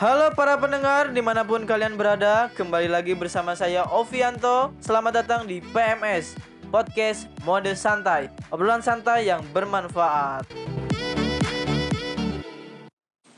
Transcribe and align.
Halo 0.00 0.32
para 0.32 0.56
pendengar 0.56 1.12
di 1.12 1.20
mana 1.20 1.44
pun 1.44 1.68
kalian 1.68 1.92
berada 1.92 2.48
Kembali 2.56 2.88
lagi 2.88 3.12
bersama 3.12 3.52
saya 3.52 3.84
Ovianto 3.84 4.72
Selamat 4.80 5.20
datang 5.20 5.44
di 5.44 5.60
PMS 5.60 6.40
Podcast 6.72 7.28
Mode 7.44 7.76
Santai 7.76 8.32
Obrolan 8.48 8.80
santai 8.80 9.28
yang 9.28 9.44
bermanfaat 9.52 10.48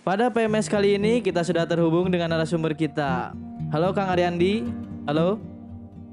Pada 0.07 0.31
PMS 0.31 0.71
kali 0.71 1.03
ini 1.03 1.19
kita 1.19 1.43
sudah 1.43 1.67
terhubung 1.67 2.15
dengan 2.15 2.31
narasumber 2.31 2.79
kita 2.79 3.35
Halo 3.75 3.91
Kang 3.91 4.15
Ariandi 4.15 4.63
Halo 5.11 5.43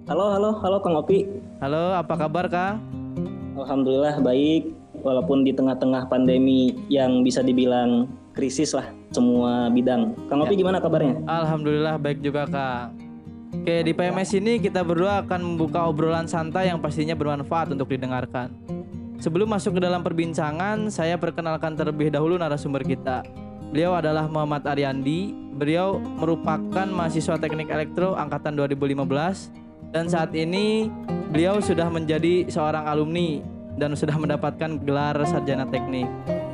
Halo, 0.10 0.34
halo, 0.34 0.58
halo 0.66 0.78
Kang 0.82 0.98
Opi. 0.98 1.30
Halo 1.62 1.94
apa 1.94 2.18
kabar 2.18 2.50
Kang? 2.50 2.82
Alhamdulillah 3.54 4.18
baik. 4.26 4.74
Walaupun 5.06 5.46
di 5.46 5.54
tengah-tengah 5.54 6.10
pandemi 6.10 6.74
yang 6.90 7.22
bisa 7.22 7.46
dibilang 7.46 8.10
krisis 8.34 8.74
lah 8.74 8.90
semua 9.10 9.68
bidang. 9.74 10.14
Kang 10.30 10.46
Opi 10.46 10.54
Ya. 10.56 10.60
gimana 10.66 10.78
kabarnya? 10.80 11.20
Alhamdulillah 11.26 11.96
baik 11.98 12.22
juga 12.22 12.46
Kang 12.46 12.94
Oke 13.50 13.82
di 13.82 13.92
PMS 13.98 14.30
ini 14.38 14.62
kita 14.62 14.86
berdua 14.86 15.26
akan 15.26 15.42
membuka 15.42 15.90
obrolan 15.90 16.30
santai 16.30 16.70
yang 16.70 16.78
pastinya 16.78 17.18
bermanfaat 17.18 17.74
untuk 17.74 17.90
didengarkan 17.90 18.54
Sebelum 19.20 19.52
masuk 19.52 19.76
ke 19.76 19.82
dalam 19.84 20.00
perbincangan, 20.00 20.88
saya 20.88 21.20
perkenalkan 21.20 21.76
terlebih 21.76 22.08
dahulu 22.08 22.40
narasumber 22.40 22.88
kita. 22.88 23.28
Beliau 23.68 23.92
adalah 23.92 24.32
Muhammad 24.32 24.64
Ariandi. 24.64 25.36
Beliau 25.60 26.00
merupakan 26.00 26.88
mahasiswa 26.88 27.36
Teknik 27.36 27.68
Elektro 27.68 28.16
angkatan 28.16 28.56
2015 28.56 29.52
dan 29.92 30.08
saat 30.08 30.32
ini 30.32 30.88
beliau 31.36 31.60
sudah 31.60 31.92
menjadi 31.92 32.48
seorang 32.48 32.88
alumni 32.88 33.44
dan 33.76 33.92
sudah 33.92 34.16
mendapatkan 34.16 34.80
gelar 34.88 35.20
sarjana 35.28 35.68
teknik. 35.68 36.08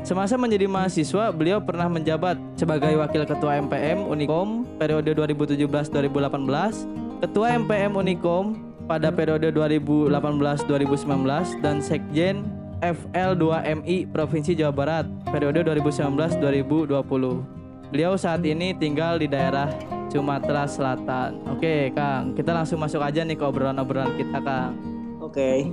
Semasa 0.05 0.37
menjadi 0.37 0.69
mahasiswa, 0.69 1.33
beliau 1.33 1.57
pernah 1.57 1.89
menjabat 1.89 2.37
sebagai 2.53 2.93
wakil 2.93 3.25
ketua 3.25 3.57
MPM 3.57 4.05
Unikom 4.05 4.61
periode 4.77 5.17
2017-2018, 5.17 7.25
ketua 7.25 7.57
MPM 7.57 7.97
Unikom 7.97 8.53
pada 8.85 9.09
periode 9.09 9.49
2018-2019 9.49 11.57
dan 11.57 11.81
sekjen 11.81 12.45
FL2MI 12.85 14.05
Provinsi 14.13 14.53
Jawa 14.53 14.77
Barat 14.77 15.09
periode 15.33 15.65
2019-2020. 15.73 17.89
Beliau 17.89 18.13
saat 18.13 18.45
ini 18.45 18.77
tinggal 18.77 19.17
di 19.17 19.25
daerah 19.25 19.73
Sumatera 20.13 20.69
Selatan. 20.69 21.41
Oke, 21.49 21.89
Kang, 21.97 22.37
kita 22.37 22.53
langsung 22.53 22.77
masuk 22.77 23.01
aja 23.01 23.25
nih 23.25 23.33
ke 23.33 23.41
obrolan-obrolan 23.41 24.13
kita, 24.21 24.37
Kang. 24.37 24.77
Oke. 25.17 25.65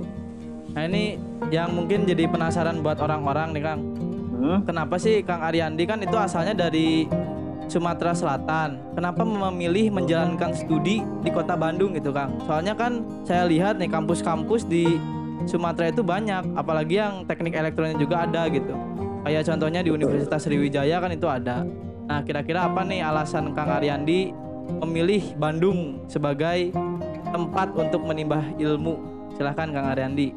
Nah, 0.73 0.89
ini 0.89 1.21
yang 1.53 1.77
mungkin 1.77 2.09
jadi 2.09 2.25
penasaran 2.25 2.81
buat 2.81 2.97
orang-orang 2.97 3.53
nih, 3.53 3.61
Kang. 3.61 3.81
Hmm? 4.33 4.59
Kenapa 4.65 4.97
sih 4.97 5.21
Kang 5.21 5.45
Ariandi 5.45 5.83
kan 5.85 6.01
itu 6.01 6.17
asalnya 6.17 6.57
dari 6.57 7.05
Sumatera 7.71 8.11
Selatan. 8.11 8.77
Kenapa 8.93 9.23
memilih 9.23 9.89
menjalankan 9.89 10.51
studi 10.53 11.01
di 11.23 11.29
kota 11.31 11.55
Bandung 11.55 11.95
gitu, 11.95 12.11
Kang? 12.11 12.35
Soalnya 12.43 12.75
kan 12.75 13.01
saya 13.23 13.47
lihat 13.47 13.79
nih 13.79 13.89
kampus-kampus 13.89 14.67
di 14.67 14.99
Sumatera 15.47 15.91
itu 15.91 16.03
banyak, 16.03 16.55
apalagi 16.55 16.99
yang 16.99 17.27
teknik 17.27 17.55
elektronik 17.55 17.99
juga 17.99 18.23
ada 18.23 18.47
gitu. 18.47 18.75
Kayak 19.23 19.47
contohnya 19.47 19.81
di 19.83 19.91
Universitas 19.91 20.43
Sriwijaya 20.43 20.99
kan 20.99 21.11
itu 21.11 21.27
ada. 21.27 21.63
Nah, 22.03 22.19
kira-kira 22.27 22.67
apa 22.67 22.83
nih 22.83 22.99
alasan 22.99 23.55
Kang 23.55 23.71
Ariandi 23.71 24.35
memilih 24.83 25.35
Bandung 25.39 26.03
sebagai 26.11 26.75
tempat 27.31 27.71
untuk 27.75 28.03
menimba 28.03 28.43
ilmu? 28.59 28.99
Silahkan 29.39 29.71
Kang 29.71 29.87
Ariandi. 29.87 30.32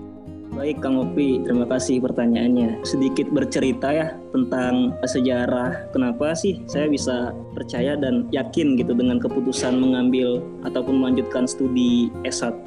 Baik 0.56 0.80
Kang 0.80 0.96
Opi, 0.96 1.44
terima 1.44 1.68
kasih 1.68 2.00
pertanyaannya. 2.00 2.80
Sedikit 2.80 3.28
bercerita 3.28 3.92
ya 3.92 4.16
tentang 4.32 4.96
sejarah 5.04 5.92
kenapa 5.92 6.32
sih 6.32 6.64
saya 6.64 6.88
bisa 6.88 7.36
percaya 7.52 7.92
dan 7.92 8.24
yakin 8.32 8.80
gitu 8.80 8.96
dengan 8.96 9.20
keputusan 9.20 9.76
mengambil 9.76 10.40
ataupun 10.64 10.96
melanjutkan 10.96 11.44
studi 11.44 12.08
S1 12.24 12.64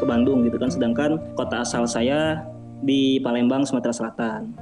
ke 0.00 0.04
Bandung 0.08 0.40
gitu 0.48 0.56
kan 0.56 0.72
sedangkan 0.72 1.20
kota 1.36 1.60
asal 1.68 1.84
saya 1.84 2.48
di 2.80 3.20
Palembang 3.20 3.68
Sumatera 3.68 3.92
Selatan. 3.92 4.56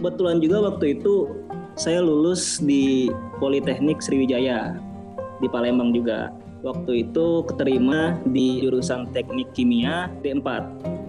Kebetulan 0.00 0.40
juga 0.40 0.72
waktu 0.72 0.96
itu 0.96 1.28
saya 1.76 2.00
lulus 2.00 2.56
di 2.64 3.12
Politeknik 3.36 4.00
Sriwijaya 4.00 4.80
di 5.44 5.48
Palembang 5.52 5.92
juga. 5.92 6.32
Waktu 6.62 7.10
itu 7.10 7.42
keterima 7.50 8.22
di 8.30 8.62
jurusan 8.62 9.10
Teknik 9.10 9.50
Kimia 9.50 10.06
D4. 10.22 10.46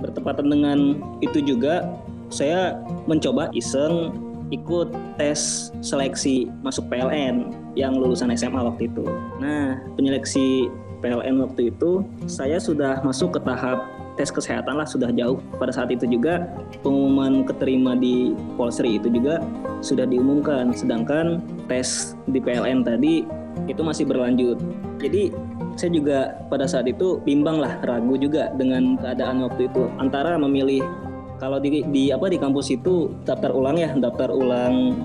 Bertepatan 0.02 0.50
dengan 0.50 0.80
itu 1.22 1.40
juga 1.46 1.86
saya 2.34 2.82
mencoba 3.06 3.54
iseng 3.54 4.10
ikut 4.50 4.90
tes 5.18 5.70
seleksi 5.86 6.50
masuk 6.66 6.90
PLN 6.90 7.54
yang 7.78 7.94
lulusan 7.98 8.34
SMA 8.34 8.66
waktu 8.66 8.90
itu. 8.90 9.06
Nah, 9.38 9.82
penyeleksi 9.98 10.70
PLN 11.06 11.42
waktu 11.46 11.70
itu 11.70 12.02
saya 12.26 12.58
sudah 12.58 13.02
masuk 13.06 13.38
ke 13.38 13.40
tahap 13.46 13.86
tes 14.14 14.30
kesehatan 14.30 14.78
lah 14.78 14.88
sudah 14.88 15.10
jauh. 15.14 15.42
Pada 15.58 15.74
saat 15.74 15.90
itu 15.90 16.06
juga 16.06 16.46
pengumuman 16.86 17.46
keterima 17.46 17.98
di 17.98 18.38
Polsri 18.56 19.02
itu 19.02 19.10
juga 19.10 19.42
sudah 19.82 20.06
diumumkan. 20.06 20.72
Sedangkan 20.74 21.42
tes 21.66 22.14
di 22.30 22.38
PLN 22.38 22.86
tadi 22.86 23.26
itu 23.66 23.82
masih 23.82 24.06
berlanjut. 24.06 24.58
Jadi 25.02 25.34
saya 25.74 25.90
juga 25.90 26.20
pada 26.48 26.70
saat 26.70 26.86
itu 26.86 27.18
bimbang 27.26 27.58
lah, 27.58 27.82
ragu 27.82 28.14
juga 28.18 28.54
dengan 28.54 28.94
keadaan 29.02 29.42
waktu 29.42 29.66
itu 29.70 29.90
antara 29.98 30.38
memilih 30.38 30.86
kalau 31.42 31.58
di, 31.58 31.84
di 31.90 32.14
apa 32.14 32.30
di 32.30 32.38
kampus 32.38 32.72
itu 32.72 33.12
daftar 33.26 33.52
ulang 33.52 33.76
ya, 33.76 33.90
daftar 33.98 34.30
ulang 34.30 34.96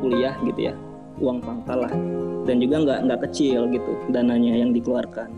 kuliah 0.00 0.34
gitu 0.42 0.72
ya, 0.72 0.74
uang 1.20 1.44
pangkal 1.44 1.84
lah, 1.84 1.92
dan 2.48 2.58
juga 2.58 2.82
nggak 2.82 2.98
nggak 3.06 3.20
kecil 3.28 3.68
gitu 3.70 3.92
dananya 4.10 4.56
yang 4.56 4.72
dikeluarkan. 4.72 5.28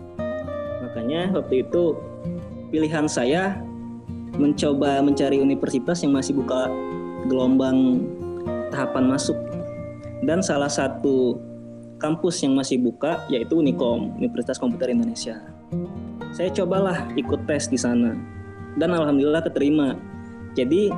Makanya 0.89 1.29
waktu 1.35 1.67
itu 1.67 1.93
pilihan 2.69 3.09
saya 3.09 3.57
mencoba 4.37 5.01
mencari 5.01 5.41
universitas 5.41 6.05
yang 6.05 6.13
masih 6.15 6.37
buka 6.37 6.69
gelombang 7.27 8.05
tahapan 8.69 9.09
masuk 9.09 9.35
dan 10.23 10.39
salah 10.39 10.69
satu 10.69 11.41
kampus 11.99 12.39
yang 12.45 12.55
masih 12.55 12.79
buka 12.79 13.25
yaitu 13.27 13.59
Unikom 13.59 14.15
Universitas 14.15 14.55
Komputer 14.55 14.93
Indonesia. 14.93 15.41
Saya 16.31 16.53
cobalah 16.53 17.09
ikut 17.17 17.43
tes 17.49 17.67
di 17.67 17.75
sana 17.75 18.15
dan 18.77 18.95
alhamdulillah 18.95 19.43
keterima. 19.43 19.97
Jadi 20.53 20.93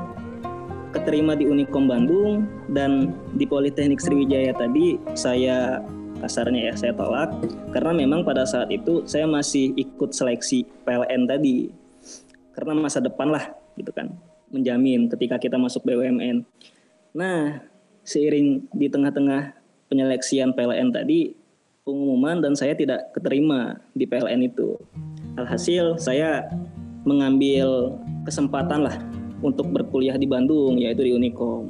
keterima 0.92 1.34
di 1.40 1.48
Unikom 1.48 1.88
Bandung 1.88 2.46
dan 2.70 3.16
di 3.40 3.48
Politeknik 3.48 4.04
Sriwijaya 4.04 4.52
tadi 4.54 5.00
saya 5.16 5.80
kasarnya 6.22 6.70
ya 6.70 6.74
saya 6.78 6.94
tolak 6.94 7.34
karena 7.74 7.92
memang 7.98 8.22
pada 8.22 8.46
saat 8.46 8.70
itu 8.70 9.02
saya 9.10 9.26
masih 9.26 9.74
ikut 9.74 10.14
seleksi 10.14 10.64
PLN 10.86 11.26
tadi 11.26 11.74
karena 12.54 12.78
masa 12.78 13.02
depan 13.02 13.34
lah 13.34 13.50
gitu 13.74 13.90
kan 13.90 14.14
menjamin 14.54 15.10
ketika 15.10 15.42
kita 15.42 15.58
masuk 15.58 15.82
BUMN. 15.88 16.46
Nah 17.18 17.66
seiring 18.06 18.70
di 18.76 18.88
tengah-tengah 18.92 19.58
penyeleksian 19.90 20.54
PLN 20.54 20.94
tadi 20.94 21.34
pengumuman 21.82 22.40
dan 22.40 22.54
saya 22.54 22.78
tidak 22.78 23.10
keterima 23.18 23.82
di 23.98 24.06
PLN 24.06 24.46
itu. 24.46 24.78
Alhasil 25.40 25.98
saya 25.98 26.46
mengambil 27.02 27.98
kesempatan 28.28 28.86
lah 28.86 28.96
untuk 29.42 29.74
berkuliah 29.74 30.16
di 30.16 30.30
Bandung 30.30 30.78
yaitu 30.78 31.02
di 31.02 31.12
Unikom. 31.18 31.66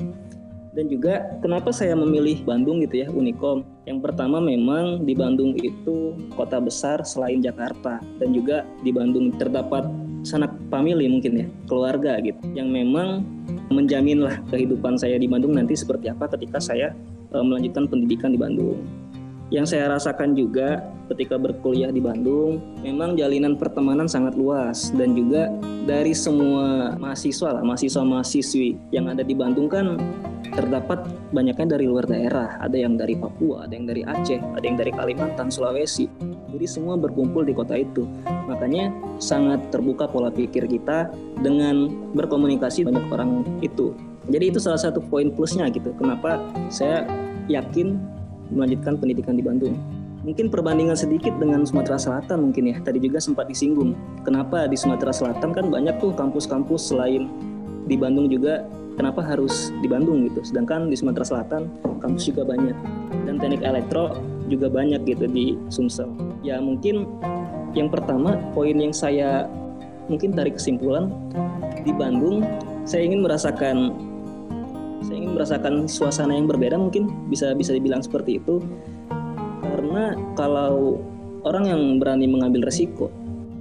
Dan 0.71 0.87
juga 0.87 1.27
kenapa 1.43 1.75
saya 1.75 1.99
memilih 1.99 2.47
Bandung 2.47 2.79
gitu 2.79 3.03
ya 3.03 3.07
Unikom? 3.11 3.67
Yang 3.83 4.07
pertama 4.07 4.39
memang 4.39 5.03
di 5.03 5.11
Bandung 5.11 5.51
itu 5.59 6.15
kota 6.31 6.63
besar 6.63 7.03
selain 7.03 7.43
Jakarta 7.43 7.99
dan 8.23 8.31
juga 8.31 8.63
di 8.79 8.95
Bandung 8.95 9.35
terdapat 9.35 9.83
sanak 10.21 10.53
famili 10.69 11.09
mungkin 11.09 11.33
ya 11.43 11.47
keluarga 11.65 12.21
gitu 12.21 12.39
yang 12.53 12.69
memang 12.69 13.25
menjaminlah 13.73 14.37
kehidupan 14.53 14.95
saya 14.95 15.17
di 15.17 15.25
Bandung 15.25 15.57
nanti 15.57 15.73
seperti 15.73 16.13
apa 16.13 16.29
ketika 16.37 16.61
saya 16.61 16.93
e, 17.33 17.37
melanjutkan 17.41 17.89
pendidikan 17.89 18.31
di 18.31 18.39
Bandung. 18.39 18.79
Yang 19.51 19.75
saya 19.75 19.91
rasakan 19.91 20.31
juga 20.31 20.79
ketika 21.11 21.35
berkuliah 21.35 21.91
di 21.91 21.99
Bandung, 21.99 22.63
memang 22.79 23.19
jalinan 23.19 23.59
pertemanan 23.59 24.07
sangat 24.07 24.39
luas 24.39 24.95
dan 24.95 25.11
juga 25.11 25.51
dari 25.83 26.15
semua 26.15 26.95
mahasiswa 26.95 27.59
lah, 27.59 27.63
mahasiswa-mahasiswi 27.67 28.95
yang 28.95 29.11
ada 29.11 29.27
di 29.27 29.35
Bandung 29.35 29.67
kan 29.67 29.99
terdapat 30.55 31.03
banyaknya 31.35 31.75
dari 31.75 31.83
luar 31.83 32.07
daerah. 32.07 32.55
Ada 32.63 32.79
yang 32.79 32.95
dari 32.95 33.19
Papua, 33.19 33.67
ada 33.67 33.75
yang 33.75 33.91
dari 33.91 34.07
Aceh, 34.07 34.39
ada 34.39 34.63
yang 34.63 34.79
dari 34.79 34.91
Kalimantan, 34.95 35.51
Sulawesi. 35.51 36.07
Jadi 36.51 36.65
semua 36.67 36.95
berkumpul 36.95 37.43
di 37.43 37.51
kota 37.51 37.75
itu. 37.75 38.07
Makanya 38.47 38.87
sangat 39.19 39.67
terbuka 39.67 40.07
pola 40.07 40.31
pikir 40.31 40.63
kita 40.63 41.11
dengan 41.43 41.91
berkomunikasi 42.15 42.87
banyak 42.87 43.03
orang 43.11 43.43
itu. 43.59 43.91
Jadi 44.31 44.55
itu 44.55 44.63
salah 44.63 44.79
satu 44.79 45.03
poin 45.03 45.27
plusnya 45.27 45.67
gitu. 45.71 45.91
Kenapa 45.99 46.39
saya 46.71 47.03
yakin 47.51 47.99
melanjutkan 48.51 48.99
pendidikan 48.99 49.39
di 49.39 49.43
Bandung. 49.43 49.75
Mungkin 50.21 50.53
perbandingan 50.53 50.93
sedikit 50.93 51.33
dengan 51.41 51.65
Sumatera 51.65 51.97
Selatan 51.97 52.51
mungkin 52.51 52.69
ya. 52.69 52.77
Tadi 52.77 53.01
juga 53.01 53.17
sempat 53.17 53.49
disinggung. 53.49 53.97
Kenapa 54.21 54.69
di 54.69 54.77
Sumatera 54.77 55.09
Selatan 55.09 55.49
kan 55.49 55.65
banyak 55.73 55.97
tuh 55.97 56.13
kampus-kampus 56.13 56.93
selain 56.93 57.25
di 57.89 57.97
Bandung 57.97 58.29
juga 58.29 58.61
kenapa 59.01 59.25
harus 59.25 59.73
di 59.81 59.89
Bandung 59.89 60.29
gitu. 60.29 60.45
Sedangkan 60.45 60.93
di 60.93 60.95
Sumatera 60.99 61.25
Selatan 61.25 61.73
kampus 61.97 62.29
juga 62.29 62.45
banyak. 62.45 62.77
Dan 63.25 63.41
teknik 63.41 63.65
elektro 63.65 64.13
juga 64.45 64.69
banyak 64.69 65.01
gitu 65.09 65.25
di 65.25 65.57
Sumsel. 65.73 66.13
Ya 66.45 66.61
mungkin 66.61 67.09
yang 67.73 67.89
pertama 67.89 68.37
poin 68.53 68.77
yang 68.77 68.93
saya 68.93 69.49
mungkin 70.05 70.35
tarik 70.37 70.59
kesimpulan 70.59 71.09
di 71.81 71.95
Bandung 71.95 72.43
saya 72.83 73.07
ingin 73.07 73.23
merasakan 73.23 73.95
saya 75.01 75.17
ingin 75.21 75.33
merasakan 75.33 75.73
suasana 75.89 76.37
yang 76.37 76.45
berbeda 76.45 76.77
mungkin 76.77 77.09
bisa 77.27 77.53
bisa 77.57 77.73
dibilang 77.73 78.01
seperti 78.05 78.37
itu. 78.37 78.61
Karena 79.61 80.13
kalau 80.37 81.01
orang 81.41 81.65
yang 81.69 81.81
berani 81.97 82.29
mengambil 82.29 82.69
resiko 82.69 83.09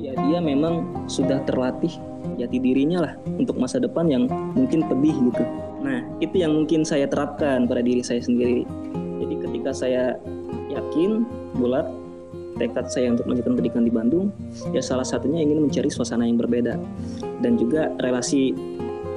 ya 0.01 0.17
dia 0.17 0.39
memang 0.41 1.05
sudah 1.09 1.45
terlatih 1.45 1.93
jati 2.37 2.57
dirinya 2.57 3.05
lah 3.05 3.13
untuk 3.37 3.61
masa 3.61 3.77
depan 3.81 4.09
yang 4.09 4.25
mungkin 4.57 4.85
pedih 4.89 5.17
gitu. 5.33 5.45
Nah 5.85 6.05
itu 6.21 6.41
yang 6.41 6.57
mungkin 6.57 6.85
saya 6.85 7.05
terapkan 7.09 7.69
pada 7.69 7.85
diri 7.85 8.01
saya 8.01 8.21
sendiri. 8.21 8.65
Jadi 9.21 9.35
ketika 9.45 9.71
saya 9.73 10.17
yakin 10.73 11.25
bulat 11.57 11.89
tekad 12.57 12.93
saya 12.93 13.17
untuk 13.17 13.25
melanjutkan 13.25 13.57
pendidikan 13.57 13.85
di 13.89 13.93
Bandung 13.93 14.27
ya 14.77 14.85
salah 14.85 15.05
satunya 15.05 15.41
ingin 15.41 15.65
mencari 15.65 15.89
suasana 15.89 16.25
yang 16.29 16.41
berbeda. 16.41 16.77
Dan 17.41 17.57
juga 17.57 17.93
relasi 18.01 18.53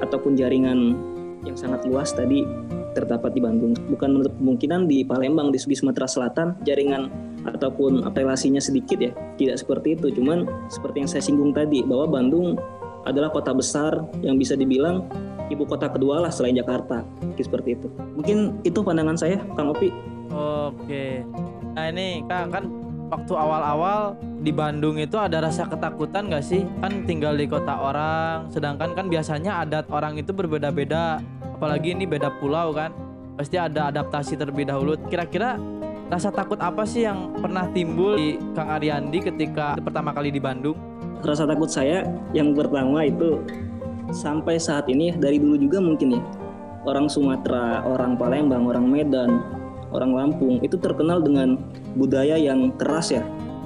ataupun 0.04 0.36
jaringan 0.36 0.96
yang 1.44 1.56
sangat 1.60 1.84
luas 1.88 2.12
tadi 2.16 2.48
terdapat 2.94 3.34
di 3.34 3.42
Bandung. 3.42 3.74
Bukan 3.90 4.10
menutup 4.16 4.34
kemungkinan 4.38 4.88
di 4.88 5.04
Palembang 5.04 5.50
di 5.50 5.60
Sumatera 5.60 6.06
Selatan 6.08 6.56
jaringan 6.64 7.10
ataupun 7.44 8.06
relasinya 8.14 8.62
sedikit 8.62 9.02
ya. 9.02 9.12
Tidak 9.36 9.58
seperti 9.60 9.98
itu. 10.00 10.14
Cuman 10.14 10.48
seperti 10.70 11.04
yang 11.04 11.10
saya 11.10 11.24
singgung 11.26 11.52
tadi 11.52 11.84
bahwa 11.84 12.22
Bandung 12.22 12.56
adalah 13.04 13.34
kota 13.34 13.52
besar 13.52 14.00
yang 14.24 14.40
bisa 14.40 14.56
dibilang 14.56 15.04
ibu 15.52 15.68
kota 15.68 15.92
kedua 15.92 16.24
lah 16.24 16.32
selain 16.32 16.56
Jakarta. 16.56 17.04
Seperti 17.36 17.76
itu. 17.76 17.88
Mungkin 18.16 18.64
itu 18.64 18.80
pandangan 18.80 19.20
saya 19.20 19.42
Kang 19.60 19.74
Opi. 19.74 19.92
Oke. 20.32 21.26
Nah 21.74 21.90
ini 21.90 22.24
Kang 22.30 22.54
kan 22.54 22.70
waktu 23.12 23.34
awal-awal 23.34 24.16
di 24.44 24.52
Bandung 24.52 25.00
itu 25.00 25.16
ada 25.20 25.44
rasa 25.44 25.68
ketakutan 25.68 26.30
gak 26.32 26.46
sih? 26.46 26.64
Kan 26.80 27.04
tinggal 27.08 27.36
di 27.36 27.48
kota 27.48 27.76
orang, 27.76 28.48
sedangkan 28.52 28.96
kan 28.96 29.06
biasanya 29.08 29.64
adat 29.64 29.88
orang 29.92 30.20
itu 30.20 30.32
berbeda-beda. 30.32 31.20
Apalagi 31.56 31.96
ini 31.96 32.04
beda 32.04 32.30
pulau 32.40 32.76
kan, 32.76 32.92
pasti 33.40 33.56
ada 33.56 33.90
adaptasi 33.90 34.36
terlebih 34.36 34.68
dahulu. 34.68 35.00
Kira-kira 35.08 35.56
rasa 36.12 36.30
takut 36.30 36.60
apa 36.60 36.84
sih 36.84 37.08
yang 37.08 37.32
pernah 37.40 37.66
timbul 37.72 38.20
di 38.20 38.38
Kang 38.54 38.70
Ariandi 38.70 39.20
ketika 39.24 39.80
pertama 39.80 40.12
kali 40.12 40.30
di 40.30 40.42
Bandung? 40.44 40.76
Rasa 41.24 41.48
takut 41.48 41.72
saya 41.72 42.04
yang 42.36 42.52
pertama 42.52 43.08
itu 43.08 43.40
sampai 44.12 44.60
saat 44.60 44.92
ini 44.92 45.16
dari 45.16 45.40
dulu 45.40 45.56
juga 45.56 45.80
mungkin 45.80 46.20
ya 46.20 46.24
orang 46.84 47.08
Sumatera, 47.08 47.82
orang 47.88 48.20
Palembang, 48.20 48.68
orang 48.68 48.86
Medan, 48.86 49.40
orang 49.94 50.12
Lampung 50.18 50.60
itu 50.66 50.76
terkenal 50.76 51.22
dengan 51.22 51.56
budaya 51.96 52.36
yang 52.36 52.74
keras 52.76 53.14
ya. 53.14 53.24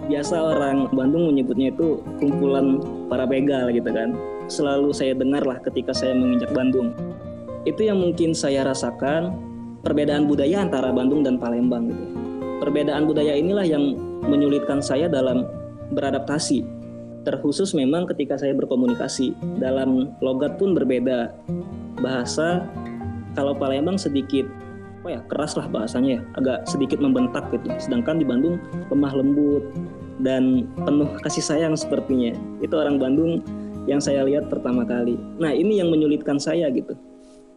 Biasa 0.07 0.39
orang 0.39 0.87
Bandung 0.95 1.31
menyebutnya 1.31 1.71
itu 1.71 1.99
kumpulan 2.19 2.79
para 3.11 3.27
begal 3.27 3.67
gitu 3.71 3.87
kan. 3.91 4.15
Selalu 4.47 4.95
saya 4.95 5.11
dengar 5.11 5.43
lah 5.43 5.59
ketika 5.59 5.91
saya 5.91 6.15
menginjak 6.15 6.51
Bandung. 6.55 6.95
Itu 7.67 7.83
yang 7.83 7.99
mungkin 7.99 8.31
saya 8.31 8.63
rasakan 8.63 9.35
perbedaan 9.83 10.27
budaya 10.27 10.63
antara 10.63 10.95
Bandung 10.95 11.23
dan 11.27 11.35
Palembang 11.35 11.91
gitu. 11.91 12.05
Perbedaan 12.63 13.03
budaya 13.03 13.35
inilah 13.35 13.67
yang 13.67 13.99
menyulitkan 14.23 14.79
saya 14.79 15.11
dalam 15.11 15.43
beradaptasi. 15.91 16.63
Terkhusus 17.27 17.75
memang 17.75 18.07
ketika 18.07 18.39
saya 18.39 18.55
berkomunikasi 18.55 19.35
dalam 19.59 20.15
logat 20.23 20.55
pun 20.55 20.71
berbeda. 20.71 21.35
Bahasa 21.99 22.63
kalau 23.35 23.51
Palembang 23.59 23.99
sedikit 23.99 24.47
apa 25.07 25.15
ya 25.15 25.23
keras 25.23 25.55
lah 25.55 25.71
bahasanya 25.71 26.19
ya. 26.19 26.21
Agak 26.35 26.67
sedikit 26.67 26.99
membentak 26.99 27.47
gitu. 27.55 27.71
Sedangkan 27.79 28.19
di 28.19 28.27
Bandung 28.27 28.59
lemah 28.91 29.15
lembut 29.15 29.63
dan 30.19 30.67
penuh 30.83 31.07
kasih 31.23 31.39
sayang 31.39 31.79
sepertinya. 31.79 32.35
Itu 32.59 32.75
orang 32.75 32.99
Bandung 32.99 33.39
yang 33.87 34.03
saya 34.03 34.27
lihat 34.27 34.51
pertama 34.51 34.83
kali. 34.83 35.15
Nah 35.39 35.55
ini 35.55 35.79
yang 35.79 35.87
menyulitkan 35.87 36.43
saya 36.43 36.67
gitu. 36.75 36.99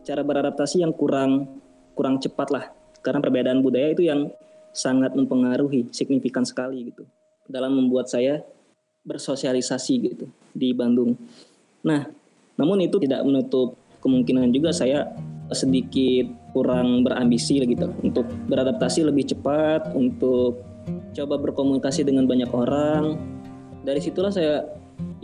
Cara 0.06 0.22
beradaptasi 0.22 0.86
yang 0.86 0.94
kurang 0.94 1.50
kurang 1.98 2.22
cepat 2.22 2.54
lah. 2.54 2.64
Karena 3.02 3.18
perbedaan 3.18 3.66
budaya 3.66 3.90
itu 3.90 4.06
yang 4.06 4.30
sangat 4.70 5.18
mempengaruhi 5.18 5.90
signifikan 5.90 6.46
sekali 6.46 6.94
gitu. 6.94 7.02
Dalam 7.50 7.74
membuat 7.74 8.06
saya 8.06 8.46
bersosialisasi 9.02 9.94
gitu 10.06 10.30
di 10.54 10.70
Bandung. 10.70 11.18
Nah 11.82 12.06
namun 12.54 12.78
itu 12.78 13.02
tidak 13.02 13.26
menutup 13.26 13.74
kemungkinan 13.98 14.54
juga 14.54 14.70
saya 14.70 15.10
sedikit 15.50 16.39
kurang 16.52 17.06
berambisi 17.06 17.62
gitu. 17.62 17.90
Untuk 18.02 18.26
beradaptasi 18.50 19.06
lebih 19.06 19.30
cepat 19.30 19.94
untuk 19.94 20.62
coba 21.14 21.34
berkomunikasi 21.38 22.06
dengan 22.06 22.26
banyak 22.26 22.50
orang. 22.50 23.18
Dari 23.82 24.00
situlah 24.02 24.32
saya 24.32 24.66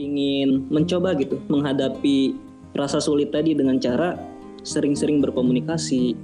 ingin 0.00 0.68
mencoba 0.72 1.16
gitu 1.16 1.40
menghadapi 1.48 2.36
rasa 2.76 3.00
sulit 3.00 3.32
tadi 3.32 3.56
dengan 3.56 3.80
cara 3.80 4.16
sering-sering 4.64 5.20
berkomunikasi 5.24 6.16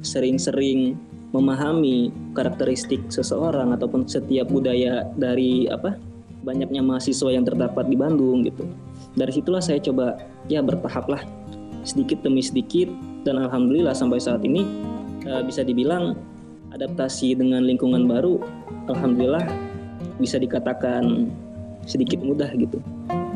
sering-sering 0.00 0.94
memahami 1.34 2.08
karakteristik 2.32 3.02
seseorang 3.12 3.76
ataupun 3.76 4.08
setiap 4.08 4.48
budaya 4.48 5.04
dari 5.18 5.68
apa 5.68 5.98
banyaknya 6.46 6.80
mahasiswa 6.80 7.28
yang 7.28 7.44
terdapat 7.44 7.84
di 7.90 7.96
Bandung 7.98 8.46
gitu. 8.46 8.64
Dari 9.18 9.32
situlah 9.34 9.60
saya 9.60 9.82
coba 9.82 10.16
ya 10.48 10.64
bertahap 10.64 11.10
lah 11.10 11.20
sedikit 11.88 12.20
demi 12.20 12.44
sedikit 12.44 12.92
dan 13.24 13.40
alhamdulillah 13.40 13.96
sampai 13.96 14.20
saat 14.20 14.44
ini 14.44 14.68
uh, 15.24 15.40
bisa 15.40 15.64
dibilang 15.64 16.12
adaptasi 16.76 17.32
dengan 17.32 17.64
lingkungan 17.64 18.04
baru 18.04 18.36
alhamdulillah 18.92 19.48
bisa 20.20 20.36
dikatakan 20.36 21.32
sedikit 21.88 22.20
mudah 22.20 22.52
gitu. 22.52 22.82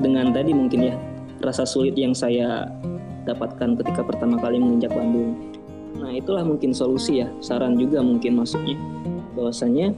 Dengan 0.03 0.35
tadi 0.35 0.53
mungkin 0.53 0.93
ya 0.93 0.95
rasa 1.41 1.65
sulit 1.65 1.97
yang 1.97 2.13
saya 2.13 2.69
dapatkan 3.25 3.79
ketika 3.81 4.03
pertama 4.05 4.37
kali 4.37 4.61
menginjak 4.61 4.93
Bandung. 4.93 5.39
Nah 5.97 6.13
itulah 6.13 6.43
mungkin 6.43 6.75
solusi 6.75 7.25
ya 7.25 7.29
saran 7.41 7.79
juga 7.79 8.05
mungkin 8.05 8.37
masuknya. 8.37 8.77
Bahwasanya 9.33 9.97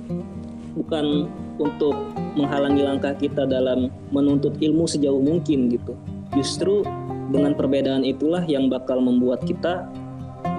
bukan 0.78 1.26
untuk 1.58 1.96
menghalangi 2.38 2.82
langkah 2.86 3.14
kita 3.16 3.46
dalam 3.48 3.90
menuntut 4.14 4.54
ilmu 4.60 4.86
sejauh 4.86 5.22
mungkin 5.22 5.72
gitu. 5.72 5.98
Justru 6.34 6.86
dengan 7.32 7.56
perbedaan 7.56 8.04
itulah 8.04 8.44
yang 8.44 8.68
bakal 8.68 9.00
membuat 9.00 9.44
kita 9.44 9.88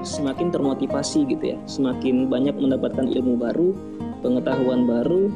semakin 0.02 0.50
termotivasi 0.50 1.26
gitu 1.30 1.54
ya. 1.54 1.58
Semakin 1.70 2.30
banyak 2.30 2.56
mendapatkan 2.58 3.06
ilmu 3.06 3.38
baru 3.38 3.74
pengetahuan 4.22 4.90
baru 4.90 5.30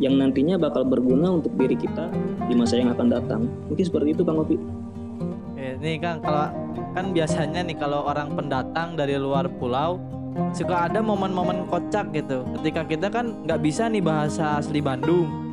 yang 0.00 0.18
nantinya 0.18 0.58
bakal 0.58 0.82
berguna 0.82 1.38
untuk 1.38 1.54
diri 1.54 1.76
kita 1.76 2.10
di 2.48 2.54
masa 2.56 2.80
yang 2.80 2.90
akan 2.92 3.08
datang. 3.12 3.42
Mungkin 3.68 3.84
seperti 3.84 4.16
itu 4.16 4.22
Kang 4.24 4.40
Opi. 4.40 4.56
Ini 5.54 6.00
Kang 6.00 6.20
kalau 6.24 6.48
kan 6.94 7.12
biasanya 7.12 7.60
nih 7.64 7.76
kalau 7.76 8.06
orang 8.06 8.32
pendatang 8.32 8.96
dari 8.96 9.16
luar 9.20 9.48
pulau 9.60 10.00
suka 10.50 10.90
ada 10.90 10.98
momen-momen 10.98 11.68
kocak 11.70 12.10
gitu. 12.16 12.42
Ketika 12.58 12.82
kita 12.88 13.06
kan 13.12 13.44
nggak 13.46 13.60
bisa 13.62 13.86
nih 13.86 14.02
bahasa 14.02 14.58
asli 14.58 14.80
Bandung 14.82 15.43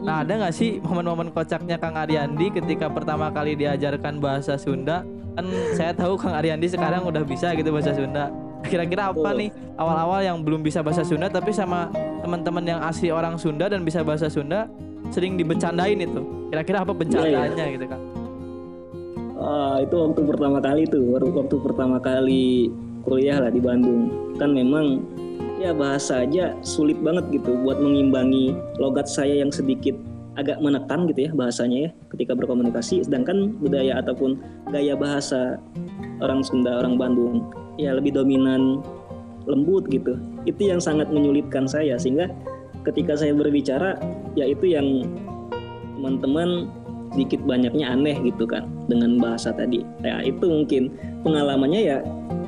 Nah 0.00 0.24
ada 0.24 0.32
nggak 0.40 0.54
sih 0.56 0.80
momen-momen 0.80 1.28
kocaknya 1.36 1.76
Kang 1.76 2.00
Ariandi 2.00 2.48
ketika 2.56 2.88
pertama 2.88 3.28
kali 3.28 3.52
diajarkan 3.52 4.16
bahasa 4.16 4.56
Sunda? 4.56 5.04
Kan 5.36 5.46
saya 5.76 5.92
tahu 5.92 6.16
Kang 6.16 6.32
Ariandi 6.32 6.72
sekarang 6.72 7.04
udah 7.04 7.20
bisa 7.28 7.52
gitu 7.52 7.68
bahasa 7.68 7.92
Sunda. 7.92 8.32
Kira-kira 8.64 9.10
apa 9.12 9.30
nih 9.36 9.50
awal-awal 9.76 10.22
yang 10.24 10.40
belum 10.40 10.64
bisa 10.64 10.80
bahasa 10.80 11.04
Sunda 11.04 11.28
tapi 11.28 11.52
sama 11.52 11.92
teman-teman 12.24 12.64
yang 12.64 12.80
asli 12.80 13.12
orang 13.12 13.36
Sunda 13.36 13.68
dan 13.68 13.84
bisa 13.84 14.00
bahasa 14.00 14.32
Sunda 14.32 14.70
sering 15.12 15.36
dibecandain 15.36 16.00
itu. 16.00 16.22
Kira-kira 16.48 16.86
apa 16.86 16.92
bencandaannya 16.96 17.52
yeah, 17.52 17.68
yeah. 17.68 17.76
gitu 17.76 17.86
Kang? 17.90 18.02
Uh, 19.42 19.82
itu 19.82 19.94
waktu 19.98 20.20
pertama 20.22 20.58
kali 20.62 20.82
tuh, 20.86 21.18
waktu 21.18 21.56
pertama 21.58 21.96
kali 21.98 22.70
kuliah 23.02 23.42
lah 23.42 23.50
di 23.50 23.58
Bandung. 23.58 24.06
Kan 24.38 24.54
memang 24.54 25.02
ya 25.62 25.72
bahasa 25.72 26.26
aja 26.26 26.58
sulit 26.66 26.98
banget 26.98 27.30
gitu 27.30 27.54
buat 27.62 27.78
mengimbangi 27.78 28.58
logat 28.82 29.06
saya 29.06 29.40
yang 29.46 29.54
sedikit 29.54 29.94
agak 30.34 30.58
menekan 30.64 31.04
gitu 31.12 31.28
ya 31.28 31.30
bahasanya 31.36 31.78
ya 31.88 31.90
ketika 32.10 32.32
berkomunikasi. 32.34 33.04
Sedangkan 33.04 33.54
budaya 33.60 34.00
ataupun 34.00 34.40
gaya 34.72 34.98
bahasa 34.98 35.60
orang 36.18 36.42
Sunda 36.42 36.82
orang 36.82 36.98
Bandung 36.98 37.46
ya 37.76 37.94
lebih 37.94 38.16
dominan 38.16 38.82
lembut 39.46 39.86
gitu. 39.92 40.18
Itu 40.48 40.66
yang 40.66 40.80
sangat 40.82 41.12
menyulitkan 41.12 41.68
saya 41.68 41.94
sehingga 42.00 42.32
ketika 42.82 43.14
saya 43.14 43.36
berbicara 43.36 44.00
ya 44.34 44.48
itu 44.48 44.74
yang 44.74 45.06
teman-teman 45.98 46.66
sedikit 47.12 47.44
banyaknya 47.44 47.92
aneh 47.92 48.16
gitu 48.24 48.48
kan 48.48 48.64
dengan 48.88 49.20
bahasa 49.20 49.52
tadi. 49.52 49.84
Ya 50.00 50.24
itu 50.24 50.48
mungkin 50.48 50.90
pengalamannya 51.22 51.80
ya 51.84 51.98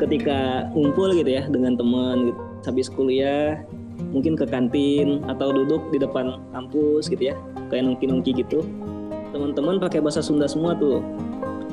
ketika 0.00 0.66
ngumpul 0.72 1.12
gitu 1.14 1.30
ya 1.36 1.44
dengan 1.52 1.76
teman 1.76 2.32
gitu 2.32 2.53
habis 2.66 2.88
kuliah 2.90 3.60
mungkin 4.10 4.34
ke 4.34 4.46
kantin 4.46 5.22
atau 5.30 5.54
duduk 5.54 5.82
di 5.94 5.98
depan 6.02 6.38
kampus 6.50 7.06
gitu 7.10 7.30
ya 7.30 7.34
kayak 7.70 7.86
nongki-nongki 7.90 8.34
gitu. 8.44 8.62
Teman-teman 9.34 9.82
pakai 9.82 9.98
bahasa 9.98 10.22
Sunda 10.22 10.46
semua 10.46 10.78
tuh. 10.78 11.02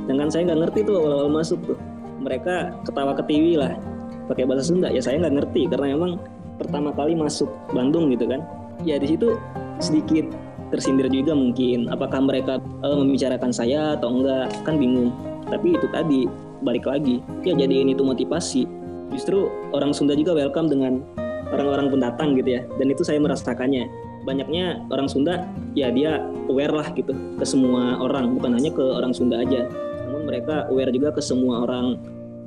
Dengan 0.10 0.34
saya 0.34 0.50
nggak 0.50 0.60
ngerti 0.66 0.80
tuh 0.90 0.98
awal-awal 0.98 1.30
masuk 1.30 1.62
tuh. 1.62 1.78
Mereka 2.22 2.86
ketawa 2.86 3.14
ketiwi 3.18 3.54
lah 3.58 3.78
pakai 4.26 4.50
bahasa 4.50 4.70
Sunda. 4.74 4.90
Ya 4.90 5.02
saya 5.02 5.22
nggak 5.22 5.36
ngerti 5.42 5.70
karena 5.70 5.94
emang 5.94 6.18
pertama 6.58 6.90
kali 6.94 7.14
masuk 7.14 7.50
Bandung 7.70 8.10
gitu 8.10 8.26
kan. 8.26 8.42
Ya 8.82 8.98
di 8.98 9.14
situ 9.14 9.38
sedikit 9.78 10.26
tersindir 10.74 11.12
juga 11.12 11.38
mungkin 11.38 11.92
apakah 11.92 12.24
mereka 12.24 12.58
uh, 12.82 12.98
membicarakan 12.98 13.54
saya 13.54 13.94
atau 13.94 14.10
enggak 14.10 14.50
kan 14.66 14.82
bingung. 14.82 15.14
Tapi 15.46 15.78
itu 15.78 15.86
tadi 15.94 16.26
balik 16.66 16.90
lagi. 16.90 17.22
Ya 17.46 17.54
jadiin 17.54 17.94
itu 17.94 18.02
motivasi 18.02 18.66
justru 19.12 19.52
orang 19.76 19.92
Sunda 19.92 20.16
juga 20.18 20.34
welcome 20.34 20.72
dengan 20.72 21.04
orang-orang 21.52 21.92
pendatang 21.92 22.34
gitu 22.40 22.58
ya. 22.58 22.62
Dan 22.80 22.90
itu 22.90 23.04
saya 23.04 23.20
merasakannya. 23.20 23.86
Banyaknya 24.24 24.86
orang 24.94 25.10
Sunda 25.10 25.46
ya 25.74 25.92
dia 25.92 26.24
aware 26.48 26.72
lah 26.72 26.88
gitu 26.96 27.12
ke 27.12 27.46
semua 27.46 28.00
orang. 28.00 28.34
Bukan 28.40 28.56
hanya 28.56 28.72
ke 28.72 28.82
orang 28.82 29.12
Sunda 29.12 29.44
aja. 29.44 29.68
Namun 30.08 30.26
mereka 30.26 30.66
aware 30.72 30.90
juga 30.90 31.12
ke 31.14 31.22
semua 31.22 31.68
orang 31.68 32.00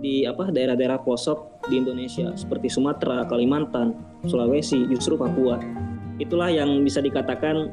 di 0.05 0.29
apa 0.29 0.53
daerah-daerah 0.53 1.01
pelosok 1.01 1.69
di 1.69 1.81
Indonesia. 1.81 2.33
Seperti 2.37 2.69
Sumatera, 2.69 3.25
Kalimantan, 3.25 3.97
Sulawesi, 4.25 4.89
justru 4.89 5.17
Papua. 5.17 5.61
Itulah 6.21 6.53
yang 6.53 6.85
bisa 6.85 7.03
dikatakan 7.03 7.73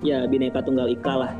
ya 0.00 0.24
bineka 0.26 0.62
tunggal 0.64 0.88
ika 0.88 1.14
lah. 1.14 1.32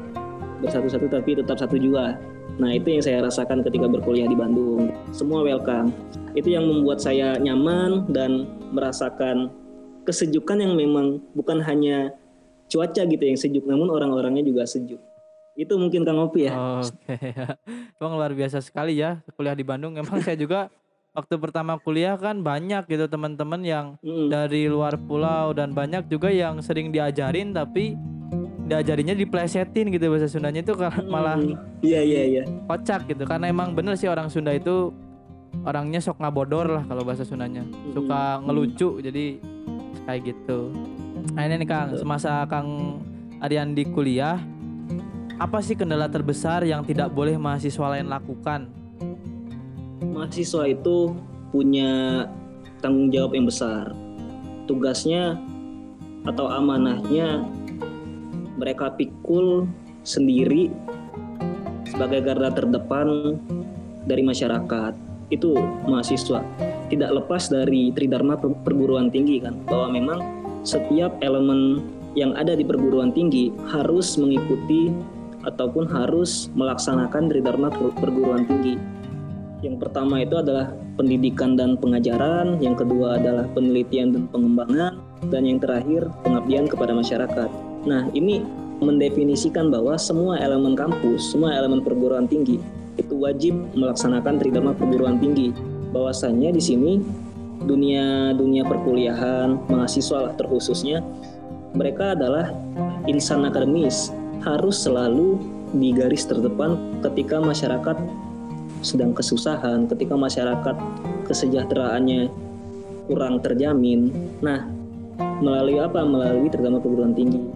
Bersatu-satu 0.60 1.08
tapi 1.08 1.36
tetap 1.38 1.56
satu 1.56 1.76
juga. 1.80 2.16
Nah 2.56 2.72
itu 2.72 2.88
yang 2.88 3.04
saya 3.04 3.18
rasakan 3.20 3.60
ketika 3.60 3.84
berkuliah 3.84 4.24
di 4.24 4.36
Bandung. 4.36 4.88
Semua 5.12 5.44
welcome. 5.44 5.92
Itu 6.32 6.48
yang 6.52 6.64
membuat 6.64 7.04
saya 7.04 7.36
nyaman 7.36 8.08
dan 8.08 8.48
merasakan 8.72 9.52
kesejukan 10.08 10.64
yang 10.64 10.72
memang 10.72 11.20
bukan 11.36 11.60
hanya 11.60 12.14
cuaca 12.72 13.02
gitu 13.04 13.24
yang 13.24 13.38
sejuk, 13.38 13.64
namun 13.68 13.92
orang-orangnya 13.92 14.40
juga 14.46 14.64
sejuk. 14.64 14.98
Itu 15.56 15.80
mungkin 15.80 16.04
Kang 16.04 16.20
Opi 16.20 16.48
ya. 16.48 16.54
Oke, 16.84 16.92
okay. 17.16 17.32
Emang 17.96 18.12
luar 18.16 18.32
biasa 18.32 18.60
sekali 18.60 19.00
ya 19.00 19.20
kuliah 19.36 19.56
di 19.56 19.64
Bandung. 19.64 19.96
Emang 19.96 20.20
saya 20.20 20.36
juga 20.36 20.68
waktu 21.16 21.34
pertama 21.40 21.80
kuliah 21.80 22.16
kan 22.20 22.44
banyak 22.44 22.84
gitu 22.92 23.08
teman-teman 23.08 23.60
yang 23.64 23.86
mm. 24.04 24.28
dari 24.28 24.68
luar 24.68 25.00
pulau 25.00 25.56
dan 25.56 25.72
banyak 25.72 26.04
juga 26.12 26.28
yang 26.28 26.60
sering 26.60 26.92
diajarin 26.92 27.56
tapi 27.56 27.96
diajarinya 28.66 29.14
diplesetin 29.14 29.94
gitu 29.94 30.10
bahasa 30.10 30.26
Sundanya 30.26 30.60
itu 30.66 30.74
malah 31.06 31.38
iya 31.80 32.02
iya 32.02 32.22
iya. 32.26 32.42
kocak 32.66 33.06
gitu. 33.06 33.22
Karena 33.22 33.46
emang 33.46 33.72
bener 33.72 33.94
sih 33.94 34.10
orang 34.10 34.26
Sunda 34.26 34.50
itu 34.50 34.90
orangnya 35.62 36.02
sok 36.02 36.18
ngabodor 36.18 36.82
lah 36.82 36.84
kalau 36.84 37.06
bahasa 37.06 37.22
Sundanya. 37.22 37.62
Suka 37.94 38.42
ngelucu 38.42 38.98
jadi 38.98 39.38
kayak 40.04 40.20
gitu. 40.34 40.74
Nah 41.32 41.46
ini 41.46 41.62
nih 41.62 41.68
Kang. 41.70 41.94
Semasa 41.94 42.42
Kang 42.50 43.00
Aryan 43.38 43.72
di 43.72 43.86
kuliah 43.86 44.42
apa 45.36 45.60
sih 45.60 45.76
kendala 45.76 46.08
terbesar 46.08 46.64
yang 46.64 46.82
tidak 46.82 47.12
boleh 47.12 47.38
mahasiswa 47.38 47.86
lain 47.92 48.08
lakukan? 48.10 48.66
Mahasiswa 50.00 50.64
itu 50.66 51.12
punya 51.52 52.24
tanggung 52.80 53.12
jawab 53.14 53.36
yang 53.36 53.46
besar. 53.46 53.92
Tugasnya 54.66 55.38
atau 56.26 56.50
amanahnya 56.50 57.46
mereka 58.56 58.92
pikul 58.92 59.68
sendiri 60.02 60.72
sebagai 61.86 62.24
garda 62.26 62.50
terdepan 62.52 63.38
dari 64.04 64.22
masyarakat 64.26 64.92
itu 65.30 65.54
mahasiswa 65.86 66.42
tidak 66.86 67.10
lepas 67.10 67.50
dari 67.50 67.90
tridharma 67.90 68.38
perguruan 68.38 69.10
tinggi 69.10 69.42
kan 69.42 69.58
bahwa 69.66 69.90
memang 69.94 70.18
setiap 70.62 71.14
elemen 71.22 71.82
yang 72.16 72.32
ada 72.34 72.56
di 72.56 72.64
perguruan 72.64 73.12
tinggi 73.12 73.52
harus 73.68 74.16
mengikuti 74.16 74.90
ataupun 75.46 75.86
harus 75.86 76.50
melaksanakan 76.58 77.30
tridharma 77.30 77.70
perguruan 78.00 78.48
tinggi. 78.48 78.74
Yang 79.62 79.86
pertama 79.86 80.24
itu 80.24 80.36
adalah 80.36 80.74
pendidikan 80.98 81.54
dan 81.54 81.78
pengajaran, 81.78 82.58
yang 82.58 82.74
kedua 82.74 83.20
adalah 83.20 83.46
penelitian 83.52 84.12
dan 84.12 84.24
pengembangan, 84.32 85.00
dan 85.30 85.42
yang 85.46 85.60
terakhir 85.62 86.08
pengabdian 86.26 86.66
kepada 86.66 86.92
masyarakat. 86.92 87.50
Nah, 87.86 88.10
ini 88.12 88.42
mendefinisikan 88.82 89.72
bahwa 89.72 89.96
semua 89.96 90.36
elemen 90.42 90.76
kampus, 90.76 91.32
semua 91.32 91.56
elemen 91.56 91.80
perguruan 91.80 92.28
tinggi 92.28 92.60
itu 92.96 93.14
wajib 93.16 93.56
melaksanakan 93.72 94.36
tridharma 94.36 94.76
perguruan 94.76 95.16
tinggi. 95.16 95.54
Bahwasannya 95.94 96.52
di 96.52 96.60
sini 96.60 96.92
dunia 97.64 98.36
dunia 98.36 98.66
perkuliahan, 98.68 99.56
mahasiswa 99.70 100.28
lah 100.28 100.34
terkhususnya 100.36 101.00
mereka 101.72 102.12
adalah 102.16 102.52
insan 103.08 103.44
akademis 103.48 104.12
harus 104.44 104.76
selalu 104.80 105.40
di 105.76 105.92
garis 105.92 106.24
terdepan 106.24 107.00
ketika 107.04 107.40
masyarakat 107.40 107.96
sedang 108.84 109.12
kesusahan, 109.16 109.88
ketika 109.88 110.14
masyarakat 110.14 110.76
kesejahteraannya 111.26 112.28
kurang 113.08 113.40
terjamin. 113.40 114.12
Nah, 114.40 114.68
melalui 115.40 115.80
apa? 115.80 116.02
Melalui 116.06 116.48
terutama 116.52 116.78
perguruan 116.78 117.16
tinggi. 117.16 117.55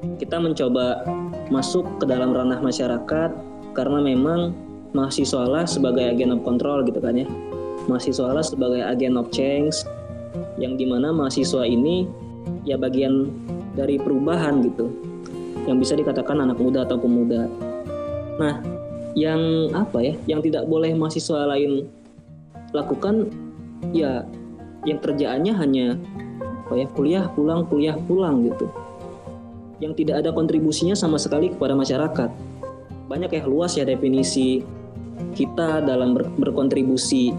Kita 0.00 0.40
mencoba 0.40 1.04
masuk 1.52 1.84
ke 2.00 2.04
dalam 2.08 2.32
ranah 2.32 2.60
masyarakat 2.64 3.30
karena 3.76 3.98
memang 4.00 4.56
mahasiswa 4.96 5.44
lah 5.46 5.64
sebagai 5.68 6.02
agen 6.02 6.32
of 6.34 6.40
control 6.42 6.82
gitu 6.88 6.98
kan 6.98 7.20
ya. 7.20 7.26
Mahasiswa 7.88 8.32
lah 8.32 8.44
sebagai 8.44 8.80
agen 8.80 9.20
of 9.20 9.28
change 9.28 9.84
yang 10.56 10.76
di 10.80 10.88
mana 10.88 11.12
mahasiswa 11.12 11.66
ini 11.66 12.08
ya 12.64 12.80
bagian 12.80 13.28
dari 13.76 14.00
perubahan 14.00 14.64
gitu 14.64 14.88
yang 15.68 15.76
bisa 15.76 15.94
dikatakan 15.94 16.40
anak 16.40 16.56
muda 16.56 16.88
atau 16.88 16.96
pemuda. 16.96 17.46
Nah 18.40 18.60
yang 19.18 19.70
apa 19.74 19.98
ya 20.00 20.14
yang 20.30 20.40
tidak 20.40 20.64
boleh 20.70 20.94
mahasiswa 20.94 21.50
lain 21.50 21.86
lakukan 22.70 23.26
ya 23.90 24.22
yang 24.86 24.98
kerjaannya 25.02 25.52
hanya 25.52 25.86
ya 26.70 26.86
kuliah 26.94 27.26
pulang 27.34 27.66
kuliah 27.66 27.98
pulang 28.06 28.46
gitu 28.46 28.70
yang 29.80 29.96
tidak 29.96 30.24
ada 30.24 30.30
kontribusinya 30.30 30.94
sama 30.94 31.16
sekali 31.16 31.52
kepada 31.52 31.72
masyarakat. 31.72 32.30
Banyak 33.08 33.30
ya 33.32 33.42
luas 33.48 33.74
ya 33.74 33.82
definisi 33.82 34.62
kita 35.34 35.82
dalam 35.82 36.14
ber 36.14 36.28
berkontribusi 36.38 37.34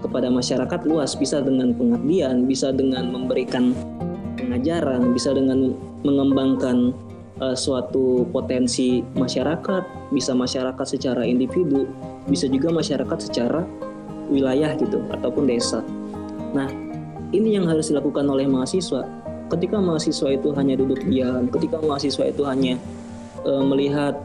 kepada 0.00 0.30
masyarakat 0.30 0.80
luas. 0.88 1.18
Bisa 1.18 1.42
dengan 1.42 1.74
pengabdian 1.74 2.46
bisa 2.48 2.70
dengan 2.70 3.10
memberikan 3.12 3.74
pengajaran 4.44 5.10
bisa 5.10 5.32
dengan 5.32 5.74
mengembangkan 6.04 6.92
uh, 7.40 7.56
suatu 7.56 8.28
potensi 8.30 9.00
masyarakat 9.16 10.12
bisa 10.12 10.36
masyarakat 10.36 10.86
secara 10.86 11.24
individu 11.24 11.88
bisa 12.28 12.46
juga 12.46 12.70
masyarakat 12.70 13.18
secara 13.18 13.64
wilayah 14.28 14.76
gitu 14.76 15.00
ataupun 15.12 15.48
desa. 15.48 15.80
Nah 16.52 16.68
ini 17.34 17.58
yang 17.58 17.66
harus 17.66 17.90
dilakukan 17.90 18.28
oleh 18.28 18.46
mahasiswa 18.46 19.23
ketika 19.54 19.78
mahasiswa 19.78 20.28
itu 20.34 20.50
hanya 20.58 20.74
duduk 20.74 21.00
diam 21.06 21.46
ketika 21.48 21.78
mahasiswa 21.78 22.24
itu 22.28 22.42
hanya 22.42 22.74
uh, 23.46 23.62
melihat 23.62 24.18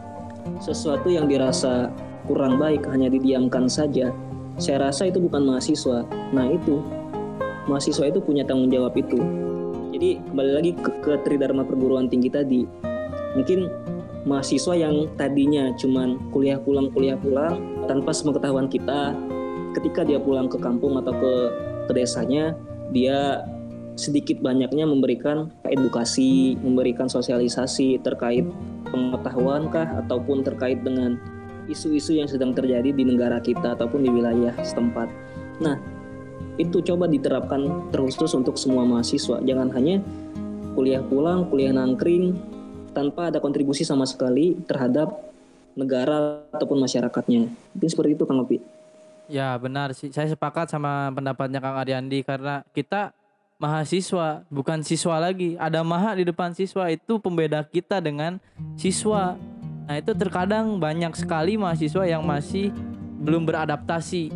sesuatu 0.60 1.08
yang 1.12 1.30
dirasa 1.30 1.94
kurang 2.26 2.62
baik 2.62 2.86
hanya 2.86 3.10
didiamkan 3.10 3.66
saja, 3.66 4.14
saya 4.62 4.78
rasa 4.90 5.10
itu 5.10 5.18
bukan 5.18 5.50
mahasiswa. 5.50 6.06
Nah 6.30 6.46
itu, 6.52 6.78
mahasiswa 7.66 8.06
itu 8.06 8.20
punya 8.22 8.46
tanggung 8.46 8.70
jawab 8.70 8.94
itu. 8.94 9.18
Jadi 9.90 10.22
kembali 10.30 10.52
lagi 10.54 10.72
ke, 10.78 10.92
ke 11.02 11.12
Tridharma 11.26 11.66
perguruan 11.66 12.06
tinggi 12.06 12.30
tadi, 12.30 12.62
mungkin 13.34 13.66
mahasiswa 14.30 14.78
yang 14.78 15.10
tadinya 15.18 15.74
cuman 15.74 16.22
kuliah 16.30 16.62
pulang 16.62 16.94
kuliah 16.94 17.18
pulang 17.18 17.58
tanpa 17.90 18.14
sepengetahuan 18.14 18.70
kita, 18.70 19.18
ketika 19.74 20.06
dia 20.06 20.22
pulang 20.22 20.46
ke 20.46 20.62
kampung 20.62 21.02
atau 21.02 21.14
ke 21.18 21.34
ke 21.90 21.92
desanya, 21.98 22.54
dia 22.94 23.42
sedikit 24.00 24.40
banyaknya 24.40 24.88
memberikan 24.88 25.52
edukasi, 25.68 26.56
memberikan 26.64 27.12
sosialisasi 27.12 28.00
terkait 28.00 28.48
pengetahuan 28.88 29.68
kah 29.68 30.00
ataupun 30.00 30.48
terkait 30.48 30.80
dengan 30.80 31.20
isu-isu 31.68 32.16
yang 32.16 32.32
sedang 32.32 32.56
terjadi 32.56 32.96
di 32.96 33.04
negara 33.04 33.44
kita 33.44 33.76
ataupun 33.76 34.08
di 34.08 34.10
wilayah 34.10 34.56
setempat. 34.64 35.12
Nah, 35.60 35.76
itu 36.56 36.80
coba 36.80 37.12
diterapkan 37.12 37.92
terkhusus 37.92 38.32
untuk 38.32 38.56
semua 38.56 38.88
mahasiswa. 38.88 39.44
Jangan 39.44 39.70
hanya 39.76 40.00
kuliah 40.74 41.04
pulang, 41.04 41.52
kuliah 41.52 41.76
nangkring 41.76 42.40
tanpa 42.96 43.30
ada 43.30 43.44
kontribusi 43.44 43.84
sama 43.84 44.08
sekali 44.08 44.56
terhadap 44.64 45.12
negara 45.76 46.42
ataupun 46.56 46.80
masyarakatnya. 46.82 47.52
Mungkin 47.76 47.90
seperti 47.92 48.16
itu 48.16 48.24
Kang 48.24 48.42
Opi. 48.42 48.58
Ya 49.30 49.54
benar 49.62 49.94
sih, 49.94 50.10
saya 50.10 50.26
sepakat 50.26 50.74
sama 50.74 51.14
pendapatnya 51.14 51.62
Kang 51.62 51.78
Ariandi 51.78 52.26
karena 52.26 52.66
kita 52.74 53.14
mahasiswa, 53.60 54.48
bukan 54.48 54.82
siswa 54.82 55.20
lagi. 55.20 55.60
Ada 55.60 55.84
maha 55.84 56.16
di 56.16 56.24
depan 56.24 56.56
siswa 56.56 56.88
itu 56.88 57.20
pembeda 57.20 57.62
kita 57.62 58.00
dengan 58.00 58.40
siswa. 58.80 59.36
Nah, 59.86 59.96
itu 60.00 60.16
terkadang 60.16 60.80
banyak 60.80 61.12
sekali 61.14 61.60
mahasiswa 61.60 62.08
yang 62.08 62.24
masih 62.24 62.72
belum 63.20 63.44
beradaptasi, 63.44 64.32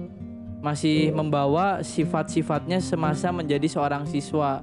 masih 0.59 1.15
membawa 1.15 1.79
sifat-sifatnya 1.79 2.83
semasa 2.83 3.31
menjadi 3.31 3.65
seorang 3.71 4.03
siswa. 4.03 4.61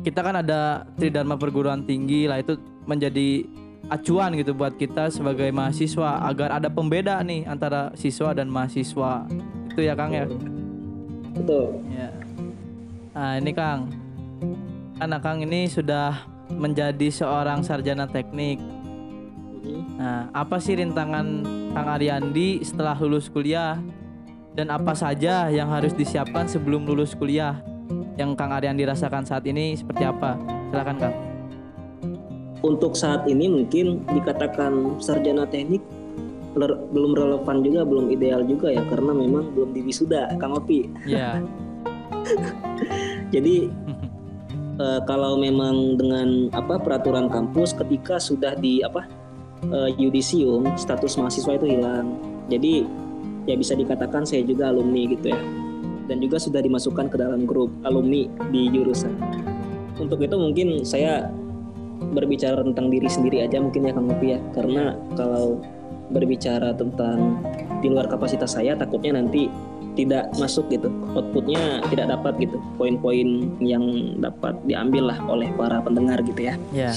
Kita 0.00 0.24
kan 0.24 0.40
ada 0.40 0.88
tridharma 0.96 1.36
perguruan 1.36 1.84
tinggi 1.84 2.24
lah 2.24 2.40
itu 2.40 2.56
menjadi 2.88 3.44
acuan 3.92 4.36
gitu 4.36 4.52
buat 4.56 4.76
kita 4.76 5.12
sebagai 5.12 5.48
mahasiswa 5.52 6.24
agar 6.28 6.56
ada 6.60 6.68
pembeda 6.72 7.20
nih 7.20 7.44
antara 7.44 7.92
siswa 7.92 8.32
dan 8.32 8.48
mahasiswa. 8.48 9.28
Itu 9.68 9.80
ya 9.84 9.92
Kang 9.96 10.12
ya. 10.16 10.24
Betul. 11.34 11.82
Ya. 11.92 12.08
Nah 13.18 13.34
ini 13.40 13.50
Kang, 13.50 13.90
anak 14.98 15.22
Kang 15.22 15.38
ini 15.42 15.70
sudah 15.70 16.26
menjadi 16.50 17.08
seorang 17.10 17.62
sarjana 17.62 18.10
teknik. 18.10 18.58
Nah, 19.98 20.30
apa 20.34 20.58
sih 20.62 20.78
rintangan 20.78 21.46
Kang 21.74 21.88
Ariandi 21.88 22.62
setelah 22.66 22.98
lulus 22.98 23.30
kuliah? 23.30 23.78
Dan 24.58 24.74
apa 24.74 24.90
saja 24.98 25.46
yang 25.54 25.70
harus 25.70 25.94
disiapkan 25.94 26.50
sebelum 26.50 26.82
lulus 26.82 27.14
kuliah? 27.14 27.62
Yang 28.18 28.34
Kang 28.34 28.50
Ariandi 28.50 28.82
rasakan 28.86 29.22
saat 29.22 29.46
ini 29.46 29.78
seperti 29.78 30.02
apa? 30.02 30.34
Silakan 30.74 30.96
Kang. 30.98 31.14
Untuk 32.58 32.98
saat 32.98 33.22
ini 33.30 33.46
mungkin 33.46 34.02
dikatakan 34.10 34.98
sarjana 34.98 35.46
teknik 35.46 35.78
belum 36.58 37.14
relevan 37.14 37.62
juga, 37.62 37.86
belum 37.86 38.10
ideal 38.10 38.42
juga 38.42 38.74
ya 38.74 38.82
karena 38.90 39.14
memang 39.14 39.54
belum 39.54 39.70
diwisuda, 39.78 40.34
Kang 40.42 40.58
Opi. 40.58 40.90
Ya, 41.06 41.38
Jadi 43.34 43.70
eh, 44.78 45.00
kalau 45.04 45.36
memang 45.38 45.98
dengan 45.98 46.48
apa 46.54 46.78
peraturan 46.78 47.28
kampus 47.28 47.74
ketika 47.74 48.16
sudah 48.22 48.54
di 48.56 48.80
apa 48.80 49.04
eh, 49.68 49.90
yudisium 49.98 50.64
status 50.78 51.18
mahasiswa 51.18 51.58
itu 51.58 51.66
hilang. 51.78 52.16
Jadi 52.48 52.86
ya 53.44 53.54
bisa 53.58 53.76
dikatakan 53.76 54.24
saya 54.24 54.46
juga 54.46 54.70
alumni 54.72 55.04
gitu 55.10 55.34
ya. 55.34 55.40
Dan 56.08 56.24
juga 56.24 56.40
sudah 56.40 56.64
dimasukkan 56.64 57.12
ke 57.12 57.16
dalam 57.20 57.44
grup 57.44 57.68
alumni 57.84 58.24
di 58.48 58.72
jurusan. 58.72 59.12
Untuk 60.00 60.24
itu 60.24 60.36
mungkin 60.40 60.80
saya 60.86 61.28
berbicara 62.14 62.64
tentang 62.64 62.88
diri 62.88 63.10
sendiri 63.10 63.44
aja 63.44 63.60
mungkin 63.60 63.84
ya 63.84 63.92
Kang 63.92 64.08
Upi 64.08 64.32
ya. 64.32 64.40
Karena 64.56 64.96
kalau 65.18 65.60
berbicara 66.08 66.72
tentang 66.72 67.36
di 67.78 67.88
luar 67.90 68.10
kapasitas 68.10 68.54
saya 68.54 68.74
takutnya 68.74 69.18
nanti 69.18 69.48
tidak 69.98 70.30
masuk 70.38 70.70
gitu. 70.70 70.86
Outputnya 71.18 71.82
tidak 71.90 72.14
dapat 72.14 72.38
gitu. 72.38 72.62
Poin-poin 72.78 73.50
yang 73.58 74.14
dapat 74.22 74.54
diambil 74.62 75.10
lah 75.10 75.18
oleh 75.26 75.50
para 75.58 75.82
pendengar 75.82 76.22
gitu 76.22 76.46
ya. 76.46 76.54
Ya, 76.70 76.94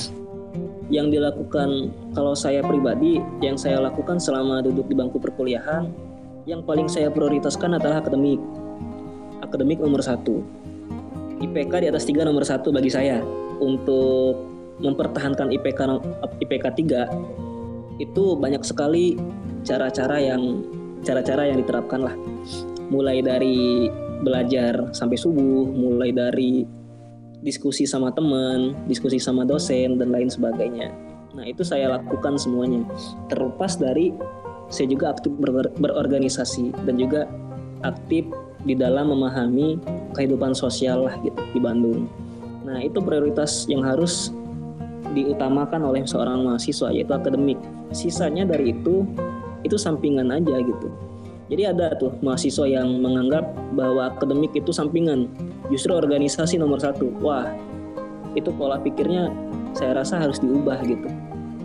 yang 0.92 1.08
dilakukan 1.08 1.90
kalau 2.14 2.36
saya 2.36 2.60
pribadi 2.62 3.24
yang 3.40 3.56
saya 3.56 3.80
lakukan 3.80 4.20
selama 4.20 4.60
duduk 4.62 4.92
di 4.92 4.96
bangku 5.00 5.18
perkuliahan 5.24 5.88
yang 6.44 6.62
paling 6.68 6.92
saya 6.92 7.08
prioritaskan 7.08 7.80
adalah 7.80 8.04
akademik. 8.04 8.38
Akademik 9.40 9.80
nomor 9.80 10.04
satu. 10.04 10.44
IPK 11.42 11.74
di 11.82 11.88
atas 11.90 12.06
tiga 12.06 12.22
nomor 12.28 12.46
satu 12.46 12.70
bagi 12.70 12.92
saya. 12.92 13.24
Untuk 13.58 14.46
mempertahankan 14.82 15.54
IPK 15.54 15.80
IPK 16.44 16.66
3 16.76 17.51
itu 18.02 18.36
banyak 18.36 18.66
sekali 18.66 19.16
cara-cara 19.62 20.18
yang 20.18 20.66
cara-cara 21.06 21.50
yang 21.54 21.62
diterapkan 21.62 22.02
lah. 22.02 22.16
Mulai 22.90 23.24
dari 23.24 23.88
belajar 24.22 24.94
sampai 24.94 25.18
subuh 25.18 25.66
mulai 25.70 26.14
dari 26.14 26.66
diskusi 27.42 27.90
sama 27.90 28.14
teman 28.14 28.78
diskusi 28.86 29.18
sama 29.18 29.42
dosen 29.46 29.98
dan 29.98 30.14
lain 30.14 30.30
sebagainya. 30.30 30.94
Nah 31.34 31.46
itu 31.48 31.66
saya 31.66 31.98
lakukan 31.98 32.38
semuanya. 32.38 32.86
Terlepas 33.32 33.82
dari 33.82 34.14
saya 34.70 34.88
juga 34.88 35.16
aktif 35.16 35.34
ber- 35.42 35.74
berorganisasi 35.80 36.72
dan 36.86 36.96
juga 37.02 37.26
aktif 37.82 38.24
di 38.62 38.78
dalam 38.78 39.10
memahami 39.10 39.82
kehidupan 40.14 40.54
sosial 40.54 41.10
lah 41.10 41.16
gitu 41.26 41.42
di 41.56 41.60
Bandung. 41.60 42.06
Nah 42.62 42.78
itu 42.78 43.02
prioritas 43.02 43.66
yang 43.66 43.82
harus 43.82 44.30
diutamakan 45.12 45.82
oleh 45.82 46.06
seorang 46.06 46.46
mahasiswa 46.46 46.94
yaitu 46.94 47.12
akademik. 47.12 47.58
Sisanya 47.92 48.48
dari 48.48 48.74
itu 48.76 49.04
itu 49.66 49.78
sampingan 49.78 50.30
aja 50.30 50.62
gitu. 50.62 50.88
Jadi 51.52 51.68
ada 51.68 51.92
tuh 52.00 52.16
mahasiswa 52.24 52.64
yang 52.64 53.04
menganggap 53.04 53.44
bahwa 53.76 54.16
akademik 54.16 54.56
itu 54.56 54.72
sampingan. 54.72 55.28
Justru 55.68 55.92
organisasi 55.92 56.56
nomor 56.56 56.80
satu. 56.80 57.12
Wah 57.20 57.52
itu 58.40 58.48
pola 58.56 58.80
pikirnya 58.80 59.28
saya 59.76 60.00
rasa 60.00 60.24
harus 60.24 60.40
diubah 60.40 60.80
gitu. 60.88 61.12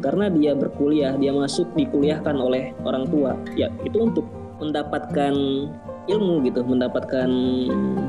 Karena 0.03 0.27
dia 0.27 0.53
berkuliah 0.59 1.15
dia 1.15 1.31
masuk 1.31 1.71
dikuliahkan 1.79 2.35
oleh 2.35 2.75
orang 2.83 3.07
tua. 3.07 3.39
Ya 3.55 3.71
itu 3.87 4.03
untuk 4.03 4.27
mendapatkan 4.59 5.35
ilmu 6.07 6.43
gitu 6.47 6.63
mendapatkan 6.63 7.29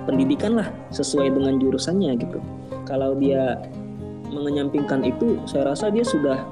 pendidikan 0.06 0.58
lah 0.58 0.70
sesuai 0.94 1.34
dengan 1.34 1.58
jurusannya 1.58 2.14
gitu. 2.22 2.40
Kalau 2.86 3.18
dia 3.18 3.58
mengenyampingkan 4.38 5.02
itu 5.02 5.42
saya 5.50 5.74
rasa 5.74 5.90
dia 5.90 6.06
sudah 6.06 6.46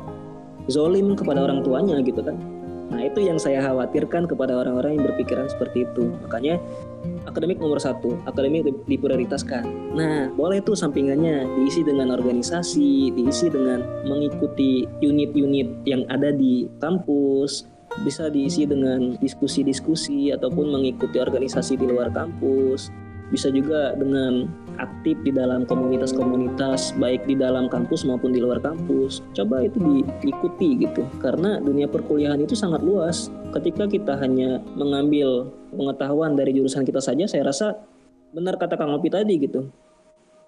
zolim 0.68 1.14
kepada 1.14 1.46
orang 1.46 1.62
tuanya 1.62 2.02
gitu 2.02 2.26
kan. 2.26 2.36
Nah 2.86 3.02
itu 3.02 3.18
yang 3.26 3.42
saya 3.42 3.66
khawatirkan 3.66 4.30
kepada 4.30 4.62
orang-orang 4.62 4.98
yang 4.98 5.04
berpikiran 5.10 5.50
seperti 5.50 5.90
itu. 5.90 6.14
Makanya 6.26 6.62
akademik 7.26 7.58
nomor 7.58 7.82
satu 7.82 8.14
akademik 8.30 8.66
di- 8.66 8.98
diprioritaskan. 8.98 9.66
Nah 9.98 10.30
boleh 10.34 10.62
tuh 10.62 10.78
sampingannya 10.78 11.50
diisi 11.58 11.82
dengan 11.82 12.14
organisasi 12.14 13.14
diisi 13.14 13.50
dengan 13.50 13.82
mengikuti 14.06 14.86
unit-unit 15.02 15.86
yang 15.90 16.06
ada 16.14 16.30
di 16.30 16.70
kampus 16.78 17.66
bisa 18.04 18.28
diisi 18.28 18.68
dengan 18.68 19.16
diskusi-diskusi 19.24 20.30
ataupun 20.36 20.68
mengikuti 20.68 21.16
organisasi 21.16 21.80
di 21.80 21.88
luar 21.88 22.12
kampus 22.12 22.92
bisa 23.34 23.50
juga 23.50 23.98
dengan 23.98 24.46
aktif 24.78 25.18
di 25.26 25.32
dalam 25.34 25.66
komunitas-komunitas 25.66 26.94
baik 27.00 27.26
di 27.26 27.34
dalam 27.34 27.72
kampus 27.72 28.06
maupun 28.06 28.36
di 28.36 28.44
luar 28.44 28.62
kampus. 28.62 29.24
Coba 29.34 29.66
itu 29.66 29.80
diikuti 30.22 30.86
gitu. 30.86 31.08
Karena 31.24 31.58
dunia 31.58 31.90
perkuliahan 31.90 32.38
itu 32.44 32.54
sangat 32.54 32.84
luas. 32.86 33.34
Ketika 33.56 33.88
kita 33.88 34.20
hanya 34.20 34.62
mengambil 34.76 35.50
pengetahuan 35.74 36.36
dari 36.36 36.54
jurusan 36.54 36.84
kita 36.84 37.00
saja 37.00 37.26
saya 37.26 37.48
rasa 37.48 37.80
benar 38.36 38.60
kata 38.60 38.76
Kang 38.76 38.94
Opi 38.94 39.10
tadi 39.10 39.40
gitu. 39.40 39.72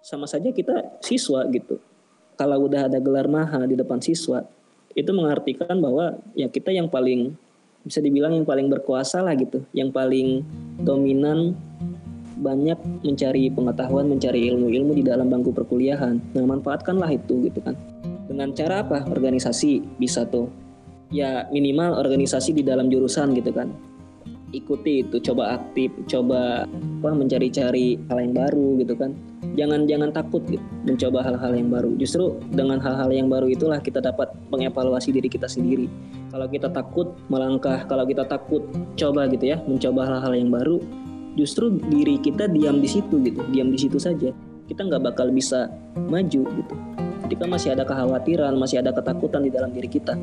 Sama 0.03 0.29
saja 0.29 0.51
kita 0.53 1.01
siswa 1.01 1.47
gitu. 1.49 1.79
Kalau 2.37 2.69
udah 2.69 2.85
ada 2.85 3.01
gelar 3.01 3.25
maha 3.25 3.65
di 3.65 3.73
depan 3.73 3.97
siswa 3.97 4.45
itu 4.93 5.09
mengartikan 5.13 5.77
bahwa 5.77 6.17
ya 6.33 6.49
kita 6.49 6.73
yang 6.73 6.89
paling 6.89 7.33
bisa 7.85 8.03
dibilang 8.03 8.35
yang 8.35 8.45
paling 8.45 8.67
berkuasa 8.67 9.23
lah 9.23 9.33
gitu. 9.39 9.63
Yang 9.71 9.89
paling 9.95 10.27
dominan 10.83 11.55
banyak 12.37 12.77
mencari 13.01 13.49
pengetahuan, 13.49 14.05
mencari 14.07 14.49
ilmu-ilmu 14.53 14.93
di 14.97 15.03
dalam 15.03 15.27
bangku 15.27 15.51
perkuliahan. 15.53 16.21
Nah, 16.37 16.45
manfaatkanlah 16.45 17.09
itu 17.13 17.49
gitu 17.49 17.59
kan. 17.61 17.73
Dengan 18.27 18.53
cara 18.53 18.85
apa? 18.85 19.07
Organisasi 19.07 19.97
bisa 19.97 20.27
tuh. 20.27 20.51
Ya 21.09 21.47
minimal 21.49 21.95
organisasi 21.97 22.51
di 22.51 22.63
dalam 22.63 22.91
jurusan 22.91 23.31
gitu 23.33 23.55
kan. 23.55 23.71
Ikuti 24.55 25.03
itu, 25.03 25.19
coba 25.19 25.59
aktif, 25.59 25.91
coba 26.07 26.63
apa 27.03 27.11
mencari-cari 27.11 27.99
hal 28.07 28.17
yang 28.19 28.31
baru 28.31 28.79
gitu 28.79 28.95
kan. 28.95 29.11
Jangan 29.59 29.91
jangan 29.91 30.09
takut 30.15 30.39
gitu, 30.47 30.63
mencoba 30.87 31.19
hal-hal 31.19 31.51
yang 31.51 31.67
baru. 31.67 31.91
Justru 31.99 32.39
dengan 32.55 32.79
hal-hal 32.79 33.11
yang 33.11 33.27
baru 33.27 33.51
itulah 33.51 33.83
kita 33.83 33.99
dapat 33.99 34.31
mengevaluasi 34.47 35.11
diri 35.11 35.27
kita 35.27 35.51
sendiri. 35.51 35.91
Kalau 36.31 36.47
kita 36.47 36.71
takut 36.71 37.11
melangkah, 37.27 37.83
kalau 37.91 38.07
kita 38.07 38.23
takut 38.23 38.63
coba 38.95 39.27
gitu 39.27 39.51
ya, 39.51 39.59
mencoba 39.67 40.07
hal-hal 40.07 40.33
yang 40.35 40.47
baru, 40.47 40.79
justru 41.37 41.77
diri 41.93 42.17
kita 42.17 42.49
diam 42.49 42.81
di 42.81 42.89
situ 42.89 43.21
gitu 43.21 43.45
diam 43.53 43.69
di 43.69 43.77
situ 43.77 44.01
saja. 44.01 44.33
Kita 44.67 44.83
nggak 44.83 45.13
bakal 45.13 45.31
bisa 45.31 45.71
maju 45.95 46.41
gitu. 46.43 46.75
Ketika 47.23 47.45
masih 47.47 47.77
ada 47.77 47.87
kekhawatiran 47.87 48.57
masih 48.57 48.81
ada 48.81 48.91
ketakutan 48.91 49.45
di 49.45 49.51
dalam 49.53 49.71
diri 49.71 49.87
kita. 49.87 50.17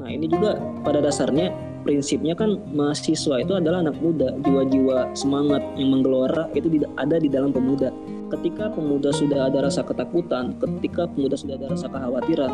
Nah 0.00 0.08
ini 0.08 0.26
juga 0.26 0.58
pada 0.82 0.98
dasarnya 0.98 1.54
prinsipnya 1.86 2.34
kan 2.34 2.58
mahasiswa 2.74 3.38
itu 3.38 3.52
adalah 3.54 3.86
anak 3.86 4.00
muda. 4.02 4.34
Jiwa-jiwa 4.42 5.14
semangat 5.14 5.62
yang 5.78 5.94
menggelora 5.94 6.50
itu 6.56 6.66
ada 6.98 7.20
di 7.20 7.30
dalam 7.30 7.54
pemuda. 7.54 7.94
Ketika 8.26 8.74
pemuda 8.74 9.14
sudah 9.14 9.46
ada 9.46 9.62
rasa 9.62 9.86
ketakutan 9.86 10.58
ketika 10.58 11.06
pemuda 11.06 11.38
sudah 11.38 11.54
ada 11.54 11.70
rasa 11.70 11.86
kekhawatiran 11.86 12.50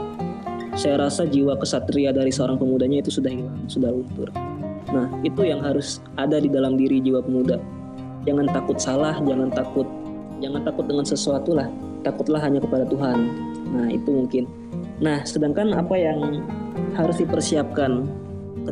saya 0.72 0.96
rasa 0.96 1.28
jiwa 1.28 1.56
kesatria 1.60 2.16
dari 2.16 2.32
seorang 2.32 2.56
pemudanya 2.56 3.04
itu 3.04 3.12
sudah 3.12 3.28
hilang 3.28 3.60
sudah 3.68 3.92
luntur. 3.92 4.28
Nah 4.92 5.08
itu 5.24 5.40
yang 5.44 5.60
harus 5.64 6.00
ada 6.16 6.40
di 6.40 6.48
dalam 6.48 6.76
diri 6.76 7.00
jiwa 7.00 7.20
pemuda 7.24 7.60
jangan 8.26 8.46
takut 8.50 8.78
salah, 8.78 9.18
jangan 9.22 9.48
takut 9.50 9.88
jangan 10.42 10.60
takut 10.66 10.84
dengan 10.86 11.06
sesuatu 11.06 11.54
lah. 11.54 11.68
Takutlah 12.02 12.42
hanya 12.42 12.58
kepada 12.58 12.82
Tuhan. 12.90 13.18
Nah, 13.72 13.86
itu 13.88 14.10
mungkin. 14.10 14.44
Nah, 14.98 15.22
sedangkan 15.22 15.70
apa 15.74 15.94
yang 15.94 16.42
harus 16.98 17.22
dipersiapkan 17.22 18.10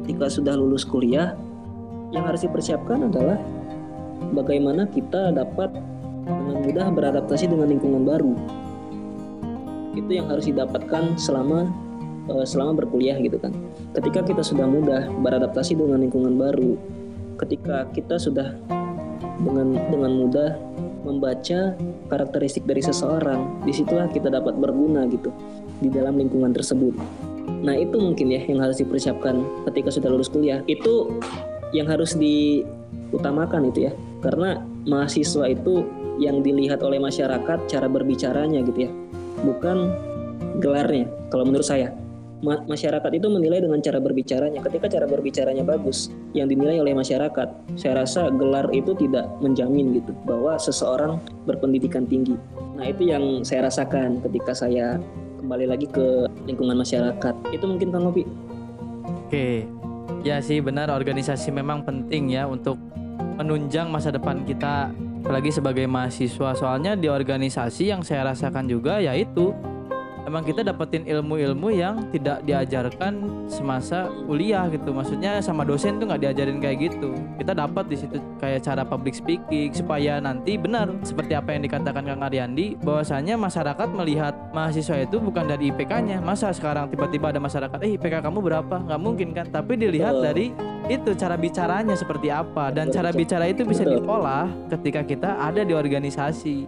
ketika 0.03 0.27
sudah 0.27 0.59
lulus 0.59 0.83
kuliah, 0.83 1.39
yang 2.11 2.27
harus 2.27 2.43
dipersiapkan 2.43 3.07
adalah 3.07 3.39
bagaimana 4.35 4.87
kita 4.91 5.31
dapat 5.31 5.71
dengan 6.27 6.57
mudah 6.63 6.87
beradaptasi 6.91 7.47
dengan 7.47 7.71
lingkungan 7.71 8.03
baru. 8.03 8.35
Itu 9.95 10.11
yang 10.11 10.27
harus 10.31 10.47
didapatkan 10.47 11.19
selama 11.19 11.71
eh, 12.31 12.47
selama 12.47 12.83
berkuliah 12.83 13.19
gitu 13.23 13.39
kan. 13.39 13.55
Ketika 13.95 14.27
kita 14.27 14.43
sudah 14.43 14.67
mudah 14.67 15.07
beradaptasi 15.23 15.79
dengan 15.79 16.03
lingkungan 16.03 16.35
baru, 16.39 16.79
ketika 17.39 17.87
kita 17.95 18.19
sudah 18.19 18.55
dengan 19.41 19.77
dengan 19.89 20.13
mudah 20.13 20.51
membaca 21.05 21.75
karakteristik 22.13 22.65
dari 22.69 22.85
seseorang. 22.85 23.65
Di 23.65 23.73
situlah 23.73 24.09
kita 24.13 24.29
dapat 24.29 24.57
berguna 24.61 25.09
gitu 25.09 25.33
di 25.81 25.89
dalam 25.89 26.21
lingkungan 26.21 26.53
tersebut. 26.53 26.93
Nah 27.65 27.77
itu 27.77 27.97
mungkin 27.97 28.33
ya 28.33 28.41
yang 28.45 28.61
harus 28.61 28.81
dipersiapkan 28.81 29.41
ketika 29.69 29.89
sudah 29.93 30.09
lulus 30.13 30.29
kuliah. 30.29 30.61
Itu 30.69 31.21
yang 31.73 31.89
harus 31.89 32.17
diutamakan 32.17 33.73
itu 33.73 33.89
ya. 33.89 33.93
Karena 34.21 34.61
mahasiswa 34.85 35.49
itu 35.49 35.85
yang 36.21 36.45
dilihat 36.45 36.85
oleh 36.85 37.01
masyarakat 37.01 37.59
cara 37.69 37.89
berbicaranya 37.89 38.61
gitu 38.65 38.89
ya. 38.89 38.91
Bukan 39.41 39.89
gelarnya 40.61 41.09
kalau 41.33 41.49
menurut 41.49 41.65
saya 41.65 41.97
Ma- 42.41 42.65
masyarakat 42.65 43.11
itu 43.13 43.29
menilai 43.29 43.61
dengan 43.61 43.81
cara 43.85 44.01
berbicaranya. 44.01 44.65
Ketika 44.65 44.89
cara 44.89 45.05
berbicaranya 45.05 45.65
bagus 45.65 46.09
yang 46.33 46.49
dinilai 46.49 46.81
oleh 46.81 46.97
masyarakat 46.97 47.49
saya 47.77 48.01
rasa 48.01 48.33
gelar 48.33 48.73
itu 48.73 48.97
tidak 48.97 49.29
menjamin 49.45 50.01
gitu 50.01 50.17
bahwa 50.25 50.57
seseorang 50.57 51.21
berpendidikan 51.45 52.09
tinggi. 52.09 52.37
Nah 52.81 52.89
itu 52.89 53.13
yang 53.13 53.45
saya 53.45 53.69
rasakan 53.69 54.25
ketika 54.25 54.57
saya 54.57 54.97
kembali 55.41 55.67
lagi 55.69 55.87
ke 55.89 56.29
lingkungan 56.49 56.81
masyarakat. 56.81 57.35
Itu 57.53 57.65
mungkin 57.69 57.93
Kang 57.93 58.09
Opi 58.09 58.25
Oke, 59.31 59.63
ya 60.27 60.43
sih 60.43 60.59
benar. 60.59 60.91
Organisasi 60.91 61.55
memang 61.55 61.87
penting 61.87 62.35
ya 62.35 62.51
untuk 62.51 62.75
menunjang 63.39 63.87
masa 63.87 64.11
depan 64.11 64.43
kita 64.43 64.91
apalagi 65.23 65.55
sebagai 65.55 65.87
mahasiswa. 65.87 66.57
Soalnya 66.59 66.99
di 66.99 67.07
organisasi 67.07 67.95
yang 67.95 68.03
saya 68.03 68.27
rasakan 68.27 68.67
juga 68.67 68.99
yaitu 68.99 69.55
emang 70.27 70.43
kita 70.45 70.65
dapetin 70.67 71.05
ilmu-ilmu 71.07 71.69
yang 71.73 72.09
tidak 72.11 72.43
diajarkan 72.45 73.47
semasa 73.47 74.09
kuliah 74.25 74.67
gitu. 74.73 74.93
Maksudnya 74.93 75.41
sama 75.45 75.63
dosen 75.65 76.01
tuh 76.01 76.11
nggak 76.11 76.23
diajarin 76.25 76.59
kayak 76.59 76.91
gitu. 76.91 77.15
Kita 77.39 77.53
dapat 77.57 77.89
di 77.89 77.97
situ 77.97 78.17
kayak 78.41 78.65
cara 78.65 78.83
public 78.85 79.15
speaking 79.17 79.73
supaya 79.73 80.19
nanti 80.19 80.57
benar 80.61 80.91
seperti 81.03 81.37
apa 81.37 81.55
yang 81.55 81.63
dikatakan 81.65 82.03
Kang 82.05 82.23
Ariandi 82.25 82.81
bahwasanya 82.81 83.35
masyarakat 83.37 83.89
melihat 83.95 84.35
mahasiswa 84.53 85.05
itu 85.05 85.17
bukan 85.21 85.47
dari 85.49 85.73
IPK-nya. 85.73 86.21
Masa 86.21 86.53
sekarang 86.53 86.91
tiba-tiba 86.91 87.31
ada 87.33 87.41
masyarakat, 87.41 87.79
eh 87.85 87.97
IPK 87.97 88.25
kamu 88.25 88.39
berapa? 88.43 88.77
Nggak 88.87 89.01
mungkin 89.01 89.29
kan? 89.33 89.47
Tapi 89.51 89.77
dilihat 89.79 90.19
dari 90.21 90.53
itu 90.91 91.15
cara 91.15 91.39
bicaranya 91.39 91.95
seperti 91.95 92.35
apa 92.35 92.75
dan 92.75 92.91
cara 92.91 93.15
bicara 93.15 93.47
itu 93.47 93.63
bisa 93.63 93.87
diolah 93.87 94.51
ketika 94.75 95.07
kita 95.07 95.39
ada 95.39 95.63
di 95.63 95.71
organisasi 95.71 96.67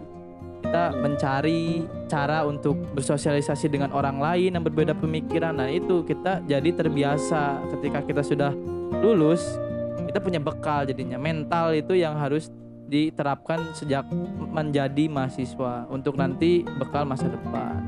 kita 0.63 0.95
mencari 0.95 1.83
cara 2.07 2.47
untuk 2.47 2.79
bersosialisasi 2.95 3.67
dengan 3.67 3.91
orang 3.91 4.15
lain 4.23 4.55
yang 4.55 4.63
berbeda 4.63 4.95
pemikiran. 4.95 5.59
Nah 5.59 5.67
itu 5.67 6.07
kita 6.07 6.39
jadi 6.47 6.71
terbiasa 6.71 7.67
ketika 7.75 7.99
kita 8.07 8.23
sudah 8.23 8.55
lulus 9.03 9.59
kita 10.07 10.23
punya 10.23 10.39
bekal 10.39 10.87
jadinya. 10.87 11.19
Mental 11.19 11.75
itu 11.75 11.99
yang 11.99 12.15
harus 12.15 12.47
diterapkan 12.87 13.73
sejak 13.75 14.07
menjadi 14.53 15.09
mahasiswa 15.11 15.89
untuk 15.91 16.15
nanti 16.15 16.63
bekal 16.79 17.03
masa 17.03 17.27
depan. 17.27 17.81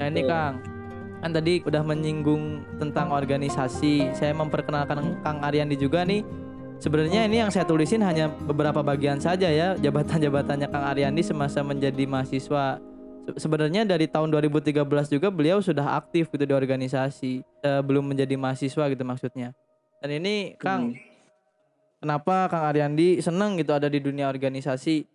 Nah 0.00 0.06
ini. 0.08 0.22
Kang. 0.24 0.62
Kan 1.18 1.32
tadi 1.32 1.64
udah 1.64 1.80
menyinggung 1.80 2.60
tentang 2.76 3.08
organisasi. 3.08 4.12
Saya 4.12 4.36
memperkenalkan 4.36 5.24
Kang 5.24 5.40
Ariandi 5.40 5.72
juga 5.74 6.04
nih 6.04 6.20
Sebenarnya 6.84 7.24
ini 7.24 7.40
yang 7.40 7.48
saya 7.48 7.64
tulisin 7.64 8.04
hanya 8.04 8.28
beberapa 8.28 8.84
bagian 8.84 9.16
saja 9.16 9.48
ya 9.48 9.72
jabatan-jabatannya 9.80 10.68
Kang 10.68 10.84
Ariandi 10.84 11.24
semasa 11.24 11.64
menjadi 11.64 12.04
mahasiswa. 12.04 12.76
Se- 13.24 13.40
Sebenarnya 13.40 13.88
dari 13.88 14.04
tahun 14.04 14.28
2013 14.28 14.84
juga 15.08 15.32
beliau 15.32 15.64
sudah 15.64 15.96
aktif 15.96 16.28
gitu 16.28 16.44
di 16.44 16.52
organisasi 16.52 17.40
eh, 17.40 17.80
belum 17.80 18.12
menjadi 18.12 18.36
mahasiswa 18.36 18.84
gitu 18.92 19.00
maksudnya. 19.00 19.56
Dan 20.04 20.20
ini 20.20 20.60
Kang, 20.60 20.92
kenapa 22.04 22.52
Kang 22.52 22.68
Ariandi 22.68 23.24
seneng 23.24 23.56
gitu 23.56 23.72
ada 23.72 23.88
di 23.88 24.04
dunia 24.04 24.28
organisasi? 24.28 25.08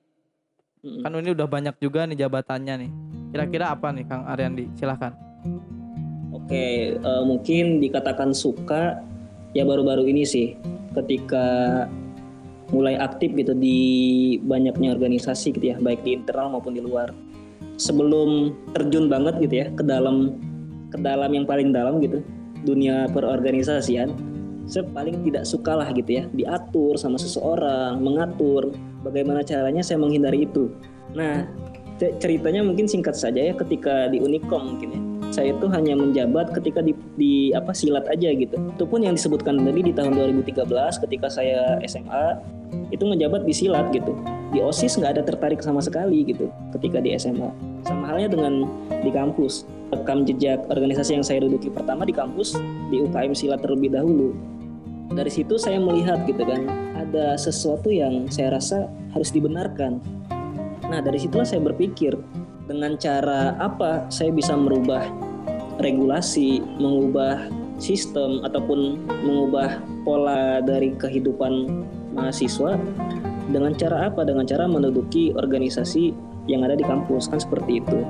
Kan 1.06 1.14
ini 1.22 1.38
udah 1.38 1.46
banyak 1.46 1.78
juga 1.78 2.10
nih 2.10 2.18
jabatannya 2.18 2.76
nih. 2.82 2.92
Kira-kira 3.30 3.78
apa 3.78 3.94
nih 3.94 4.10
Kang 4.10 4.26
Ariandi? 4.26 4.74
Silahkan. 4.74 5.14
Oke, 6.34 6.98
eh, 6.98 7.24
mungkin 7.30 7.78
dikatakan 7.78 8.34
suka 8.34 9.06
ya 9.54 9.66
baru-baru 9.66 10.06
ini 10.10 10.24
sih 10.26 10.54
ketika 10.94 11.86
mulai 12.70 12.98
aktif 13.02 13.34
gitu 13.34 13.58
di 13.58 14.38
banyaknya 14.46 14.94
organisasi 14.94 15.58
gitu 15.58 15.74
ya, 15.74 15.78
baik 15.82 16.06
di 16.06 16.14
internal 16.18 16.54
maupun 16.54 16.78
di 16.78 16.82
luar. 16.82 17.10
Sebelum 17.80 18.54
terjun 18.76 19.10
banget 19.10 19.42
gitu 19.42 19.56
ya 19.66 19.68
ke 19.74 19.82
dalam 19.82 20.38
ke 20.94 20.98
dalam 21.02 21.32
yang 21.34 21.46
paling 21.50 21.74
dalam 21.74 22.02
gitu 22.04 22.22
dunia 22.68 23.08
perorganisasian, 23.10 24.14
saya 24.70 24.86
paling 24.92 25.26
tidak 25.26 25.48
suka 25.48 25.74
lah 25.80 25.90
gitu 25.96 26.22
ya 26.22 26.24
diatur 26.36 27.00
sama 27.00 27.18
seseorang, 27.18 27.98
mengatur 28.04 28.76
bagaimana 29.02 29.42
caranya 29.42 29.82
saya 29.82 29.98
menghindari 29.98 30.46
itu. 30.46 30.70
Nah, 31.18 31.50
ce- 31.98 32.14
ceritanya 32.22 32.62
mungkin 32.62 32.86
singkat 32.86 33.18
saja 33.18 33.50
ya 33.50 33.54
ketika 33.58 34.12
di 34.14 34.22
Unicom 34.22 34.76
mungkin 34.76 34.90
ya 34.94 35.02
saya 35.40 35.56
itu 35.56 35.72
hanya 35.72 35.96
menjabat 35.96 36.52
ketika 36.52 36.84
di, 36.84 36.92
di 37.16 37.56
apa 37.56 37.72
silat 37.72 38.04
aja 38.12 38.36
gitu. 38.36 38.60
Itu 38.76 38.84
pun 38.84 39.00
yang 39.00 39.16
disebutkan 39.16 39.64
tadi 39.64 39.80
di 39.88 39.96
tahun 39.96 40.20
2013 40.36 40.68
ketika 41.08 41.32
saya 41.32 41.80
SMA 41.88 42.44
itu 42.92 43.08
menjabat 43.08 43.48
di 43.48 43.56
silat 43.56 43.88
gitu. 43.96 44.12
Di 44.52 44.60
OSIS 44.60 45.00
nggak 45.00 45.16
ada 45.16 45.24
tertarik 45.24 45.64
sama 45.64 45.80
sekali 45.80 46.28
gitu 46.28 46.52
ketika 46.76 47.00
di 47.00 47.16
SMA. 47.16 47.48
Sama 47.88 48.12
halnya 48.12 48.36
dengan 48.36 48.68
di 49.00 49.08
kampus. 49.16 49.64
Rekam 49.96 50.28
jejak 50.28 50.68
organisasi 50.68 51.16
yang 51.16 51.26
saya 51.26 51.48
duduki 51.48 51.72
pertama 51.72 52.04
di 52.04 52.12
kampus 52.12 52.60
di 52.92 53.00
UKM 53.00 53.32
silat 53.32 53.64
terlebih 53.64 53.96
dahulu. 53.96 54.36
Dari 55.16 55.32
situ 55.32 55.56
saya 55.56 55.80
melihat 55.80 56.28
gitu 56.28 56.44
kan 56.44 56.68
ada 57.00 57.40
sesuatu 57.40 57.90
yang 57.90 58.28
saya 58.28 58.60
rasa 58.60 58.92
harus 59.16 59.32
dibenarkan. 59.32 60.04
Nah 60.92 61.00
dari 61.00 61.18
situlah 61.18 61.48
saya 61.48 61.64
berpikir 61.64 62.14
dengan 62.70 63.00
cara 63.02 63.58
apa 63.58 64.06
saya 64.14 64.30
bisa 64.30 64.54
merubah 64.54 65.29
regulasi, 65.80 66.60
mengubah 66.80 67.48
sistem 67.80 68.44
ataupun 68.44 69.00
mengubah 69.24 69.80
pola 70.04 70.60
dari 70.60 70.92
kehidupan 71.00 71.84
mahasiswa 72.12 72.76
dengan 73.50 73.74
cara 73.74 74.12
apa? 74.12 74.28
Dengan 74.28 74.46
cara 74.46 74.68
menduduki 74.68 75.34
organisasi 75.34 76.14
yang 76.46 76.68
ada 76.68 76.76
di 76.76 76.86
kampus 76.86 77.32
kan 77.32 77.40
seperti 77.40 77.82
itu. 77.82 78.04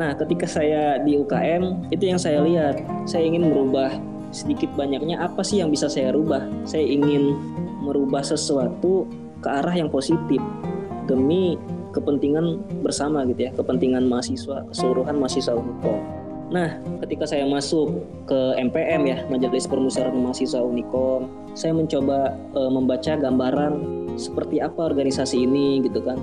Nah, 0.00 0.16
ketika 0.16 0.48
saya 0.48 0.96
di 1.02 1.20
UKM 1.20 1.92
itu 1.92 2.08
yang 2.08 2.16
saya 2.16 2.40
lihat, 2.40 2.80
saya 3.04 3.26
ingin 3.28 3.52
merubah 3.52 3.92
sedikit 4.30 4.70
banyaknya 4.78 5.20
apa 5.20 5.42
sih 5.42 5.60
yang 5.60 5.68
bisa 5.68 5.90
saya 5.90 6.14
rubah? 6.14 6.46
Saya 6.64 6.86
ingin 6.86 7.36
merubah 7.84 8.24
sesuatu 8.24 9.04
ke 9.44 9.48
arah 9.50 9.74
yang 9.74 9.90
positif 9.92 10.40
demi 11.04 11.58
kepentingan 11.90 12.62
bersama 12.86 13.26
gitu 13.26 13.50
ya, 13.50 13.52
kepentingan 13.52 14.06
mahasiswa, 14.06 14.62
keseluruhan 14.70 15.18
mahasiswa 15.18 15.58
Unicom. 15.58 16.19
Nah, 16.50 16.82
ketika 17.06 17.30
saya 17.30 17.46
masuk 17.46 18.02
ke 18.26 18.58
MPM 18.58 19.06
ya, 19.06 19.22
Majelis 19.30 19.70
Permusyawaratan 19.70 20.18
Mahasiswa 20.18 20.58
Unicom, 20.58 21.30
saya 21.54 21.70
mencoba 21.70 22.34
eh, 22.34 22.70
membaca 22.74 23.14
gambaran 23.14 23.74
seperti 24.18 24.58
apa 24.58 24.90
organisasi 24.90 25.46
ini 25.46 25.78
gitu 25.86 26.02
kan. 26.02 26.18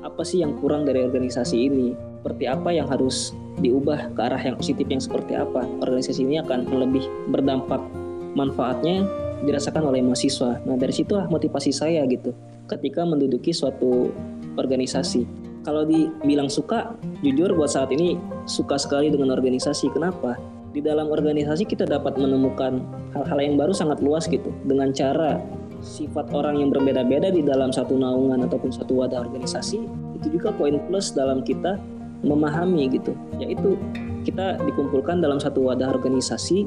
Apa 0.00 0.24
sih 0.24 0.40
yang 0.40 0.56
kurang 0.64 0.88
dari 0.88 1.04
organisasi 1.04 1.68
ini? 1.68 1.92
Seperti 2.24 2.44
apa 2.48 2.72
yang 2.72 2.88
harus 2.88 3.36
diubah 3.60 4.16
ke 4.16 4.20
arah 4.24 4.40
yang 4.40 4.56
positif 4.56 4.88
yang 4.88 5.02
seperti 5.02 5.36
apa? 5.36 5.68
Organisasi 5.84 6.24
ini 6.24 6.40
akan 6.40 6.64
lebih 6.72 7.04
berdampak 7.28 7.84
manfaatnya 8.32 9.04
dirasakan 9.44 9.92
oleh 9.92 10.00
mahasiswa. 10.00 10.56
Nah, 10.64 10.80
dari 10.80 10.96
situlah 10.96 11.28
motivasi 11.28 11.68
saya 11.68 12.00
gitu 12.08 12.32
ketika 12.66 13.04
menduduki 13.04 13.52
suatu 13.52 14.08
organisasi. 14.56 15.28
Kalau 15.66 15.82
dibilang 15.82 16.46
suka, 16.46 16.94
jujur 17.26 17.50
buat 17.58 17.74
saat 17.74 17.90
ini 17.90 18.14
suka 18.46 18.78
sekali 18.78 19.10
dengan 19.10 19.34
organisasi. 19.34 19.90
Kenapa? 19.90 20.38
Di 20.70 20.78
dalam 20.78 21.10
organisasi 21.10 21.66
kita 21.66 21.90
dapat 21.90 22.14
menemukan 22.14 22.78
hal-hal 23.18 23.38
yang 23.42 23.58
baru 23.58 23.74
sangat 23.74 23.98
luas 23.98 24.30
gitu 24.30 24.54
dengan 24.62 24.94
cara 24.94 25.42
sifat 25.82 26.30
orang 26.30 26.62
yang 26.62 26.70
berbeda-beda 26.70 27.34
di 27.34 27.42
dalam 27.42 27.74
satu 27.74 27.98
naungan 27.98 28.46
ataupun 28.46 28.70
satu 28.70 29.02
wadah 29.02 29.26
organisasi 29.26 29.82
itu 30.16 30.26
juga 30.32 30.54
poin 30.54 30.78
plus 30.88 31.12
dalam 31.12 31.44
kita 31.44 31.76
memahami 32.24 32.88
gitu 32.88 33.12
yaitu 33.36 33.76
kita 34.24 34.56
dikumpulkan 34.64 35.20
dalam 35.20 35.36
satu 35.36 35.68
wadah 35.68 35.92
organisasi 35.92 36.66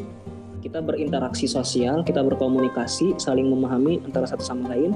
kita 0.60 0.84
berinteraksi 0.84 1.48
sosial, 1.48 2.04
kita 2.04 2.20
berkomunikasi, 2.20 3.16
saling 3.16 3.48
memahami 3.48 4.04
antara 4.04 4.28
satu 4.28 4.44
sama 4.44 4.76
lain. 4.76 4.92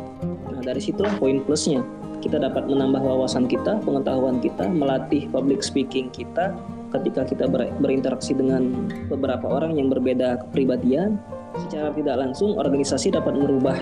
Nah, 0.52 0.60
dari 0.60 0.84
situlah 0.84 1.16
poin 1.16 1.40
plusnya. 1.40 1.80
Kita 2.24 2.40
dapat 2.40 2.72
menambah 2.72 3.04
wawasan 3.04 3.52
kita, 3.52 3.84
pengetahuan 3.84 4.40
kita, 4.40 4.72
melatih 4.72 5.28
public 5.28 5.60
speaking 5.60 6.08
kita 6.08 6.56
ketika 6.96 7.28
kita 7.28 7.52
ber- 7.52 7.76
berinteraksi 7.84 8.32
dengan 8.32 8.88
beberapa 9.12 9.44
orang 9.60 9.76
yang 9.76 9.92
berbeda 9.92 10.40
kepribadian. 10.48 11.20
Secara 11.68 11.92
tidak 11.92 12.16
langsung, 12.24 12.56
organisasi 12.56 13.12
dapat 13.12 13.36
merubah 13.36 13.76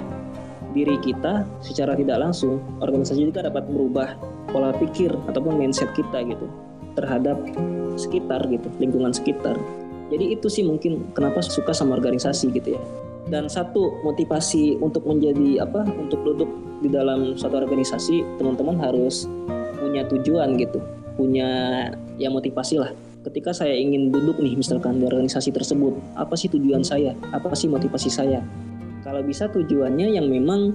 diri 0.74 0.98
kita 1.06 1.46
secara 1.62 1.94
tidak 1.94 2.18
langsung. 2.18 2.58
Organisasi 2.82 3.30
juga 3.30 3.46
dapat 3.46 3.70
merubah 3.70 4.18
pola 4.50 4.74
pikir 4.74 5.14
ataupun 5.30 5.62
mindset 5.62 5.94
kita 5.94 6.26
gitu 6.26 6.50
terhadap 6.98 7.38
sekitar 7.94 8.42
gitu, 8.50 8.68
lingkungan 8.82 9.14
sekitar. 9.14 9.54
Jadi 10.12 10.36
itu 10.36 10.50
sih 10.52 10.66
mungkin 10.66 11.14
kenapa 11.16 11.40
suka 11.46 11.72
sama 11.72 11.96
organisasi 11.96 12.52
gitu 12.52 12.76
ya. 12.76 12.82
Dan 13.30 13.46
satu 13.48 14.02
motivasi 14.02 14.82
untuk 14.82 15.06
menjadi 15.06 15.62
apa 15.62 15.86
untuk 15.86 16.22
duduk 16.26 16.50
di 16.82 16.90
dalam 16.90 17.38
suatu 17.38 17.62
organisasi 17.62 18.42
teman-teman 18.42 18.82
harus 18.82 19.30
punya 19.78 20.02
tujuan 20.10 20.58
gitu, 20.58 20.82
punya 21.18 21.50
ya 22.18 22.30
motivasi 22.34 22.82
lah. 22.82 22.92
Ketika 23.22 23.54
saya 23.54 23.78
ingin 23.78 24.10
duduk 24.10 24.42
nih 24.42 24.58
misalkan 24.58 24.98
di 24.98 25.06
organisasi 25.06 25.54
tersebut, 25.54 25.94
apa 26.18 26.34
sih 26.34 26.50
tujuan 26.50 26.82
saya? 26.82 27.14
Apa 27.30 27.54
sih 27.54 27.70
motivasi 27.70 28.10
saya? 28.10 28.42
Kalau 29.06 29.22
bisa 29.22 29.46
tujuannya 29.54 30.18
yang 30.18 30.26
memang 30.26 30.74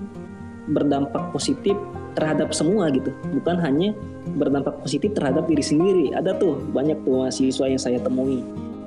berdampak 0.70 1.30
positif 1.34 1.74
terhadap 2.16 2.50
semua 2.56 2.88
gitu 2.90 3.12
bukan 3.36 3.60
hanya 3.60 3.92
berdampak 4.40 4.80
positif 4.80 5.12
terhadap 5.12 5.44
diri 5.46 5.62
sendiri 5.62 6.06
ada 6.16 6.32
tuh 6.34 6.58
banyak 6.72 6.96
tuh 7.04 7.22
mahasiswa 7.22 7.66
yang 7.68 7.78
saya 7.78 8.00
temui 8.00 8.42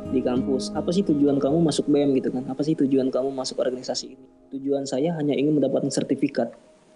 di 0.10 0.22
kampus 0.26 0.74
apa 0.74 0.90
sih 0.90 1.06
tujuan 1.06 1.38
kamu 1.38 1.62
masuk 1.62 1.86
BEM 1.86 2.18
gitu 2.18 2.34
kan? 2.34 2.44
Apa 2.50 2.66
sih 2.66 2.74
tujuan 2.74 3.14
kamu 3.14 3.30
masuk 3.30 3.62
organisasi 3.62 4.18
ini? 4.18 4.26
Tujuan 4.58 4.90
saya 4.90 5.14
hanya 5.16 5.38
ingin 5.38 5.58
mendapatkan 5.58 5.90
sertifikat. 5.94 6.50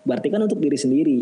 Berarti 0.04 0.28
kan 0.34 0.42
untuk 0.42 0.60
diri 0.60 0.76
sendiri. 0.76 1.20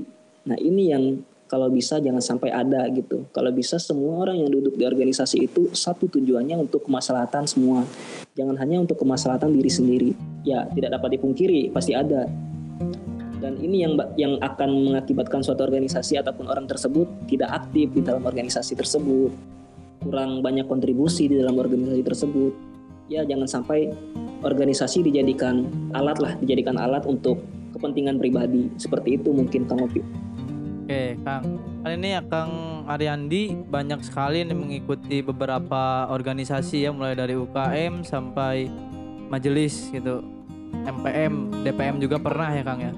Nah 0.47 0.57
ini 0.57 0.83
yang 0.89 1.03
kalau 1.51 1.67
bisa 1.67 1.99
jangan 1.99 2.23
sampai 2.23 2.47
ada 2.47 2.87
gitu. 2.95 3.27
Kalau 3.35 3.51
bisa 3.51 3.75
semua 3.75 4.23
orang 4.23 4.39
yang 4.39 4.49
duduk 4.49 4.79
di 4.79 4.87
organisasi 4.87 5.51
itu 5.51 5.67
satu 5.75 6.07
tujuannya 6.07 6.55
untuk 6.55 6.87
kemaslahatan 6.87 7.43
semua. 7.43 7.83
Jangan 8.39 8.55
hanya 8.55 8.79
untuk 8.79 8.95
kemaslahatan 9.03 9.51
diri 9.51 9.67
sendiri. 9.67 10.11
Ya 10.47 10.63
tidak 10.71 10.95
dapat 10.95 11.19
dipungkiri 11.19 11.67
pasti 11.75 11.91
ada. 11.91 12.23
Dan 13.41 13.59
ini 13.59 13.83
yang 13.83 13.99
yang 14.15 14.33
akan 14.39 14.93
mengakibatkan 14.93 15.43
suatu 15.43 15.67
organisasi 15.67 16.15
ataupun 16.23 16.47
orang 16.47 16.69
tersebut 16.71 17.09
tidak 17.27 17.51
aktif 17.51 17.91
di 17.91 17.99
dalam 17.99 18.23
organisasi 18.23 18.77
tersebut 18.79 19.33
kurang 20.01 20.41
banyak 20.41 20.65
kontribusi 20.65 21.29
di 21.29 21.37
dalam 21.37 21.57
organisasi 21.57 22.01
tersebut. 22.01 22.53
Ya 23.11 23.27
jangan 23.27 23.47
sampai 23.47 23.91
organisasi 24.41 25.03
dijadikan 25.05 25.67
alat 25.93 26.17
lah 26.17 26.33
dijadikan 26.39 26.79
alat 26.79 27.05
untuk 27.05 27.43
kepentingan 27.75 28.17
pribadi. 28.17 28.71
Seperti 28.79 29.19
itu 29.19 29.29
mungkin 29.31 29.67
Kang 29.67 29.83
Opi 29.83 30.01
Oke 30.91 31.15
Kang. 31.23 31.45
Kali 31.85 31.95
ini 31.95 32.09
ya 32.17 32.21
Kang 32.25 32.83
Ariandi 32.83 33.55
banyak 33.67 34.03
sekali 34.03 34.43
nih 34.43 34.57
mengikuti 34.57 35.23
beberapa 35.23 36.09
organisasi 36.11 36.83
ya 36.83 36.91
mulai 36.91 37.15
dari 37.15 37.37
UKM 37.37 38.03
sampai 38.03 38.67
majelis 39.31 39.87
gitu. 39.93 40.19
MPM 40.81 41.63
DPM 41.63 41.99
juga 41.99 42.19
pernah 42.19 42.51
ya 42.51 42.63
Kang 42.63 42.79
ya? 42.79 42.93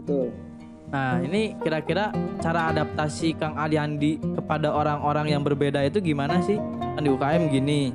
Betul 0.00 0.45
Nah, 0.86 1.18
ini 1.18 1.58
kira-kira 1.58 2.14
cara 2.38 2.70
adaptasi 2.70 3.34
Kang 3.34 3.58
Aliandi 3.58 4.22
kepada 4.38 4.70
orang-orang 4.70 5.34
yang 5.34 5.42
berbeda 5.42 5.82
itu 5.82 5.98
gimana 5.98 6.38
sih? 6.42 6.56
Kan 6.96 7.02
di 7.02 7.10
UKM 7.10 7.42
gini, 7.50 7.90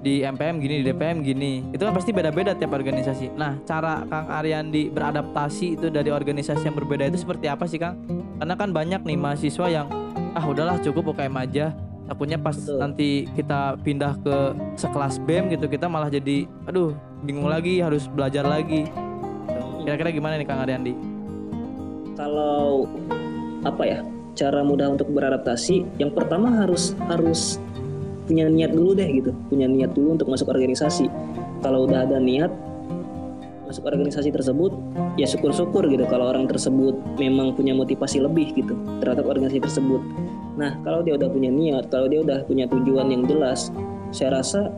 di 0.00 0.24
MPM 0.24 0.56
gini, 0.58 0.74
di 0.80 0.84
DPM 0.88 1.20
gini. 1.20 1.52
Itu 1.70 1.84
kan 1.84 1.92
pasti 1.92 2.10
beda-beda 2.10 2.56
tiap 2.56 2.72
organisasi. 2.72 3.36
Nah, 3.36 3.60
cara 3.68 4.02
Kang 4.08 4.32
Ariandi 4.32 4.88
beradaptasi 4.88 5.76
itu 5.76 5.86
dari 5.92 6.08
organisasi 6.08 6.66
yang 6.66 6.76
berbeda 6.76 7.06
itu 7.12 7.20
seperti 7.20 7.46
apa 7.52 7.68
sih, 7.68 7.76
Kang? 7.76 8.00
Karena 8.40 8.54
kan 8.56 8.72
banyak 8.72 9.04
nih 9.04 9.18
mahasiswa 9.20 9.66
yang 9.68 9.86
ah 10.32 10.44
udahlah 10.48 10.80
cukup 10.80 11.12
UKM 11.12 11.36
aja. 11.36 11.76
Takutnya 12.02 12.36
pas 12.40 12.58
Betul. 12.58 12.76
nanti 12.82 13.10
kita 13.36 13.78
pindah 13.80 14.18
ke 14.20 14.36
sekelas 14.74 15.22
BEM 15.22 15.54
gitu, 15.54 15.70
kita 15.70 15.86
malah 15.86 16.10
jadi 16.10 16.50
aduh, 16.66 16.92
bingung 17.22 17.46
lagi 17.46 17.78
harus 17.78 18.10
belajar 18.10 18.42
lagi. 18.42 18.88
Kira-kira 19.86 20.10
gimana 20.10 20.34
nih 20.38 20.46
Kang 20.46 20.60
Ariandi? 20.64 21.11
Kalau 22.16 22.86
apa 23.62 23.82
ya 23.86 23.98
cara 24.32 24.64
mudah 24.64 24.90
untuk 24.90 25.12
beradaptasi 25.12 25.84
yang 26.00 26.10
pertama 26.10 26.64
harus 26.64 26.96
harus 27.06 27.60
punya 28.24 28.48
niat 28.48 28.72
dulu 28.72 28.96
deh 28.96 29.08
gitu. 29.12 29.30
Punya 29.50 29.68
niat 29.68 29.92
dulu 29.92 30.16
untuk 30.16 30.30
masuk 30.30 30.48
organisasi. 30.50 31.10
Kalau 31.60 31.84
udah 31.86 32.08
ada 32.08 32.18
niat 32.18 32.50
masuk 33.68 33.88
organisasi 33.88 34.28
tersebut 34.28 34.68
ya 35.16 35.24
syukur-syukur 35.24 35.88
gitu 35.88 36.04
kalau 36.04 36.28
orang 36.28 36.44
tersebut 36.44 36.92
memang 37.16 37.56
punya 37.56 37.72
motivasi 37.72 38.20
lebih 38.20 38.52
gitu 38.52 38.76
terhadap 39.00 39.24
organisasi 39.24 39.64
tersebut. 39.64 40.02
Nah 40.60 40.76
kalau 40.84 41.00
dia 41.00 41.16
udah 41.16 41.32
punya 41.32 41.48
niat 41.48 41.88
kalau 41.88 42.04
dia 42.04 42.20
udah 42.20 42.44
punya 42.44 42.68
tujuan 42.68 43.08
yang 43.08 43.24
jelas 43.24 43.72
saya 44.12 44.36
rasa 44.36 44.68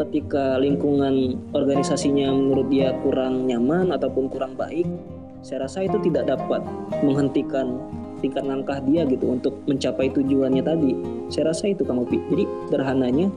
ketika 0.00 0.56
lingkungan 0.56 1.36
organisasinya 1.52 2.32
menurut 2.32 2.72
dia 2.72 2.96
kurang 3.04 3.44
nyaman 3.44 3.92
ataupun 3.92 4.32
kurang 4.32 4.56
baik 4.56 4.88
saya 5.42 5.66
rasa 5.66 5.86
itu 5.86 5.98
tidak 6.02 6.28
dapat 6.28 6.60
menghentikan 7.02 7.78
tingkat 8.18 8.42
langkah 8.42 8.82
dia 8.82 9.06
gitu 9.06 9.30
untuk 9.30 9.54
mencapai 9.70 10.10
tujuannya 10.10 10.62
tadi. 10.62 10.92
Saya 11.30 11.54
rasa 11.54 11.70
itu 11.70 11.86
Kang 11.86 12.02
Opi. 12.02 12.18
Jadi 12.30 12.44
sederhananya 12.66 13.30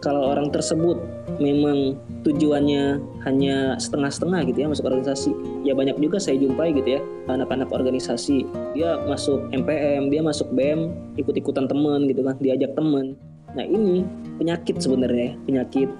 kalau 0.00 0.32
orang 0.32 0.48
tersebut 0.48 0.96
memang 1.42 1.98
tujuannya 2.24 2.98
hanya 3.28 3.76
setengah-setengah 3.76 4.48
gitu 4.48 4.58
ya 4.64 4.68
masuk 4.72 4.88
organisasi. 4.88 5.32
Ya 5.66 5.76
banyak 5.76 6.00
juga 6.00 6.16
saya 6.16 6.40
jumpai 6.40 6.72
gitu 6.72 6.96
ya 6.96 7.00
anak-anak 7.28 7.68
organisasi. 7.68 8.48
Dia 8.72 8.96
masuk 9.04 9.50
MPM, 9.52 10.08
dia 10.08 10.24
masuk 10.24 10.48
BEM, 10.56 10.94
ikut-ikutan 11.20 11.68
teman 11.68 12.08
gitu 12.08 12.24
kan, 12.24 12.38
diajak 12.40 12.72
teman. 12.72 13.18
Nah 13.52 13.66
ini 13.66 14.06
penyakit 14.40 14.80
sebenarnya, 14.80 15.36
penyakit 15.44 15.90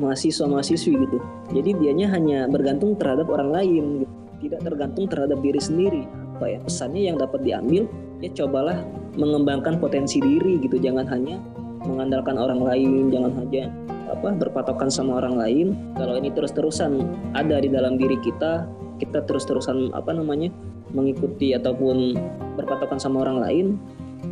mahasiswa-mahasiswi 0.00 0.94
gitu. 0.96 1.18
Jadi 1.52 1.70
dianya 1.76 2.06
hanya 2.16 2.38
bergantung 2.48 2.96
terhadap 2.96 3.28
orang 3.28 3.50
lain 3.52 3.84
gitu 4.06 4.19
tidak 4.40 4.60
tergantung 4.64 5.06
terhadap 5.06 5.38
diri 5.44 5.60
sendiri. 5.60 6.02
Apa 6.36 6.56
ya 6.56 6.58
pesannya 6.64 7.02
yang 7.12 7.16
dapat 7.20 7.44
diambil 7.44 7.84
ya 8.24 8.30
cobalah 8.32 8.80
mengembangkan 9.16 9.76
potensi 9.76 10.18
diri 10.18 10.56
gitu. 10.64 10.80
Jangan 10.80 11.04
hanya 11.08 11.40
mengandalkan 11.84 12.36
orang 12.36 12.60
lain 12.60 13.08
jangan 13.08 13.32
hanya 13.40 13.72
apa 14.10 14.34
berpatokan 14.36 14.90
sama 14.90 15.20
orang 15.22 15.36
lain. 15.38 15.66
Kalau 15.96 16.16
ini 16.18 16.32
terus-terusan 16.32 17.00
ada 17.36 17.60
di 17.60 17.68
dalam 17.70 17.96
diri 17.96 18.18
kita 18.20 18.66
kita 19.00 19.24
terus-terusan 19.24 19.96
apa 19.96 20.12
namanya 20.12 20.52
mengikuti 20.92 21.56
ataupun 21.56 22.18
berpatokan 22.58 23.00
sama 23.00 23.24
orang 23.24 23.38
lain 23.40 23.66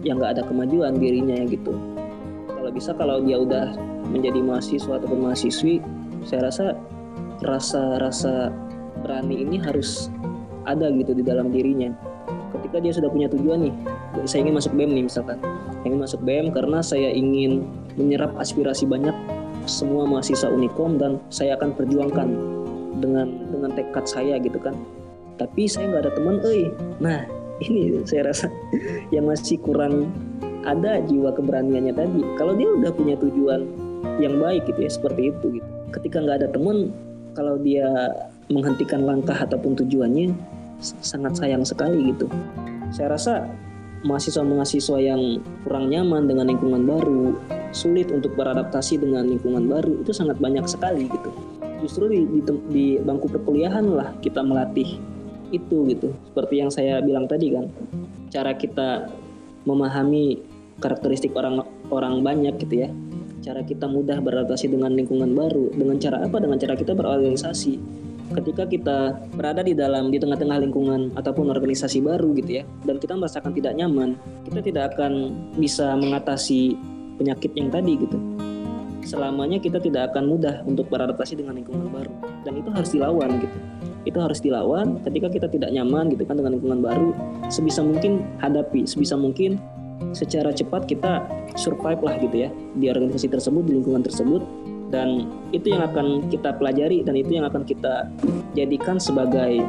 ya 0.05 0.12
nggak 0.12 0.38
ada 0.38 0.42
kemajuan 0.44 1.01
dirinya 1.01 1.40
gitu. 1.49 1.73
Kalau 2.49 2.71
bisa 2.75 2.92
kalau 2.92 3.25
dia 3.25 3.40
udah 3.40 3.73
menjadi 4.12 4.44
mahasiswa 4.44 5.01
ataupun 5.01 5.25
mahasiswi 5.25 5.81
saya 6.27 6.51
rasa 6.51 6.77
rasa-rasa 7.40 8.51
berani 9.00 9.42
ini 9.42 9.56
harus 9.62 10.11
ada 10.68 10.92
gitu 10.92 11.16
di 11.16 11.24
dalam 11.24 11.48
dirinya. 11.48 11.90
Ketika 12.52 12.80
dia 12.80 12.92
sudah 12.92 13.08
punya 13.12 13.28
tujuan 13.32 13.68
nih 13.68 13.74
saya 14.24 14.48
ingin 14.48 14.56
masuk 14.56 14.72
BEM 14.74 14.90
nih 14.96 15.04
misalkan. 15.06 15.38
Saya 15.40 15.87
ingin 15.87 16.00
masuk 16.00 16.20
BEM 16.24 16.46
karena 16.50 16.78
saya 16.82 17.08
ingin 17.12 17.68
menyerap 17.94 18.34
aspirasi 18.40 18.88
banyak 18.88 19.14
semua 19.68 20.08
mahasiswa 20.08 20.48
Unikom 20.48 20.96
dan 20.96 21.20
saya 21.28 21.54
akan 21.61 21.76
perjuangkan 21.76 22.28
dengan 22.98 23.28
dengan 23.52 23.70
tekad 23.76 24.04
saya 24.08 24.40
gitu 24.40 24.58
kan. 24.58 24.74
Tapi 25.38 25.70
saya 25.70 25.92
nggak 25.92 26.02
ada 26.08 26.12
teman 26.16 26.37
eh. 26.48 26.72
Nah 26.98 27.20
ini 27.68 28.02
saya 28.08 28.32
rasa 28.32 28.48
yang 29.14 29.28
masih 29.28 29.61
kurang 29.61 30.11
ada 30.66 30.98
jiwa 31.06 31.30
keberaniannya 31.37 31.94
tadi. 31.94 32.20
Kalau 32.40 32.56
dia 32.56 32.68
udah 32.68 32.90
punya 32.90 33.14
tujuan 33.20 33.68
yang 34.18 34.40
baik 34.42 34.66
gitu 34.66 34.82
ya 34.82 34.90
seperti 34.90 35.30
itu 35.30 35.61
gitu. 35.61 35.68
Ketika 35.94 36.20
nggak 36.20 36.44
ada 36.44 36.48
teman 36.50 36.90
kalau 37.37 37.54
dia 37.61 37.87
menghentikan 38.48 39.04
langkah 39.04 39.37
ataupun 39.37 39.76
tujuannya 39.76 40.32
sangat 40.80 41.37
sayang 41.37 41.64
sekali 41.66 42.12
gitu. 42.12 42.26
Saya 42.94 43.14
rasa 43.18 43.44
mahasiswa-mahasiswa 44.06 44.98
yang 45.02 45.42
kurang 45.66 45.90
nyaman 45.90 46.30
dengan 46.30 46.46
lingkungan 46.48 46.87
baru, 46.87 47.34
sulit 47.74 48.08
untuk 48.14 48.38
beradaptasi 48.38 49.02
dengan 49.02 49.26
lingkungan 49.26 49.66
baru 49.66 50.00
itu 50.00 50.14
sangat 50.14 50.38
banyak 50.38 50.64
sekali 50.70 51.11
gitu. 51.11 51.30
Justru 51.82 52.11
di, 52.11 52.20
di, 52.26 52.40
di 52.70 52.87
bangku 53.02 53.30
perkuliahan 53.30 53.87
lah 53.87 54.14
kita 54.22 54.42
melatih 54.42 54.98
itu 55.50 55.76
gitu. 55.90 56.14
Seperti 56.30 56.54
yang 56.62 56.70
saya 56.70 57.02
bilang 57.02 57.26
tadi 57.26 57.54
kan, 57.54 57.66
cara 58.30 58.54
kita 58.54 59.11
memahami 59.66 60.38
karakteristik 60.78 61.34
orang 61.34 61.66
orang 61.90 62.22
banyak 62.22 62.54
gitu 62.62 62.87
ya. 62.87 62.90
Cara 63.38 63.62
kita 63.62 63.87
mudah 63.87 64.18
beradaptasi 64.18 64.68
dengan 64.68 64.92
lingkungan 64.92 65.32
baru 65.32 65.72
dengan 65.72 65.96
cara 65.98 66.26
apa? 66.26 66.37
Dengan 66.42 66.58
cara 66.58 66.74
kita 66.74 66.92
berorganisasi 66.92 67.97
ketika 68.36 68.68
kita 68.68 68.98
berada 69.32 69.64
di 69.64 69.72
dalam 69.72 70.12
di 70.12 70.20
tengah-tengah 70.20 70.60
lingkungan 70.60 71.16
ataupun 71.16 71.48
organisasi 71.48 72.04
baru 72.04 72.36
gitu 72.36 72.60
ya 72.60 72.64
dan 72.84 73.00
kita 73.00 73.16
merasakan 73.16 73.52
tidak 73.56 73.72
nyaman 73.76 74.20
kita 74.44 74.60
tidak 74.60 74.84
akan 74.94 75.32
bisa 75.56 75.96
mengatasi 75.96 76.76
penyakit 77.18 77.50
yang 77.58 77.68
tadi 77.68 77.98
gitu. 77.98 78.18
Selamanya 79.02 79.58
kita 79.58 79.82
tidak 79.82 80.12
akan 80.12 80.30
mudah 80.30 80.62
untuk 80.68 80.86
beradaptasi 80.92 81.34
dengan 81.40 81.58
lingkungan 81.58 81.90
baru 81.90 82.12
dan 82.46 82.54
itu 82.54 82.70
harus 82.70 82.90
dilawan 82.94 83.30
gitu. 83.42 83.58
Itu 84.06 84.18
harus 84.22 84.38
dilawan 84.40 85.02
ketika 85.02 85.28
kita 85.28 85.46
tidak 85.50 85.70
nyaman 85.74 86.12
gitu 86.14 86.22
kan 86.24 86.38
dengan 86.38 86.56
lingkungan 86.56 86.80
baru 86.80 87.10
sebisa 87.50 87.82
mungkin 87.82 88.24
hadapi 88.40 88.84
sebisa 88.84 89.18
mungkin 89.18 89.58
secara 90.14 90.54
cepat 90.54 90.86
kita 90.86 91.26
survive 91.58 92.00
lah 92.00 92.14
gitu 92.22 92.46
ya 92.46 92.50
di 92.78 92.86
organisasi 92.86 93.28
tersebut 93.28 93.66
di 93.66 93.72
lingkungan 93.80 94.06
tersebut 94.06 94.40
dan 94.88 95.29
itu 95.53 95.72
yang 95.72 95.85
akan 95.85 96.29
kita 96.33 96.57
pelajari 96.57 97.05
dan 97.05 97.14
itu 97.16 97.37
yang 97.37 97.46
akan 97.48 97.62
kita 97.64 98.09
jadikan 98.57 98.96
sebagai 98.96 99.61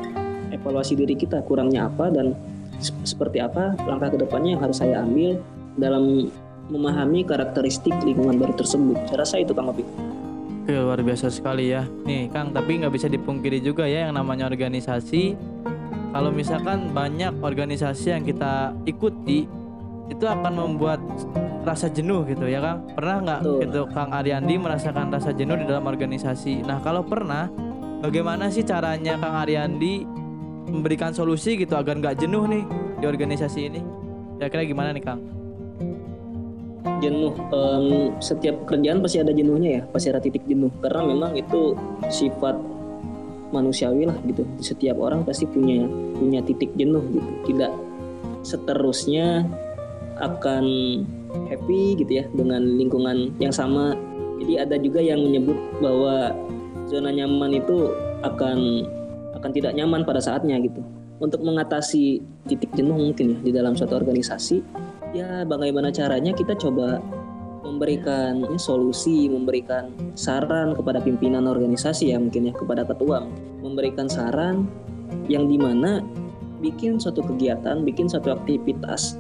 evaluasi 0.56 0.96
diri 0.96 1.16
kita 1.16 1.44
kurangnya 1.46 1.92
apa 1.92 2.08
dan 2.10 2.34
seperti 3.04 3.44
apa 3.44 3.76
langkah 3.84 4.16
ke 4.16 4.18
depannya 4.24 4.56
yang 4.56 4.62
harus 4.64 4.80
saya 4.80 5.04
ambil 5.04 5.36
dalam 5.76 6.32
memahami 6.70 7.26
karakteristik 7.26 7.92
lingkungan 8.06 8.38
baru 8.38 8.54
tersebut. 8.56 8.96
Saya 9.10 9.26
rasa 9.26 9.36
itu 9.42 9.52
Kang 9.52 9.74
Opi. 9.74 9.84
Luar 10.70 11.02
biasa 11.02 11.34
sekali 11.34 11.74
ya. 11.74 11.82
Nih 12.06 12.30
Kang, 12.30 12.54
tapi 12.54 12.78
nggak 12.78 12.94
bisa 12.94 13.10
dipungkiri 13.10 13.58
juga 13.58 13.90
ya 13.90 14.08
yang 14.08 14.14
namanya 14.14 14.46
organisasi. 14.46 15.34
Kalau 16.10 16.30
misalkan 16.30 16.94
banyak 16.94 17.42
organisasi 17.42 18.14
yang 18.14 18.24
kita 18.26 18.74
ikuti 18.86 19.50
itu 20.10 20.26
akan 20.26 20.54
membuat 20.58 21.00
rasa 21.64 21.88
jenuh 21.88 22.26
gitu 22.26 22.50
ya 22.50 22.60
Kang. 22.60 22.90
Pernah 22.98 23.18
nggak 23.22 23.40
gitu 23.70 23.82
Kang 23.94 24.10
Ariandi 24.12 24.54
merasakan 24.58 25.14
rasa 25.14 25.32
jenuh 25.32 25.56
di 25.62 25.66
dalam 25.70 25.86
organisasi? 25.86 26.66
Nah 26.66 26.82
kalau 26.82 27.06
pernah, 27.06 27.48
bagaimana 28.02 28.50
sih 28.50 28.66
caranya 28.66 29.16
Kang 29.22 29.36
Ariandi 29.46 30.04
memberikan 30.70 31.14
solusi 31.14 31.58
gitu 31.58 31.78
agar 31.78 31.98
nggak 31.98 32.22
jenuh 32.22 32.46
nih 32.46 32.64
di 33.02 33.06
organisasi 33.10 33.60
ini 33.70 33.82
kira-kira 34.40 34.64
gimana 34.66 34.90
nih 34.96 35.04
Kang? 35.04 35.22
Jenuh, 37.00 37.36
um, 37.52 38.12
setiap 38.20 38.56
pekerjaan 38.64 39.00
pasti 39.04 39.20
ada 39.20 39.32
jenuhnya 39.32 39.80
ya, 39.80 39.82
pasti 39.88 40.08
ada 40.12 40.20
titik 40.20 40.44
jenuh 40.48 40.72
karena 40.84 41.08
memang 41.12 41.32
itu 41.36 41.76
sifat 42.08 42.56
manusiawi 43.52 44.08
lah 44.08 44.16
gitu. 44.24 44.48
Setiap 44.64 45.00
orang 45.00 45.24
pasti 45.28 45.48
punya 45.48 45.84
punya 46.16 46.40
titik 46.44 46.72
jenuh 46.76 47.04
gitu. 47.12 47.30
Tidak 47.52 47.72
seterusnya 48.44 49.44
akan 50.20 50.66
happy 51.50 51.98
gitu 52.00 52.24
ya 52.24 52.26
dengan 52.36 52.62
lingkungan 52.78 53.34
yang 53.40 53.54
sama. 53.54 53.96
Jadi 54.40 54.54
ada 54.56 54.76
juga 54.80 55.04
yang 55.04 55.20
menyebut 55.20 55.58
bahwa 55.84 56.32
zona 56.88 57.12
nyaman 57.12 57.60
itu 57.60 57.92
akan 58.24 58.88
akan 59.40 59.52
tidak 59.56 59.76
nyaman 59.76 60.04
pada 60.04 60.20
saatnya 60.20 60.60
gitu. 60.60 60.80
Untuk 61.20 61.44
mengatasi 61.44 62.24
titik 62.48 62.72
jenuh 62.76 62.96
mungkin 62.96 63.36
ya 63.36 63.40
di 63.44 63.52
dalam 63.52 63.76
suatu 63.76 64.00
organisasi, 64.00 64.64
ya 65.12 65.44
bagaimana 65.44 65.92
caranya 65.92 66.32
kita 66.32 66.56
coba 66.56 67.04
memberikan 67.60 68.40
ya, 68.40 68.56
solusi, 68.56 69.28
memberikan 69.28 69.92
saran 70.16 70.72
kepada 70.74 71.04
pimpinan 71.04 71.44
organisasi 71.46 72.16
ya 72.16 72.18
mungkin 72.18 72.48
ya 72.50 72.54
kepada 72.56 72.88
ketua, 72.88 73.28
memberikan 73.60 74.08
saran 74.08 74.64
yang 75.28 75.52
di 75.52 75.60
mana 75.60 76.00
bikin 76.64 76.96
suatu 77.00 77.20
kegiatan, 77.24 77.84
bikin 77.84 78.08
suatu 78.08 78.32
aktivitas 78.32 79.20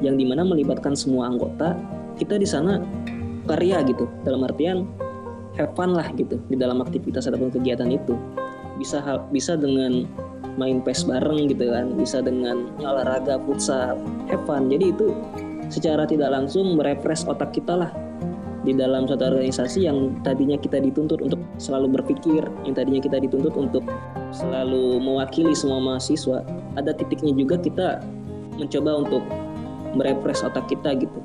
yang 0.00 0.16
di 0.16 0.24
mana 0.24 0.44
melibatkan 0.44 0.96
semua 0.96 1.28
anggota, 1.28 1.76
kita 2.16 2.36
di 2.36 2.48
sana 2.48 2.80
karya 3.48 3.84
gitu. 3.86 4.08
Dalam 4.24 4.44
artian 4.44 4.88
have 5.56 5.72
fun 5.76 5.92
lah 5.96 6.08
gitu 6.16 6.40
di 6.48 6.56
dalam 6.56 6.80
aktivitas 6.80 7.28
ataupun 7.28 7.52
kegiatan 7.52 7.88
itu. 7.92 8.16
Bisa 8.80 9.00
bisa 9.32 9.56
dengan 9.60 10.08
main 10.58 10.82
PES 10.82 11.06
bareng 11.06 11.46
gitu 11.46 11.70
kan 11.70 11.94
bisa 11.94 12.18
dengan 12.24 12.74
olahraga 12.80 13.38
futsal 13.44 14.00
have 14.28 14.44
fun. 14.48 14.68
Jadi 14.72 14.92
itu 14.92 15.14
secara 15.70 16.08
tidak 16.08 16.34
langsung 16.34 16.74
merefresh 16.74 17.28
otak 17.28 17.54
kita 17.54 17.76
lah 17.76 17.92
di 18.60 18.76
dalam 18.76 19.08
suatu 19.08 19.32
organisasi 19.32 19.88
yang 19.88 20.20
tadinya 20.20 20.60
kita 20.60 20.76
dituntut 20.76 21.24
untuk 21.24 21.40
selalu 21.56 21.96
berpikir, 22.00 22.44
yang 22.68 22.76
tadinya 22.76 23.00
kita 23.00 23.16
dituntut 23.16 23.56
untuk 23.56 23.84
selalu 24.36 25.00
mewakili 25.00 25.56
semua 25.56 25.80
mahasiswa, 25.80 26.44
ada 26.76 26.92
titiknya 26.92 27.32
juga 27.32 27.56
kita 27.56 28.04
mencoba 28.60 29.00
untuk 29.00 29.24
merefresh 29.94 30.46
otak 30.46 30.70
kita 30.70 30.94
gitu, 30.98 31.20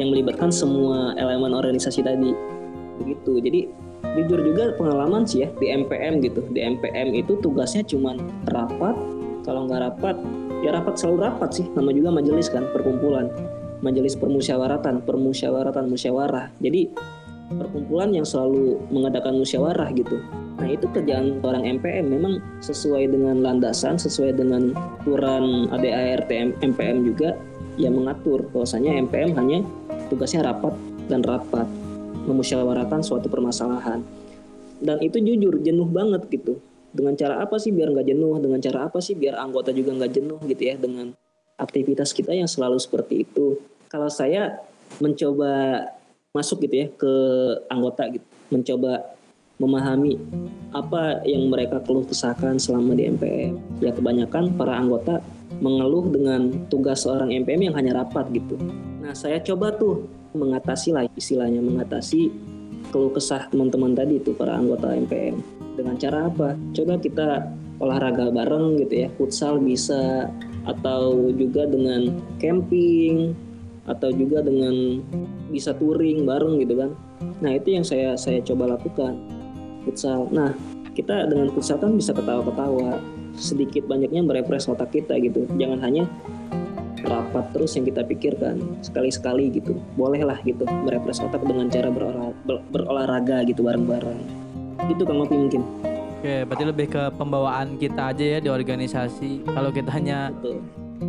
yang 0.00 0.12
melibatkan 0.12 0.52
semua 0.52 1.16
elemen 1.16 1.52
organisasi 1.52 2.04
tadi, 2.04 2.32
begitu. 3.00 3.40
Jadi 3.40 3.60
jujur 4.16 4.40
juga 4.40 4.72
pengalaman 4.76 5.28
sih 5.28 5.44
ya 5.44 5.48
di 5.60 5.72
MPM 5.72 6.24
gitu. 6.24 6.40
Di 6.52 6.60
MPM 6.64 7.12
itu 7.16 7.36
tugasnya 7.40 7.84
cuma 7.84 8.16
rapat. 8.48 8.96
Kalau 9.44 9.68
nggak 9.68 9.80
rapat 9.82 10.16
ya 10.64 10.72
rapat 10.72 10.96
selalu 10.96 11.28
rapat 11.28 11.50
sih. 11.52 11.66
Nama 11.76 11.90
juga 11.92 12.10
majelis 12.14 12.48
kan 12.48 12.64
perkumpulan. 12.72 13.28
Majelis 13.84 14.16
permusyawaratan 14.16 15.04
permusyawaratan 15.04 15.92
musyawarah. 15.92 16.48
Jadi 16.64 16.88
perkumpulan 17.60 18.10
yang 18.10 18.26
selalu 18.26 18.80
mengadakan 18.90 19.38
musyawarah 19.38 19.92
gitu. 19.94 20.18
Nah 20.56 20.68
itu 20.72 20.88
kerjaan 20.88 21.44
orang 21.44 21.68
MPM 21.68 22.08
memang 22.08 22.40
sesuai 22.64 23.12
dengan 23.12 23.44
landasan 23.44 24.00
sesuai 24.00 24.40
dengan 24.40 24.72
aturan 25.04 25.68
ADART 25.68 26.32
MPM 26.64 27.04
juga 27.04 27.36
yang 27.76 27.96
mengatur 27.96 28.48
bahwasanya 28.50 28.96
MPM 29.06 29.36
hanya 29.36 29.64
tugasnya 30.08 30.44
rapat 30.48 30.72
dan 31.06 31.22
rapat 31.22 31.68
memusyawarahkan 32.26 33.00
suatu 33.04 33.30
permasalahan. 33.30 34.02
Dan 34.76 35.00
itu 35.00 35.16
jujur 35.22 35.62
jenuh 35.62 35.88
banget 35.88 36.28
gitu. 36.28 36.60
Dengan 36.92 37.16
cara 37.16 37.44
apa 37.44 37.56
sih 37.60 37.72
biar 37.72 37.92
nggak 37.92 38.08
jenuh? 38.08 38.36
Dengan 38.40 38.60
cara 38.60 38.78
apa 38.88 38.98
sih 39.00 39.16
biar 39.16 39.36
anggota 39.40 39.72
juga 39.72 39.96
nggak 39.96 40.12
jenuh 40.12 40.40
gitu 40.44 40.62
ya? 40.64 40.74
Dengan 40.76 41.12
aktivitas 41.56 42.12
kita 42.12 42.36
yang 42.36 42.48
selalu 42.48 42.76
seperti 42.76 43.24
itu. 43.24 43.60
Kalau 43.88 44.10
saya 44.12 44.60
mencoba 45.00 45.84
masuk 46.36 46.68
gitu 46.68 46.74
ya 46.84 46.86
ke 46.92 47.12
anggota 47.72 48.04
gitu 48.12 48.26
mencoba 48.52 49.16
memahami 49.56 50.20
apa 50.76 51.24
yang 51.24 51.48
mereka 51.48 51.80
keluh 51.80 52.04
kesahkan 52.04 52.60
selama 52.60 52.92
di 52.92 53.08
MPM 53.08 53.56
ya 53.80 53.90
kebanyakan 53.96 54.52
para 54.52 54.76
anggota 54.76 55.24
mengeluh 55.62 56.08
dengan 56.12 56.52
tugas 56.68 57.04
seorang 57.04 57.32
MPM 57.32 57.72
yang 57.72 57.76
hanya 57.76 58.02
rapat 58.04 58.28
gitu 58.32 58.56
nah 59.00 59.16
saya 59.16 59.40
coba 59.40 59.72
tuh 59.76 60.04
mengatasi 60.36 60.92
lah 60.92 61.08
istilahnya 61.16 61.64
mengatasi 61.64 62.28
keluh 62.90 63.10
kesah 63.10 63.48
teman-teman 63.50 63.96
tadi 63.96 64.20
itu 64.20 64.36
para 64.36 64.54
anggota 64.54 64.94
MPM 64.94 65.56
dengan 65.76 65.94
cara 66.00 66.26
apa? 66.26 66.56
Coba 66.72 66.96
kita 66.98 67.28
olahraga 67.78 68.32
bareng 68.32 68.80
gitu 68.80 69.06
ya, 69.06 69.08
futsal 69.20 69.60
bisa 69.60 70.32
atau 70.64 71.30
juga 71.36 71.68
dengan 71.68 72.18
camping 72.40 73.36
atau 73.86 74.10
juga 74.10 74.42
dengan 74.42 74.98
bisa 75.52 75.76
touring 75.76 76.26
bareng 76.26 76.58
gitu 76.64 76.74
kan. 76.74 76.90
Nah, 77.44 77.54
itu 77.54 77.76
yang 77.76 77.84
saya 77.86 78.16
saya 78.18 78.42
coba 78.42 78.74
lakukan. 78.74 79.14
Futsal. 79.86 80.26
Nah, 80.34 80.50
kita 80.96 81.30
dengan 81.30 81.52
futsal 81.54 81.78
kan 81.78 81.94
bisa 81.94 82.10
ketawa-ketawa, 82.10 82.98
sedikit 83.36 83.86
banyaknya 83.86 84.24
merefresh 84.24 84.68
otak 84.68 84.92
kita 84.92 85.16
gitu. 85.20 85.46
Jangan 85.56 85.80
hanya 85.84 86.08
rapat 87.06 87.54
terus 87.54 87.78
yang 87.78 87.86
kita 87.86 88.02
pikirkan 88.02 88.82
sekali-sekali 88.82 89.54
gitu 89.54 89.78
bolehlah 89.94 90.42
gitu 90.42 90.66
merefresh 90.66 91.22
otak 91.22 91.38
dengan 91.46 91.70
cara 91.70 91.88
berolah, 91.88 92.34
ber, 92.42 92.66
berolahraga 92.74 93.46
gitu 93.46 93.62
bareng-bareng 93.62 94.18
itu 94.90 95.02
kang 95.06 95.22
Opi 95.22 95.36
mungkin 95.38 95.62
Oke, 96.16 96.42
berarti 96.48 96.64
lebih 96.64 96.86
ke 96.90 97.02
pembawaan 97.14 97.76
kita 97.76 98.10
aja 98.10 98.24
ya 98.24 98.38
di 98.40 98.48
organisasi. 98.48 99.44
Kalau 99.46 99.68
kita 99.68 99.92
hanya 99.94 100.32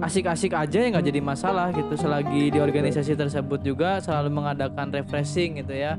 asik-asik 0.04 0.52
aja 0.52 0.84
ya 0.84 0.92
nggak 0.92 1.08
jadi 1.08 1.22
masalah 1.24 1.72
gitu. 1.72 1.96
Selagi 1.96 2.52
di 2.52 2.60
organisasi 2.60 3.16
tersebut 3.16 3.64
juga 3.64 4.04
selalu 4.04 4.36
mengadakan 4.36 4.92
refreshing 4.92 5.64
gitu 5.64 5.74
ya. 5.74 5.96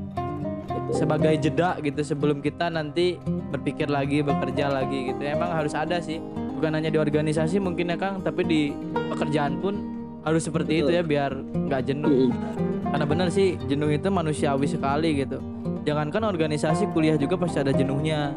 Sebagai 0.89 1.37
jeda 1.37 1.77
gitu 1.79 2.01
sebelum 2.01 2.41
kita 2.41 2.67
nanti 2.69 3.21
berpikir 3.53 3.87
lagi, 3.87 4.25
bekerja 4.25 4.69
lagi 4.73 5.13
gitu. 5.13 5.21
Emang 5.21 5.53
harus 5.53 5.73
ada 5.77 6.01
sih. 6.01 6.17
Bukan 6.59 6.75
hanya 6.75 6.91
di 6.91 6.99
organisasi 6.99 7.61
mungkin 7.61 7.93
ya 7.93 7.97
Kang, 7.97 8.19
tapi 8.19 8.43
di 8.43 8.61
pekerjaan 8.91 9.63
pun 9.63 9.79
harus 10.27 10.43
seperti 10.43 10.83
Betul. 10.83 10.85
itu 10.85 10.91
ya 10.99 11.03
biar 11.05 11.31
nggak 11.39 11.81
jenuh. 11.87 12.33
Karena 12.89 13.05
benar 13.05 13.27
sih 13.31 13.55
jenuh 13.69 13.89
itu 13.93 14.09
manusiawi 14.11 14.67
sekali 14.67 15.23
gitu. 15.23 15.39
Jangankan 15.87 16.27
organisasi 16.27 16.91
kuliah 16.91 17.15
juga 17.15 17.39
pasti 17.39 17.63
ada 17.63 17.71
jenuhnya 17.71 18.35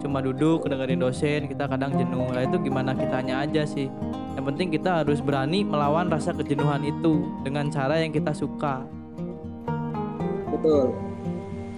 cuma 0.00 0.20
duduk 0.20 0.68
dengerin 0.68 1.00
dosen 1.00 1.48
kita 1.48 1.64
kadang 1.68 1.92
jenuh 1.96 2.28
lah 2.32 2.44
itu 2.44 2.56
gimana 2.60 2.92
kitanya 2.92 3.44
aja 3.44 3.64
sih 3.64 3.88
yang 4.36 4.44
penting 4.44 4.68
kita 4.72 5.04
harus 5.04 5.20
berani 5.24 5.64
melawan 5.64 6.08
rasa 6.12 6.36
kejenuhan 6.36 6.84
itu 6.84 7.24
dengan 7.44 7.72
cara 7.72 8.00
yang 8.00 8.12
kita 8.12 8.32
suka 8.32 8.84
betul 10.52 10.92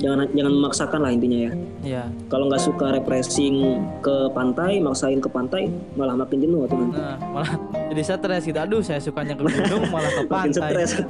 jangan 0.03 0.27
jangan 0.35 0.53
memaksakan 0.59 1.01
lah 1.01 1.11
intinya 1.15 1.38
ya. 1.38 1.53
Iya. 1.83 2.05
kalau 2.27 2.51
nggak 2.51 2.62
suka 2.62 2.87
refreshing 2.99 3.79
ke 4.03 4.31
pantai 4.35 4.83
maksain 4.83 5.23
ke 5.23 5.31
pantai 5.31 5.71
malah 5.95 6.19
makin 6.19 6.43
jenuh 6.43 6.67
tuh 6.67 6.79
nanti 6.79 6.99
nah, 6.99 7.17
malah 7.31 7.53
jadi 7.95 8.03
stres 8.03 8.43
gitu. 8.43 8.59
Aduh 8.59 8.83
saya 8.83 8.99
sukanya 8.99 9.38
ke 9.38 9.47
gunung 9.47 9.87
malah 9.95 10.11
ke 10.11 10.23
pantai. 10.31 10.51
makin 10.51 10.53
stres. 10.53 10.91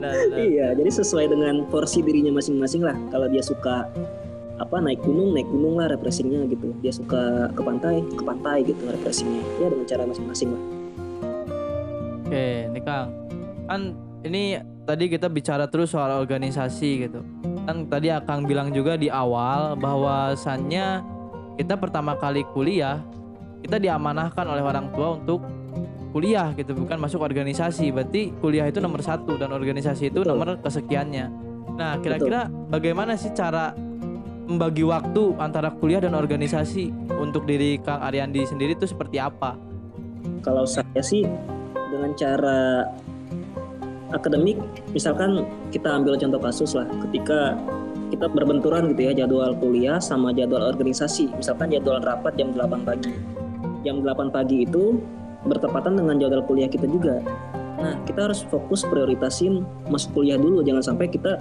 Benar, 0.00 0.16
benar. 0.16 0.38
iya 0.40 0.68
jadi 0.72 0.90
sesuai 0.96 1.28
dengan 1.28 1.68
porsi 1.68 2.00
dirinya 2.00 2.32
masing-masing 2.40 2.80
lah. 2.80 2.96
Kalau 3.12 3.28
dia 3.28 3.44
suka 3.44 3.84
apa 4.56 4.76
naik 4.80 5.04
gunung 5.04 5.36
naik 5.36 5.44
gunung 5.52 5.76
lah 5.76 5.92
refreshingnya 5.92 6.48
gitu. 6.48 6.72
Dia 6.80 6.88
suka 6.88 7.52
ke 7.52 7.60
pantai 7.60 8.00
ke 8.08 8.22
pantai 8.24 8.64
gitu 8.64 8.80
refreshingnya. 8.88 9.44
Ya 9.60 9.68
dengan 9.68 9.84
cara 9.84 10.08
masing-masing 10.08 10.56
lah. 10.56 10.62
Oke 12.24 12.72
ini 12.72 12.80
kang. 12.80 13.12
Kan 13.68 13.92
ini 14.24 14.56
tadi 14.88 15.04
kita 15.12 15.28
bicara 15.28 15.68
terus 15.68 15.92
soal 15.92 16.16
organisasi 16.16 16.90
gitu 17.04 17.20
kan 17.68 17.76
tadi 17.86 18.08
akang 18.08 18.48
bilang 18.48 18.72
juga 18.72 18.96
di 18.96 19.12
awal 19.12 19.76
bahwasannya 19.76 21.04
kita 21.60 21.76
pertama 21.76 22.16
kali 22.16 22.44
kuliah 22.56 23.04
kita 23.60 23.76
diamanahkan 23.76 24.44
oleh 24.48 24.64
orang 24.64 24.88
tua 24.96 25.20
untuk 25.20 25.44
kuliah 26.10 26.50
gitu 26.56 26.74
bukan 26.74 26.98
masuk 26.98 27.22
organisasi 27.22 27.92
berarti 27.94 28.34
kuliah 28.40 28.66
itu 28.66 28.82
nomor 28.82 29.04
satu 29.04 29.38
dan 29.38 29.52
organisasi 29.52 30.10
itu 30.10 30.24
Betul. 30.24 30.30
nomor 30.34 30.58
kesekiannya 30.58 31.26
nah 31.76 32.00
kira-kira 32.02 32.48
bagaimana 32.48 33.14
sih 33.14 33.30
cara 33.30 33.76
membagi 34.50 34.82
waktu 34.82 35.38
antara 35.38 35.70
kuliah 35.70 36.02
dan 36.02 36.18
organisasi 36.18 36.90
untuk 37.22 37.46
diri 37.46 37.78
Kang 37.78 38.02
Ariandi 38.02 38.42
sendiri 38.42 38.74
itu 38.74 38.82
seperti 38.82 39.22
apa? 39.22 39.54
Kalau 40.42 40.66
saya 40.66 40.98
sih 40.98 41.22
dengan 41.94 42.10
cara 42.18 42.82
akademik, 44.10 44.58
misalkan 44.94 45.46
kita 45.70 45.90
ambil 45.90 46.18
contoh 46.18 46.40
kasus 46.42 46.74
lah, 46.74 46.86
ketika 47.08 47.54
kita 48.10 48.26
berbenturan 48.26 48.90
gitu 48.90 49.06
ya 49.06 49.12
jadwal 49.24 49.54
kuliah 49.56 50.02
sama 50.02 50.34
jadwal 50.34 50.66
organisasi. 50.66 51.30
Misalkan 51.38 51.70
jadwal 51.70 52.02
rapat 52.02 52.34
jam 52.34 52.50
8 52.52 52.82
pagi. 52.82 53.14
Jam 53.86 54.02
8 54.02 54.34
pagi 54.34 54.66
itu 54.66 54.98
bertepatan 55.46 55.94
dengan 55.96 56.18
jadwal 56.18 56.42
kuliah 56.44 56.66
kita 56.66 56.90
juga. 56.90 57.22
Nah, 57.80 57.96
kita 58.04 58.28
harus 58.28 58.44
fokus 58.44 58.84
prioritasin 58.84 59.64
masuk 59.88 60.20
kuliah 60.20 60.36
dulu, 60.36 60.60
jangan 60.60 60.84
sampai 60.84 61.08
kita 61.08 61.40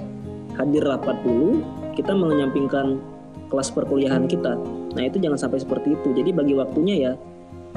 hadir 0.55 0.85
rapat 0.85 1.19
dulu, 1.25 1.59
kita 1.99 2.15
menyampingkan 2.15 3.01
kelas 3.49 3.73
perkuliahan 3.73 4.29
kita. 4.29 4.55
Nah 4.93 5.03
itu 5.03 5.17
jangan 5.17 5.35
sampai 5.35 5.59
seperti 5.59 5.97
itu. 5.97 6.13
Jadi 6.13 6.29
bagi 6.31 6.53
waktunya 6.55 6.95
ya 7.09 7.11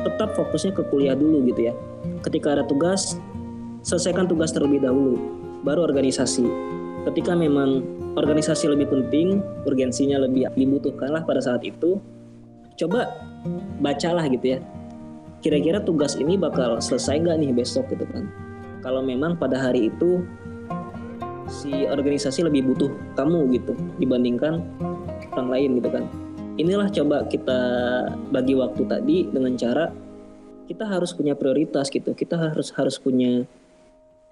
tetap 0.04 0.36
fokusnya 0.36 0.76
ke 0.76 0.82
kuliah 0.92 1.16
dulu 1.16 1.42
gitu 1.48 1.72
ya. 1.72 1.74
Ketika 2.22 2.54
ada 2.60 2.64
tugas, 2.68 3.16
selesaikan 3.82 4.30
tugas 4.30 4.54
terlebih 4.54 4.82
dahulu, 4.82 5.18
baru 5.66 5.86
organisasi. 5.86 6.46
Ketika 7.10 7.34
memang 7.34 7.82
organisasi 8.14 8.70
lebih 8.70 8.90
penting, 8.90 9.42
urgensinya 9.66 10.22
lebih 10.22 10.50
dibutuhkan 10.54 11.10
lah 11.10 11.22
pada 11.26 11.42
saat 11.42 11.66
itu, 11.66 11.98
coba 12.78 13.10
bacalah 13.82 14.26
gitu 14.30 14.56
ya. 14.56 14.58
Kira-kira 15.42 15.82
tugas 15.82 16.14
ini 16.14 16.38
bakal 16.38 16.78
selesai 16.78 17.18
nggak 17.18 17.36
nih 17.42 17.50
besok 17.50 17.90
gitu 17.90 18.06
kan? 18.06 18.30
Kalau 18.86 19.02
memang 19.02 19.34
pada 19.34 19.58
hari 19.58 19.90
itu 19.90 20.22
si 21.52 21.84
organisasi 21.84 22.48
lebih 22.48 22.72
butuh 22.72 22.90
kamu 23.18 23.52
gitu 23.60 23.76
dibandingkan 24.00 24.64
orang 25.36 25.48
lain 25.52 25.70
gitu 25.80 25.88
kan 25.92 26.04
inilah 26.56 26.88
coba 26.88 27.28
kita 27.28 27.60
bagi 28.32 28.56
waktu 28.56 28.82
tadi 28.88 29.16
dengan 29.28 29.56
cara 29.60 29.92
kita 30.68 30.88
harus 30.88 31.12
punya 31.12 31.36
prioritas 31.36 31.92
gitu 31.92 32.16
kita 32.16 32.40
harus 32.40 32.72
harus 32.72 32.96
punya 32.96 33.44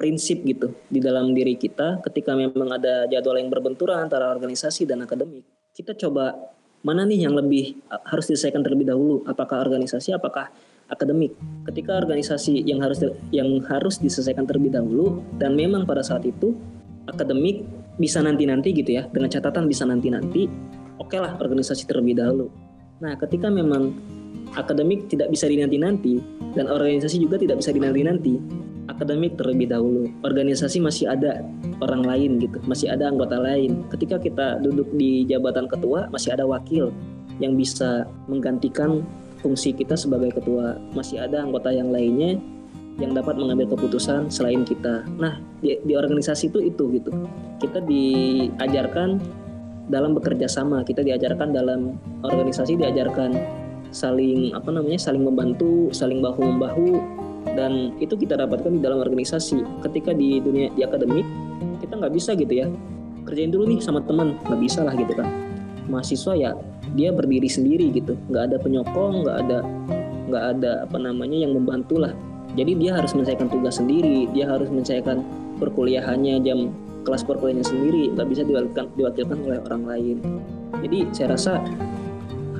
prinsip 0.01 0.41
gitu 0.49 0.73
di 0.89 0.97
dalam 0.97 1.37
diri 1.37 1.61
kita 1.61 2.01
ketika 2.01 2.33
memang 2.33 2.73
ada 2.73 3.05
jadwal 3.05 3.37
yang 3.37 3.53
berbenturan 3.53 4.09
antara 4.09 4.33
organisasi 4.33 4.89
dan 4.89 5.05
akademik. 5.05 5.45
Kita 5.77 5.93
coba 5.93 6.33
mana 6.81 7.05
nih 7.05 7.29
yang 7.29 7.37
lebih 7.37 7.77
harus 8.09 8.33
diselesaikan 8.33 8.65
terlebih 8.65 8.89
dahulu? 8.89 9.21
Apakah 9.29 9.61
organisasi 9.61 10.17
apakah 10.17 10.49
akademik? 10.89 11.37
Ketika 11.69 12.01
organisasi 12.01 12.65
yang 12.65 12.81
harus 12.81 13.05
yang 13.29 13.61
harus 13.69 14.01
diselesaikan 14.01 14.49
terlebih 14.49 14.73
dahulu 14.73 15.21
dan 15.37 15.53
memang 15.53 15.85
pada 15.85 16.01
saat 16.01 16.25
itu 16.25 16.57
akademik 17.05 17.69
bisa 18.01 18.25
nanti-nanti 18.25 18.73
gitu 18.73 18.97
ya 18.97 19.05
dengan 19.13 19.29
catatan 19.29 19.69
bisa 19.69 19.85
nanti-nanti 19.85 20.49
oke 20.97 21.13
okay 21.13 21.21
lah 21.21 21.37
organisasi 21.37 21.85
terlebih 21.85 22.17
dahulu. 22.17 22.49
Nah 23.05 23.21
ketika 23.21 23.53
memang 23.53 23.93
akademik 24.59 25.07
tidak 25.11 25.31
bisa 25.31 25.47
dinanti-nanti 25.47 26.19
dan 26.59 26.67
organisasi 26.67 27.23
juga 27.23 27.39
tidak 27.39 27.63
bisa 27.63 27.71
dinanti-nanti. 27.71 28.39
Akademik 28.91 29.39
terlebih 29.39 29.71
dahulu. 29.71 30.11
Organisasi 30.27 30.83
masih 30.83 31.07
ada 31.07 31.47
orang 31.79 32.03
lain 32.03 32.43
gitu 32.43 32.59
masih 32.67 32.91
ada 32.91 33.07
anggota 33.07 33.39
lain. 33.39 33.87
Ketika 33.93 34.19
kita 34.19 34.59
duduk 34.59 34.91
di 34.99 35.23
jabatan 35.31 35.71
ketua 35.71 36.11
masih 36.11 36.35
ada 36.35 36.43
wakil 36.43 36.91
yang 37.39 37.55
bisa 37.55 38.05
menggantikan 38.27 39.07
fungsi 39.41 39.73
kita 39.73 39.97
sebagai 39.97 40.35
ketua. 40.37 40.77
Masih 40.93 41.23
ada 41.23 41.43
anggota 41.43 41.73
yang 41.73 41.95
lainnya 41.95 42.37
yang 43.01 43.17
dapat 43.17 43.41
mengambil 43.41 43.73
keputusan 43.73 44.29
selain 44.29 44.63
kita. 44.63 45.07
Nah, 45.17 45.41
di, 45.65 45.81
di 45.89 45.97
organisasi 45.97 46.53
itu 46.53 46.61
itu 46.61 46.85
gitu. 47.01 47.11
Kita 47.57 47.81
diajarkan 47.81 49.17
dalam 49.89 50.15
bekerja 50.15 50.47
sama, 50.47 50.85
kita 50.85 51.03
diajarkan 51.03 51.51
dalam 51.51 51.97
organisasi 52.23 52.79
diajarkan 52.79 53.35
saling 53.91 54.55
apa 54.55 54.71
namanya 54.71 54.99
saling 54.99 55.23
membantu, 55.23 55.91
saling 55.91 56.23
bahu 56.23 56.41
membahu 56.43 56.99
dan 57.57 57.95
itu 57.99 58.15
kita 58.17 58.39
dapatkan 58.39 58.71
di 58.71 58.81
dalam 58.83 59.03
organisasi. 59.03 59.63
Ketika 59.87 60.15
di 60.15 60.39
dunia 60.39 60.71
di 60.75 60.83
akademik 60.87 61.27
kita 61.83 61.99
nggak 61.99 62.15
bisa 62.15 62.35
gitu 62.39 62.53
ya. 62.53 62.67
Kerjain 63.27 63.53
dulu 63.53 63.69
nih 63.69 63.79
sama 63.85 64.01
teman 64.05 64.39
nggak 64.49 64.61
bisa 64.61 64.81
lah 64.87 64.95
gitu 64.97 65.13
kan. 65.13 65.29
Mahasiswa 65.91 66.33
ya 66.39 66.51
dia 66.95 67.15
berdiri 67.15 67.47
sendiri 67.47 67.91
gitu, 67.95 68.19
nggak 68.31 68.51
ada 68.51 68.57
penyokong, 68.59 69.27
nggak 69.27 69.37
ada 69.47 69.59
nggak 70.31 70.45
ada 70.57 70.73
apa 70.87 70.97
namanya 70.99 71.39
yang 71.43 71.53
membantu 71.55 71.99
lah. 71.99 72.15
Jadi 72.55 72.79
dia 72.79 72.99
harus 72.99 73.15
menyelesaikan 73.15 73.47
tugas 73.47 73.79
sendiri 73.79 74.27
dia 74.35 74.51
harus 74.51 74.67
menyelesaikan 74.71 75.23
perkuliahannya 75.63 76.43
jam 76.43 76.75
kelas 77.03 77.23
perkuliahannya 77.27 77.67
sendiri. 77.67 78.03
Nggak 78.15 78.29
bisa 78.31 78.43
diwakilkan 78.47 78.87
diwakilkan 78.95 79.39
oleh 79.47 79.59
orang 79.67 79.83
lain. 79.87 80.17
Jadi 80.81 80.99
saya 81.13 81.35
rasa 81.35 81.53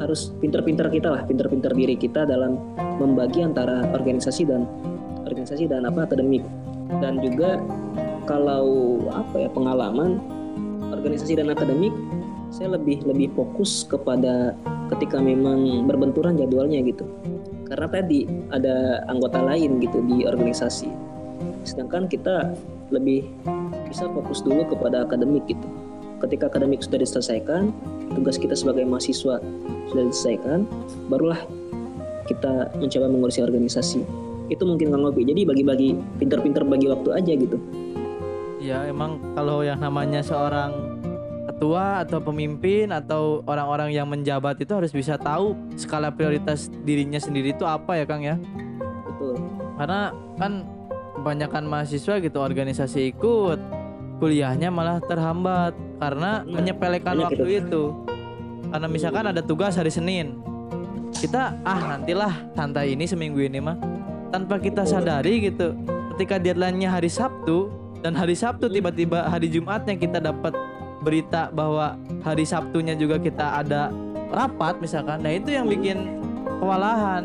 harus 0.01 0.33
pinter-pinter 0.41 0.89
kita 0.89 1.13
lah 1.13 1.23
pinter-pinter 1.29 1.71
diri 1.77 1.95
kita 1.95 2.25
dalam 2.25 2.57
membagi 2.97 3.45
antara 3.45 3.85
organisasi 3.93 4.49
dan 4.49 4.65
organisasi 5.29 5.69
dan 5.69 5.85
apa 5.87 6.09
akademik. 6.09 6.43
Dan 6.99 7.23
juga 7.23 7.61
kalau 8.27 8.99
apa 9.13 9.47
ya 9.47 9.49
pengalaman 9.53 10.19
organisasi 10.91 11.39
dan 11.39 11.53
akademik 11.53 11.95
saya 12.51 12.75
lebih 12.75 13.07
lebih 13.07 13.31
fokus 13.39 13.87
kepada 13.87 14.59
ketika 14.91 15.23
memang 15.23 15.87
berbenturan 15.87 16.35
jadwalnya 16.35 16.83
gitu. 16.83 17.07
Karena 17.71 17.87
tadi 17.87 18.27
ada 18.51 19.07
anggota 19.07 19.39
lain 19.39 19.79
gitu 19.79 20.03
di 20.03 20.27
organisasi. 20.27 20.91
Sedangkan 21.63 22.11
kita 22.11 22.51
lebih 22.91 23.31
bisa 23.87 24.11
fokus 24.11 24.43
dulu 24.43 24.67
kepada 24.67 25.07
akademik 25.07 25.47
gitu. 25.47 25.69
Ketika 26.19 26.51
akademik 26.51 26.83
sudah 26.83 26.99
diselesaikan 26.99 27.71
tugas 28.15 28.37
kita 28.37 28.55
sebagai 28.59 28.85
mahasiswa 28.87 29.39
sudah 29.91 30.05
diselesaikan 30.07 30.67
barulah 31.11 31.39
kita 32.27 32.71
mencoba 32.79 33.07
mengurusi 33.11 33.41
organisasi 33.43 34.01
itu 34.51 34.63
mungkin 34.67 34.91
Kang 34.91 35.03
Ngopi 35.07 35.23
jadi 35.27 35.47
bagi-bagi 35.47 35.95
pinter-pinter 36.19 36.63
bagi 36.67 36.91
waktu 36.91 37.11
aja 37.15 37.33
gitu 37.35 37.59
ya 38.61 38.87
emang 38.87 39.19
kalau 39.35 39.63
yang 39.63 39.79
namanya 39.79 40.21
seorang 40.21 41.01
ketua 41.61 42.07
atau 42.09 42.25
pemimpin 42.25 42.89
atau 42.89 43.45
orang-orang 43.45 43.93
yang 43.93 44.09
menjabat 44.09 44.57
itu 44.63 44.73
harus 44.73 44.97
bisa 44.97 45.21
tahu 45.21 45.53
skala 45.77 46.09
prioritas 46.09 46.73
dirinya 46.89 47.21
sendiri 47.21 47.53
itu 47.53 47.69
apa 47.69 48.01
ya 48.01 48.09
Kang 48.09 48.25
ya? 48.25 48.41
Betul. 49.05 49.37
Karena 49.77 50.09
kan 50.41 50.65
kebanyakan 51.21 51.69
mahasiswa 51.69 52.17
gitu 52.17 52.39
organisasi 52.41 53.13
ikut 53.13 53.61
kuliahnya 54.25 54.73
malah 54.73 55.05
terhambat 55.05 55.77
karena 56.01 56.43
nah, 56.43 56.49
menyepelekan 56.49 57.15
waktu 57.29 57.45
itu. 57.45 57.69
itu. 57.69 57.83
Karena 58.73 58.89
misalkan 58.89 59.25
ada 59.29 59.45
tugas 59.45 59.77
hari 59.77 59.93
Senin. 59.93 60.41
Kita 61.13 61.53
ah 61.63 61.81
nantilah 61.95 62.33
santai 62.57 62.97
ini 62.97 63.05
seminggu 63.05 63.45
ini 63.45 63.61
mah 63.61 63.77
tanpa 64.33 64.57
kita 64.57 64.89
sadari 64.89 65.53
gitu. 65.53 65.77
Ketika 66.17 66.41
deadline-nya 66.41 66.89
hari 66.97 67.13
Sabtu 67.13 67.69
dan 68.01 68.17
hari 68.17 68.33
Sabtu 68.33 68.73
tiba-tiba 68.73 69.29
hari 69.29 69.53
Jumatnya 69.53 69.95
kita 70.01 70.17
dapat 70.17 70.57
berita 71.05 71.53
bahwa 71.53 71.97
hari 72.25 72.45
Sabtunya 72.49 72.97
juga 72.97 73.21
kita 73.21 73.61
ada 73.65 73.93
rapat 74.31 74.79
misalkan 74.79 75.21
nah 75.25 75.33
itu 75.33 75.51
yang 75.53 75.67
bikin 75.67 76.23
kewalahan 76.61 77.25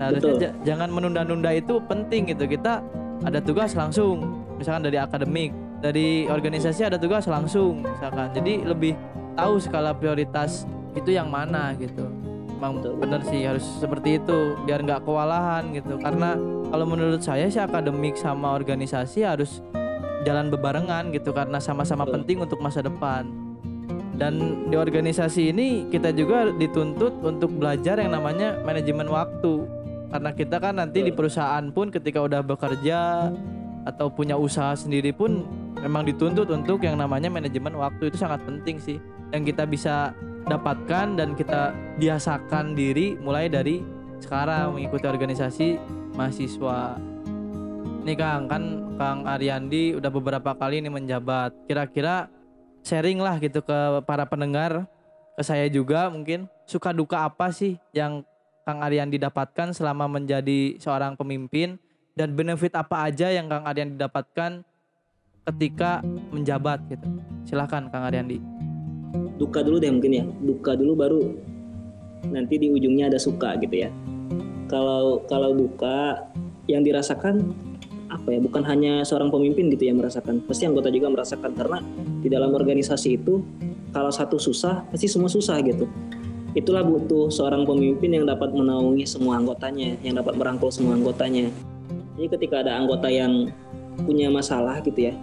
nah, 0.00 0.10
harusnya 0.10 0.50
jangan 0.66 0.88
menunda-nunda 0.90 1.52
itu 1.54 1.78
penting 1.86 2.32
gitu 2.32 2.48
kita 2.48 2.82
ada 3.22 3.38
tugas 3.38 3.76
langsung 3.76 4.44
misalkan 4.56 4.88
dari 4.88 4.96
akademik 4.96 5.52
dari 5.80 6.28
organisasi 6.28 6.86
ada 6.86 7.00
tugas 7.00 7.24
langsung 7.26 7.80
misalkan. 7.82 8.30
Jadi 8.36 8.62
lebih 8.68 8.92
tahu 9.34 9.56
skala 9.56 9.96
prioritas 9.96 10.68
itu 10.92 11.16
yang 11.16 11.32
mana 11.32 11.72
gitu. 11.80 12.04
Emang 12.60 12.84
bener 12.84 13.24
sih 13.24 13.40
harus 13.48 13.64
seperti 13.80 14.20
itu 14.20 14.60
biar 14.68 14.84
nggak 14.84 15.08
kewalahan 15.08 15.72
gitu. 15.72 15.96
Karena 15.96 16.36
kalau 16.68 16.84
menurut 16.84 17.24
saya 17.24 17.48
sih 17.48 17.58
akademik 17.58 18.20
sama 18.20 18.52
organisasi 18.52 19.24
harus 19.24 19.64
jalan 20.28 20.52
bebarengan 20.52 21.08
gitu. 21.16 21.32
Karena 21.32 21.56
sama-sama 21.56 22.04
penting 22.04 22.44
untuk 22.44 22.60
masa 22.60 22.84
depan. 22.84 23.24
Dan 24.20 24.68
di 24.68 24.76
organisasi 24.76 25.48
ini 25.48 25.88
kita 25.88 26.12
juga 26.12 26.52
dituntut 26.52 27.24
untuk 27.24 27.56
belajar 27.56 27.96
yang 27.96 28.12
namanya 28.12 28.60
manajemen 28.60 29.08
waktu. 29.08 29.64
Karena 30.12 30.30
kita 30.36 30.60
kan 30.60 30.76
nanti 30.76 31.00
di 31.00 31.12
perusahaan 31.16 31.64
pun 31.72 31.88
ketika 31.88 32.20
udah 32.20 32.44
bekerja 32.44 33.32
atau 33.90 34.06
punya 34.08 34.38
usaha 34.38 34.72
sendiri 34.78 35.10
pun 35.10 35.44
memang 35.82 36.06
dituntut 36.06 36.46
untuk 36.48 36.86
yang 36.86 36.96
namanya 36.96 37.26
manajemen 37.26 37.74
waktu. 37.74 38.08
Itu 38.08 38.22
sangat 38.22 38.40
penting 38.46 38.78
sih. 38.78 38.98
Dan 39.34 39.42
kita 39.42 39.66
bisa 39.66 40.14
dapatkan 40.46 41.18
dan 41.18 41.34
kita 41.34 41.74
biasakan 41.98 42.78
diri 42.78 43.18
mulai 43.18 43.50
dari 43.50 43.82
sekarang. 44.22 44.78
Mengikuti 44.78 45.06
organisasi 45.10 45.68
mahasiswa. 46.14 46.96
Nih 48.00 48.16
Kang, 48.16 48.48
kan 48.48 48.62
Kang 48.96 49.28
Ariandi 49.28 49.98
udah 49.98 50.08
beberapa 50.08 50.56
kali 50.56 50.80
ini 50.80 50.88
menjabat. 50.88 51.52
Kira-kira 51.68 52.32
sharing 52.80 53.20
lah 53.20 53.36
gitu 53.36 53.60
ke 53.60 54.00
para 54.08 54.24
pendengar, 54.24 54.88
ke 55.36 55.42
saya 55.44 55.68
juga 55.68 56.08
mungkin. 56.08 56.48
Suka 56.64 56.94
duka 56.94 57.26
apa 57.26 57.50
sih 57.50 57.76
yang 57.92 58.24
Kang 58.64 58.80
Ariandi 58.80 59.18
dapatkan 59.18 59.74
selama 59.74 60.06
menjadi 60.06 60.78
seorang 60.78 61.18
pemimpin 61.18 61.76
dan 62.14 62.34
benefit 62.34 62.74
apa 62.74 63.10
aja 63.10 63.30
yang 63.30 63.46
Kang 63.46 63.64
Ariandi 63.66 63.96
dapatkan 63.98 64.62
ketika 65.50 66.04
menjabat 66.30 66.84
gitu. 66.90 67.06
Silahkan 67.46 67.90
Kang 67.90 68.06
Ariandi. 68.06 68.38
Duka 69.40 69.64
dulu 69.64 69.80
deh 69.80 69.88
mungkin 69.88 70.12
ya, 70.12 70.24
duka 70.44 70.76
dulu 70.76 70.92
baru 70.94 71.22
nanti 72.28 72.60
di 72.60 72.68
ujungnya 72.68 73.08
ada 73.08 73.18
suka 73.18 73.56
gitu 73.58 73.88
ya. 73.88 73.90
Kalau 74.68 75.24
kalau 75.26 75.56
duka 75.56 76.28
yang 76.70 76.86
dirasakan 76.86 77.50
apa 78.10 78.34
ya 78.34 78.38
bukan 78.42 78.62
hanya 78.66 79.06
seorang 79.06 79.30
pemimpin 79.30 79.70
gitu 79.70 79.86
yang 79.86 80.02
merasakan 80.02 80.42
pasti 80.44 80.66
anggota 80.66 80.90
juga 80.90 81.14
merasakan 81.14 81.54
karena 81.54 81.78
di 82.20 82.26
dalam 82.26 82.50
organisasi 82.50 83.22
itu 83.22 83.38
kalau 83.94 84.10
satu 84.10 84.34
susah 84.34 84.82
pasti 84.90 85.06
semua 85.06 85.30
susah 85.30 85.62
gitu 85.62 85.86
itulah 86.58 86.82
butuh 86.82 87.30
seorang 87.30 87.62
pemimpin 87.62 88.10
yang 88.18 88.26
dapat 88.26 88.50
menaungi 88.50 89.06
semua 89.06 89.38
anggotanya 89.38 89.94
yang 90.02 90.18
dapat 90.18 90.34
merangkul 90.34 90.74
semua 90.74 90.98
anggotanya 90.98 91.54
jadi 92.20 92.36
ketika 92.36 92.60
ada 92.60 92.76
anggota 92.76 93.08
yang 93.08 93.48
punya 94.04 94.28
masalah 94.28 94.84
gitu 94.84 95.08
ya 95.08 95.16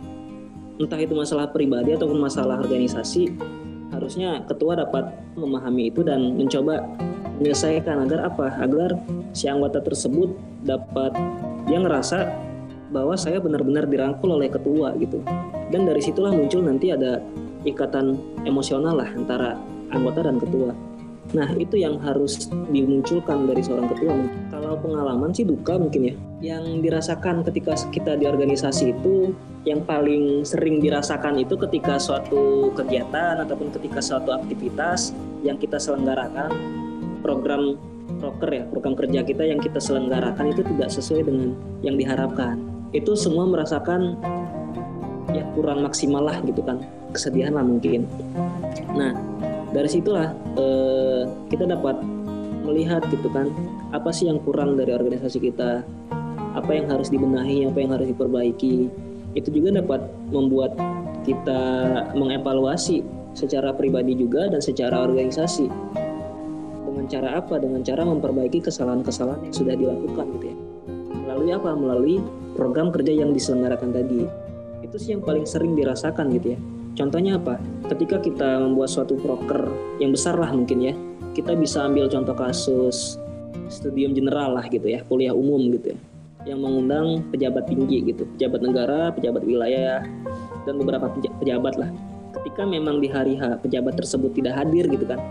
entah 0.81 0.97
itu 0.97 1.13
masalah 1.13 1.45
pribadi 1.53 1.93
ataupun 1.93 2.17
masalah 2.17 2.57
organisasi 2.57 3.37
harusnya 3.93 4.41
ketua 4.49 4.81
dapat 4.81 5.13
memahami 5.37 5.93
itu 5.93 6.01
dan 6.01 6.33
mencoba 6.33 6.81
menyelesaikan 7.37 8.05
agar 8.05 8.29
apa? 8.33 8.47
Agar 8.61 8.97
si 9.31 9.45
anggota 9.47 9.81
tersebut 9.81 10.33
dapat 10.65 11.13
dia 11.69 11.79
ngerasa 11.79 12.27
bahwa 12.89 13.13
saya 13.19 13.37
benar-benar 13.37 13.85
dirangkul 13.85 14.33
oleh 14.33 14.49
ketua 14.49 14.95
gitu. 14.97 15.21
Dan 15.69 15.85
dari 15.85 16.01
situlah 16.01 16.33
muncul 16.33 16.63
nanti 16.63 16.91
ada 16.91 17.19
ikatan 17.67 18.15
emosional 18.47 18.95
lah 18.95 19.09
antara 19.11 19.59
anggota 19.91 20.25
dan 20.25 20.39
ketua. 20.39 20.71
Nah 21.35 21.49
itu 21.59 21.75
yang 21.75 21.99
harus 21.99 22.47
dimunculkan 22.71 23.45
dari 23.45 23.59
seorang 23.59 23.91
ketua. 23.91 24.15
Pengalaman 24.79 25.33
sih 25.33 25.43
duka 25.43 25.75
mungkin 25.77 26.13
ya. 26.13 26.15
Yang 26.53 26.85
dirasakan 26.85 27.41
ketika 27.45 27.73
kita 27.89 28.15
di 28.15 28.29
organisasi 28.29 28.93
itu 28.93 29.33
yang 29.67 29.83
paling 29.83 30.47
sering 30.47 30.79
dirasakan 30.79 31.43
itu 31.43 31.59
ketika 31.59 31.99
suatu 31.99 32.71
kegiatan 32.71 33.43
ataupun 33.43 33.67
ketika 33.75 33.99
suatu 33.99 34.31
aktivitas 34.31 35.11
yang 35.43 35.59
kita 35.59 35.75
selenggarakan 35.75 36.55
program 37.19 37.75
proker 38.23 38.49
ya 38.49 38.63
program 38.71 38.95
kerja 38.95 39.19
kita 39.27 39.43
yang 39.43 39.59
kita 39.59 39.83
selenggarakan 39.83 40.55
itu 40.55 40.63
tidak 40.63 40.89
sesuai 40.89 41.27
dengan 41.27 41.51
yang 41.83 41.99
diharapkan 41.99 42.55
itu 42.95 43.13
semua 43.19 43.43
merasakan 43.43 44.15
ya 45.35 45.43
kurang 45.53 45.83
maksimal 45.83 46.23
lah 46.23 46.39
gitu 46.47 46.63
kan 46.63 46.79
kesedihan 47.11 47.51
lah 47.51 47.67
mungkin 47.67 48.07
nah 48.95 49.11
dari 49.75 49.89
situlah 49.91 50.31
eh, 50.55 51.27
kita 51.51 51.67
dapat 51.67 51.99
melihat 52.67 53.01
gitu 53.07 53.31
kan 53.31 53.47
apa 53.95 54.11
sih 54.11 54.27
yang 54.27 54.43
kurang 54.43 54.75
dari 54.75 54.91
organisasi 54.91 55.39
kita? 55.39 55.87
Apa 56.53 56.71
yang 56.75 56.91
harus 56.91 57.07
dibenahi? 57.07 57.63
Apa 57.69 57.77
yang 57.79 57.91
harus 57.95 58.11
diperbaiki? 58.11 58.91
Itu 59.37 59.49
juga 59.53 59.79
dapat 59.79 60.03
membuat 60.33 60.75
kita 61.23 61.61
mengevaluasi 62.15 63.03
secara 63.37 63.71
pribadi 63.71 64.17
juga 64.17 64.49
dan 64.49 64.59
secara 64.59 65.05
organisasi. 65.05 65.69
Dengan 66.83 67.05
cara 67.05 67.37
apa? 67.37 67.61
Dengan 67.61 67.85
cara 67.85 68.01
memperbaiki 68.03 68.65
kesalahan-kesalahan 68.65 69.45
yang 69.45 69.55
sudah 69.55 69.75
dilakukan 69.77 70.25
gitu 70.39 70.45
ya. 70.51 70.57
Melalui 71.27 71.51
apa? 71.53 71.69
Melalui 71.77 72.15
program 72.57 72.89
kerja 72.89 73.13
yang 73.13 73.31
diselenggarakan 73.31 73.93
tadi. 73.93 74.25
Itu 74.81 74.97
sih 74.97 75.13
yang 75.13 75.21
paling 75.21 75.45
sering 75.45 75.77
dirasakan 75.77 76.33
gitu 76.33 76.57
ya. 76.57 76.59
Contohnya 76.97 77.37
apa? 77.37 77.61
Ketika 77.93 78.17
kita 78.17 78.57
membuat 78.57 78.89
suatu 78.89 79.13
proker 79.21 79.69
yang 80.01 80.17
besar 80.17 80.33
lah 80.33 80.49
mungkin 80.49 80.81
ya, 80.81 80.97
kita 81.37 81.53
bisa 81.53 81.85
ambil 81.85 82.09
contoh 82.09 82.33
kasus 82.33 83.21
studium 83.69 84.17
general 84.17 84.57
lah 84.57 84.65
gitu 84.65 84.89
ya, 84.89 85.05
kuliah 85.05 85.37
umum 85.37 85.69
gitu 85.77 85.93
ya, 85.93 85.99
yang 86.49 86.65
mengundang 86.65 87.21
pejabat 87.29 87.69
tinggi 87.69 88.09
gitu, 88.09 88.25
pejabat 88.33 88.65
negara, 88.65 89.13
pejabat 89.13 89.45
wilayah, 89.45 90.01
dan 90.65 90.73
beberapa 90.81 91.13
pejabat 91.37 91.77
lah. 91.77 91.93
Ketika 92.33 92.65
memang 92.65 92.97
di 92.97 93.11
hari 93.11 93.37
H 93.37 93.61
pejabat 93.61 94.01
tersebut 94.01 94.33
tidak 94.33 94.57
hadir 94.57 94.89
gitu 94.89 95.05
kan, 95.05 95.21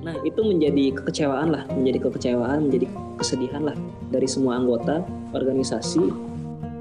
nah 0.00 0.16
itu 0.24 0.40
menjadi 0.40 0.96
kekecewaan 0.96 1.52
lah, 1.52 1.68
menjadi 1.76 2.08
kekecewaan, 2.08 2.70
menjadi 2.70 2.86
kesedihan 3.20 3.62
lah 3.68 3.76
dari 4.08 4.24
semua 4.24 4.56
anggota 4.56 5.04
organisasi, 5.36 6.00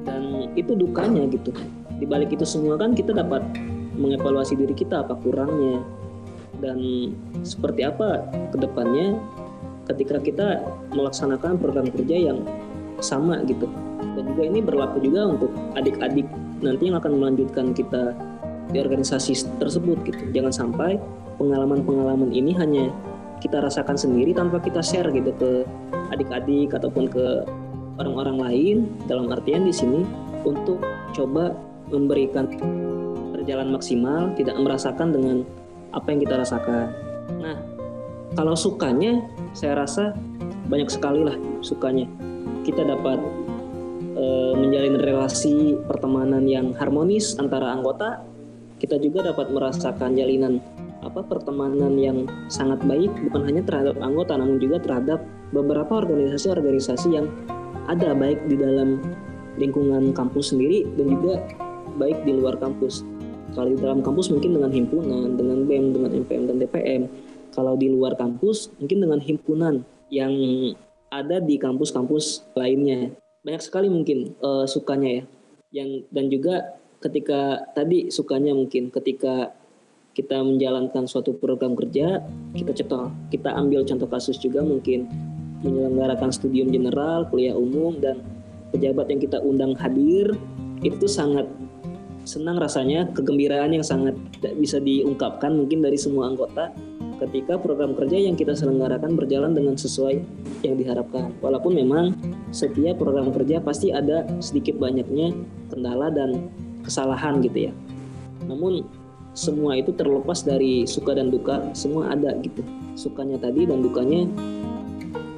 dan 0.08 0.54
itu 0.56 0.80
dukanya 0.80 1.28
gitu. 1.28 1.52
Di 2.00 2.06
balik 2.08 2.32
itu 2.32 2.48
semua 2.48 2.80
kan 2.80 2.96
kita 2.96 3.12
dapat 3.12 3.44
mengevaluasi 4.00 4.58
diri 4.58 4.76
kita 4.76 5.02
apa 5.06 5.18
kurangnya 5.20 5.82
dan 6.64 6.80
seperti 7.44 7.84
apa 7.84 8.24
ke 8.56 8.58
depannya 8.64 9.20
ketika 9.92 10.18
kita 10.24 10.48
melaksanakan 10.96 11.60
program 11.60 11.92
kerja 11.92 12.32
yang 12.32 12.40
sama 13.04 13.44
gitu. 13.44 13.68
Dan 14.00 14.24
juga 14.32 14.44
ini 14.48 14.60
berlaku 14.64 15.04
juga 15.04 15.36
untuk 15.36 15.52
adik-adik 15.76 16.28
nanti 16.64 16.88
yang 16.88 16.96
akan 16.96 17.20
melanjutkan 17.20 17.76
kita 17.76 18.16
di 18.72 18.78
organisasi 18.80 19.60
tersebut 19.60 20.00
gitu. 20.08 20.24
Jangan 20.32 20.54
sampai 20.56 20.96
pengalaman-pengalaman 21.36 22.32
ini 22.32 22.56
hanya 22.56 22.88
kita 23.44 23.60
rasakan 23.60 24.00
sendiri 24.00 24.32
tanpa 24.32 24.64
kita 24.64 24.80
share 24.80 25.12
gitu 25.12 25.36
ke 25.36 25.68
adik-adik 26.16 26.72
ataupun 26.72 27.12
ke 27.12 27.44
orang-orang 28.00 28.38
lain. 28.40 28.78
Dalam 29.12 29.28
artian 29.28 29.68
di 29.68 29.76
sini 29.76 30.08
untuk 30.48 30.80
coba 31.12 31.52
memberikan 31.92 32.48
berjalan 33.36 33.76
maksimal, 33.76 34.32
tidak 34.40 34.56
merasakan 34.56 35.12
dengan 35.12 35.38
apa 35.94 36.08
yang 36.10 36.20
kita 36.26 36.36
rasakan. 36.42 36.90
Nah, 37.40 37.58
kalau 38.34 38.58
sukanya, 38.58 39.22
saya 39.54 39.78
rasa 39.78 40.18
banyak 40.68 40.90
sekali 40.90 41.22
lah 41.22 41.38
sukanya. 41.62 42.10
Kita 42.66 42.82
dapat 42.82 43.22
e, 44.18 44.26
menjalin 44.58 44.98
relasi 44.98 45.78
pertemanan 45.86 46.44
yang 46.50 46.74
harmonis 46.76 47.38
antara 47.38 47.72
anggota. 47.72 48.26
Kita 48.82 49.00
juga 49.00 49.32
dapat 49.32 49.54
merasakan 49.54 50.18
jalinan 50.18 50.60
apa 51.04 51.20
pertemanan 51.24 52.00
yang 52.00 52.26
sangat 52.48 52.80
baik 52.88 53.12
bukan 53.28 53.44
hanya 53.44 53.62
terhadap 53.68 54.00
anggota 54.00 54.40
namun 54.40 54.56
juga 54.56 54.80
terhadap 54.80 55.20
beberapa 55.52 56.00
organisasi-organisasi 56.00 57.08
yang 57.12 57.28
ada 57.92 58.16
baik 58.16 58.40
di 58.48 58.56
dalam 58.56 59.04
lingkungan 59.60 60.16
kampus 60.16 60.56
sendiri 60.56 60.88
dan 60.96 61.06
juga 61.12 61.44
baik 62.00 62.26
di 62.26 62.32
luar 62.34 62.58
kampus. 62.58 63.06
Kalau 63.54 63.70
di 63.70 63.78
dalam 63.78 64.02
kampus 64.02 64.34
mungkin 64.34 64.58
dengan 64.58 64.72
himpunan, 64.74 65.38
dengan 65.38 65.58
BEM, 65.70 65.86
dengan 65.94 66.12
MPM 66.26 66.44
dan 66.50 66.58
DPM. 66.58 67.02
Kalau 67.54 67.78
di 67.78 67.86
luar 67.86 68.18
kampus 68.18 68.74
mungkin 68.82 69.06
dengan 69.06 69.22
himpunan 69.22 69.86
yang 70.10 70.34
ada 71.14 71.38
di 71.38 71.62
kampus-kampus 71.62 72.50
lainnya. 72.58 73.14
Banyak 73.46 73.62
sekali 73.62 73.94
mungkin 73.94 74.34
uh, 74.42 74.66
sukanya 74.66 75.22
ya. 75.22 75.24
Yang 75.70 75.90
dan 76.10 76.26
juga 76.34 76.56
ketika 76.98 77.70
tadi 77.78 78.10
sukanya 78.10 78.58
mungkin 78.58 78.90
ketika 78.90 79.54
kita 80.14 80.42
menjalankan 80.42 81.10
suatu 81.10 81.38
program 81.38 81.74
kerja, 81.74 82.22
kita 82.54 82.74
contoh, 82.86 83.10
kita 83.34 83.50
ambil 83.54 83.82
contoh 83.86 84.06
kasus 84.10 84.38
juga 84.38 84.62
mungkin 84.62 85.10
menyelenggarakan 85.66 86.30
studium 86.30 86.70
general, 86.70 87.26
kuliah 87.30 87.58
umum 87.58 87.98
dan 87.98 88.22
pejabat 88.70 89.10
yang 89.10 89.22
kita 89.22 89.38
undang 89.42 89.74
hadir 89.78 90.38
itu 90.86 91.06
sangat 91.10 91.50
senang 92.24 92.56
rasanya 92.56 93.12
kegembiraan 93.12 93.76
yang 93.76 93.84
sangat 93.84 94.16
tidak 94.40 94.56
bisa 94.60 94.78
diungkapkan 94.80 95.52
mungkin 95.56 95.84
dari 95.84 96.00
semua 96.00 96.32
anggota 96.32 96.72
ketika 97.24 97.56
program 97.56 97.96
kerja 97.96 98.20
yang 98.20 98.36
kita 98.36 98.56
selenggarakan 98.56 99.16
berjalan 99.16 99.56
dengan 99.56 99.76
sesuai 99.80 100.20
yang 100.64 100.76
diharapkan. 100.76 101.32
Walaupun 101.40 101.76
memang 101.78 102.16
setiap 102.52 103.00
program 103.00 103.32
kerja 103.32 103.64
pasti 103.64 103.92
ada 103.96 104.28
sedikit 104.44 104.76
banyaknya 104.80 105.32
kendala 105.72 106.12
dan 106.12 106.52
kesalahan 106.84 107.40
gitu 107.44 107.72
ya. 107.72 107.74
Namun 108.48 108.84
semua 109.34 109.80
itu 109.80 109.96
terlepas 109.96 110.46
dari 110.46 110.86
suka 110.86 111.16
dan 111.16 111.32
duka, 111.32 111.64
semua 111.74 112.12
ada 112.12 112.36
gitu. 112.44 112.62
Sukanya 112.94 113.40
tadi 113.40 113.66
dan 113.66 113.82
dukanya 113.82 114.28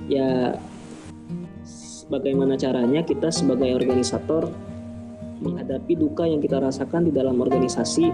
ya 0.10 0.58
bagaimana 2.10 2.54
caranya 2.58 3.02
kita 3.02 3.34
sebagai 3.34 3.74
organisator 3.74 4.50
menghadapi 5.40 5.94
duka 6.00 6.24
yang 6.24 6.40
kita 6.40 6.60
rasakan 6.60 7.08
di 7.08 7.12
dalam 7.12 7.40
organisasi 7.40 8.12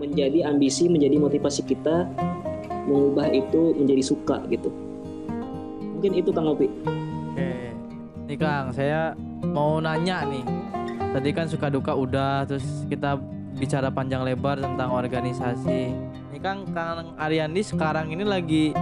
menjadi 0.00 0.48
ambisi, 0.48 0.88
menjadi 0.88 1.16
motivasi 1.20 1.62
kita 1.66 2.08
mengubah 2.88 3.30
itu 3.30 3.76
menjadi 3.76 4.02
suka 4.02 4.42
gitu. 4.50 4.72
Mungkin 5.98 6.12
itu 6.16 6.30
Kang 6.32 6.48
Opi. 6.48 6.66
Oke. 7.36 7.50
Nih 8.26 8.38
Kang, 8.40 8.72
saya 8.72 9.12
mau 9.44 9.78
nanya 9.78 10.24
nih. 10.24 10.44
Tadi 11.10 11.28
kan 11.34 11.46
suka 11.50 11.68
duka 11.68 11.92
udah, 11.92 12.48
terus 12.48 12.64
kita 12.88 13.20
bicara 13.58 13.92
panjang 13.92 14.24
lebar 14.24 14.56
tentang 14.62 14.94
organisasi. 14.94 15.92
Ini 16.32 16.38
Kang, 16.40 16.64
Kang 16.72 17.12
Ariandi 17.20 17.60
sekarang 17.60 18.08
ini 18.14 18.24
lagi 18.24 18.72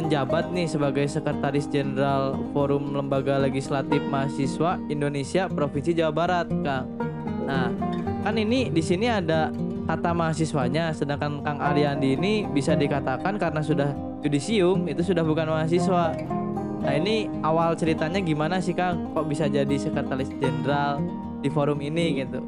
menjabat 0.00 0.48
nih 0.48 0.64
sebagai 0.64 1.04
Sekretaris 1.04 1.68
Jenderal 1.68 2.32
Forum 2.56 2.96
Lembaga 2.96 3.36
Legislatif 3.36 4.00
Mahasiswa 4.08 4.80
Indonesia 4.88 5.44
Provinsi 5.44 5.92
Jawa 5.92 6.08
Barat, 6.08 6.48
Kang. 6.64 6.88
Nah, 7.44 7.68
kan 8.24 8.34
ini 8.40 8.72
di 8.72 8.80
sini 8.80 9.12
ada 9.12 9.52
kata 9.84 10.16
mahasiswanya, 10.16 10.96
sedangkan 10.96 11.44
Kang 11.44 11.60
Ariandi 11.60 12.16
ini 12.16 12.48
bisa 12.48 12.72
dikatakan 12.72 13.36
karena 13.36 13.60
sudah 13.60 13.92
judisium 14.24 14.88
itu 14.88 15.04
sudah 15.04 15.20
bukan 15.20 15.52
mahasiswa. 15.52 16.16
Nah 16.80 16.92
ini 16.96 17.28
awal 17.44 17.76
ceritanya 17.76 18.24
gimana 18.24 18.56
sih 18.56 18.72
Kang? 18.72 19.12
Kok 19.12 19.28
bisa 19.28 19.52
jadi 19.52 19.76
sekretaris 19.76 20.32
jenderal 20.40 20.96
di 21.44 21.52
forum 21.52 21.76
ini 21.84 22.24
gitu? 22.24 22.40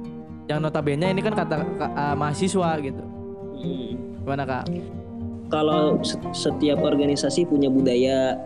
Yang 0.48 0.58
notabene 0.64 1.12
ini 1.12 1.20
kan 1.20 1.36
kata 1.36 1.60
uh, 1.60 2.16
mahasiswa 2.16 2.70
gitu. 2.80 3.04
Hmm. 3.60 3.92
Gimana 4.24 4.44
Kak? 4.48 4.64
Kalau 5.52 6.00
setiap 6.32 6.80
organisasi 6.80 7.44
punya 7.44 7.68
budaya, 7.68 8.40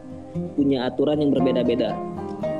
punya 0.58 0.90
aturan 0.90 1.22
yang 1.22 1.30
berbeda-beda. 1.30 1.94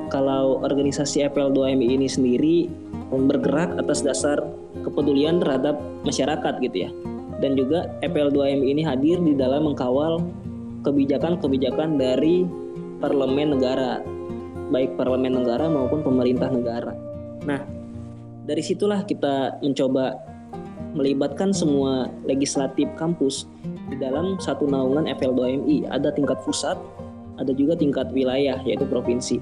Kalau 0.07 0.63
organisasi 0.63 1.27
FL2MI 1.35 1.99
ini 1.99 2.07
sendiri 2.07 2.71
bergerak 3.11 3.75
atas 3.75 4.07
dasar 4.07 4.39
kepedulian 4.87 5.43
terhadap 5.43 5.83
masyarakat 6.07 6.63
gitu 6.63 6.87
ya. 6.87 6.91
Dan 7.43 7.59
juga 7.59 7.91
FL2MI 8.07 8.71
ini 8.71 8.83
hadir 8.87 9.19
di 9.19 9.35
dalam 9.35 9.67
mengkawal 9.67 10.23
kebijakan-kebijakan 10.87 11.99
dari 11.99 12.47
parlemen 13.03 13.59
negara, 13.59 13.99
baik 14.71 14.95
parlemen 14.95 15.43
negara 15.43 15.67
maupun 15.67 16.07
pemerintah 16.07 16.49
negara. 16.55 16.95
Nah, 17.43 17.61
dari 18.47 18.63
situlah 18.63 19.03
kita 19.03 19.59
mencoba 19.59 20.36
melibatkan 20.97 21.53
semua 21.53 22.09
legislatif 22.25 22.89
kampus. 22.97 23.45
Di 23.93 24.01
dalam 24.01 24.41
satu 24.41 24.67
naungan 24.67 25.07
FL2MI 25.07 25.87
ada 25.93 26.11
tingkat 26.11 26.41
pusat, 26.43 26.75
ada 27.37 27.53
juga 27.53 27.77
tingkat 27.77 28.11
wilayah 28.11 28.59
yaitu 28.65 28.89
provinsi. 28.89 29.39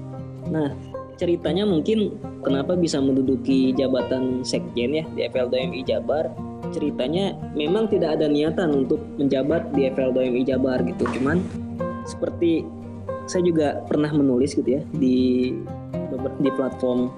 Nah, 0.51 0.75
ceritanya 1.15 1.63
mungkin 1.63 2.19
kenapa 2.43 2.75
bisa 2.75 2.99
menduduki 2.99 3.71
jabatan 3.73 4.43
sekjen 4.43 5.01
ya 5.01 5.03
di 5.15 5.25
FL2MI 5.31 5.81
Jabar? 5.87 6.29
Ceritanya 6.75 7.33
memang 7.55 7.87
tidak 7.87 8.19
ada 8.19 8.27
niatan 8.27 8.85
untuk 8.85 8.99
menjabat 9.15 9.71
di 9.71 9.87
FL2MI 9.89 10.43
Jabar 10.43 10.83
gitu. 10.83 11.07
Cuman 11.17 11.39
seperti 12.05 12.67
saya 13.25 13.41
juga 13.41 13.81
pernah 13.89 14.13
menulis 14.13 14.53
gitu 14.53 14.77
ya 14.77 14.81
di 14.93 15.49
di 16.41 16.49
platform 16.53 17.09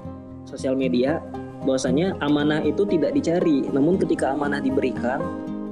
sosial 0.47 0.79
media 0.79 1.19
bahwasanya 1.65 2.13
amanah 2.21 2.61
itu 2.61 2.85
tidak 2.85 3.15
dicari 3.17 3.65
namun 3.73 3.97
ketika 3.97 4.33
amanah 4.35 4.61
diberikan 4.61 5.21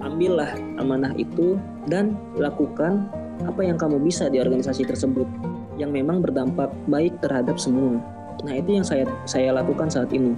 ambillah 0.06 0.54
amanah 0.78 1.14
itu 1.18 1.58
dan 1.90 2.18
lakukan 2.38 3.10
apa 3.44 3.62
yang 3.66 3.76
kamu 3.76 4.00
bisa 4.00 4.32
di 4.32 4.40
organisasi 4.40 4.88
tersebut 4.88 5.28
yang 5.76 5.92
memang 5.92 6.24
berdampak 6.24 6.72
baik 6.88 7.20
terhadap 7.20 7.60
semua. 7.60 8.00
Nah 8.48 8.54
itu 8.56 8.80
yang 8.80 8.86
saya 8.88 9.04
saya 9.28 9.52
lakukan 9.52 9.92
saat 9.92 10.12
ini. 10.16 10.32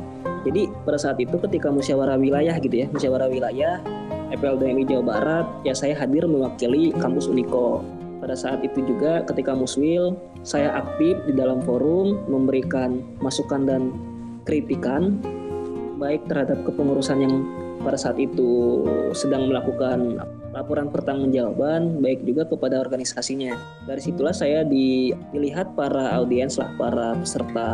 Jadi 0.47 0.71
pada 0.87 0.97
saat 0.97 1.19
itu 1.21 1.37
ketika 1.37 1.69
musyawarah 1.69 2.17
wilayah 2.17 2.55
gitu 2.57 2.73
ya 2.73 2.87
musyawarah 2.89 3.29
wilayah 3.29 3.83
FLDMI 4.33 4.87
Jawa 4.87 5.03
Barat 5.03 5.45
ya 5.67 5.73
saya 5.75 5.93
hadir 5.93 6.25
mewakili 6.25 6.95
kampus 6.97 7.29
Uniko. 7.29 7.85
Pada 8.17 8.33
saat 8.33 8.65
itu 8.65 8.81
juga 8.81 9.21
ketika 9.29 9.53
Muswil, 9.53 10.17
saya 10.41 10.73
aktif 10.73 11.21
di 11.29 11.37
dalam 11.37 11.61
forum 11.61 12.17
memberikan 12.25 13.05
masukan 13.21 13.69
dan 13.69 13.93
kritikan 14.41 15.21
baik 15.97 16.29
terhadap 16.29 16.61
kepengurusan 16.63 17.17
yang 17.19 17.33
pada 17.81 17.97
saat 17.97 18.17
itu 18.17 18.83
sedang 19.13 19.49
melakukan 19.49 20.17
laporan 20.55 20.89
pertanggungjawaban 20.89 22.01
baik 22.01 22.25
juga 22.25 22.49
kepada 22.49 22.81
organisasinya. 22.81 23.53
Dari 23.85 24.01
situlah 24.01 24.33
saya 24.33 24.65
dilihat 24.65 25.77
para 25.77 26.17
audiens 26.17 26.57
lah 26.57 26.73
para 26.77 27.13
peserta 27.21 27.67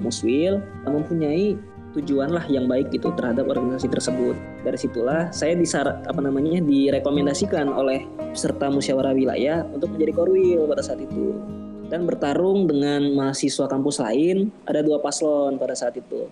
Muswil 0.00 0.60
mempunyai 0.88 1.56
tujuan 1.92 2.32
lah 2.32 2.48
yang 2.48 2.64
baik 2.64 2.88
gitu 2.88 3.12
terhadap 3.12 3.52
organisasi 3.52 3.92
tersebut. 3.92 4.32
Dari 4.64 4.78
situlah 4.80 5.28
saya 5.28 5.52
disar 5.52 6.00
apa 6.08 6.20
namanya 6.24 6.64
direkomendasikan 6.64 7.68
oleh 7.68 8.08
peserta 8.32 8.72
musyawarah 8.72 9.12
wilayah 9.12 9.68
untuk 9.68 9.92
menjadi 9.92 10.12
korwil 10.16 10.64
pada 10.72 10.80
saat 10.80 11.04
itu 11.04 11.36
dan 11.92 12.08
bertarung 12.08 12.64
dengan 12.64 13.12
mahasiswa 13.12 13.68
kampus 13.68 14.00
lain 14.00 14.48
ada 14.64 14.80
dua 14.80 14.96
paslon 15.04 15.60
pada 15.60 15.76
saat 15.76 15.92
itu 16.00 16.24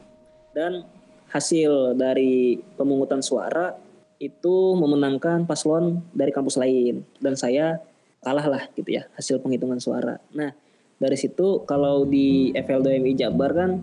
dan 0.56 0.88
hasil 1.30 1.94
dari 1.94 2.58
pemungutan 2.74 3.22
suara 3.22 3.78
itu 4.20 4.76
memenangkan 4.76 5.48
paslon 5.48 6.04
dari 6.12 6.34
kampus 6.34 6.60
lain 6.60 7.06
dan 7.22 7.38
saya 7.38 7.80
kalah 8.20 8.44
lah 8.44 8.62
gitu 8.76 9.00
ya 9.00 9.08
hasil 9.16 9.40
penghitungan 9.40 9.80
suara. 9.80 10.20
Nah 10.36 10.52
dari 11.00 11.16
situ 11.16 11.64
kalau 11.64 12.04
di 12.04 12.52
FL2MI 12.52 13.16
Jabar 13.16 13.56
kan 13.56 13.80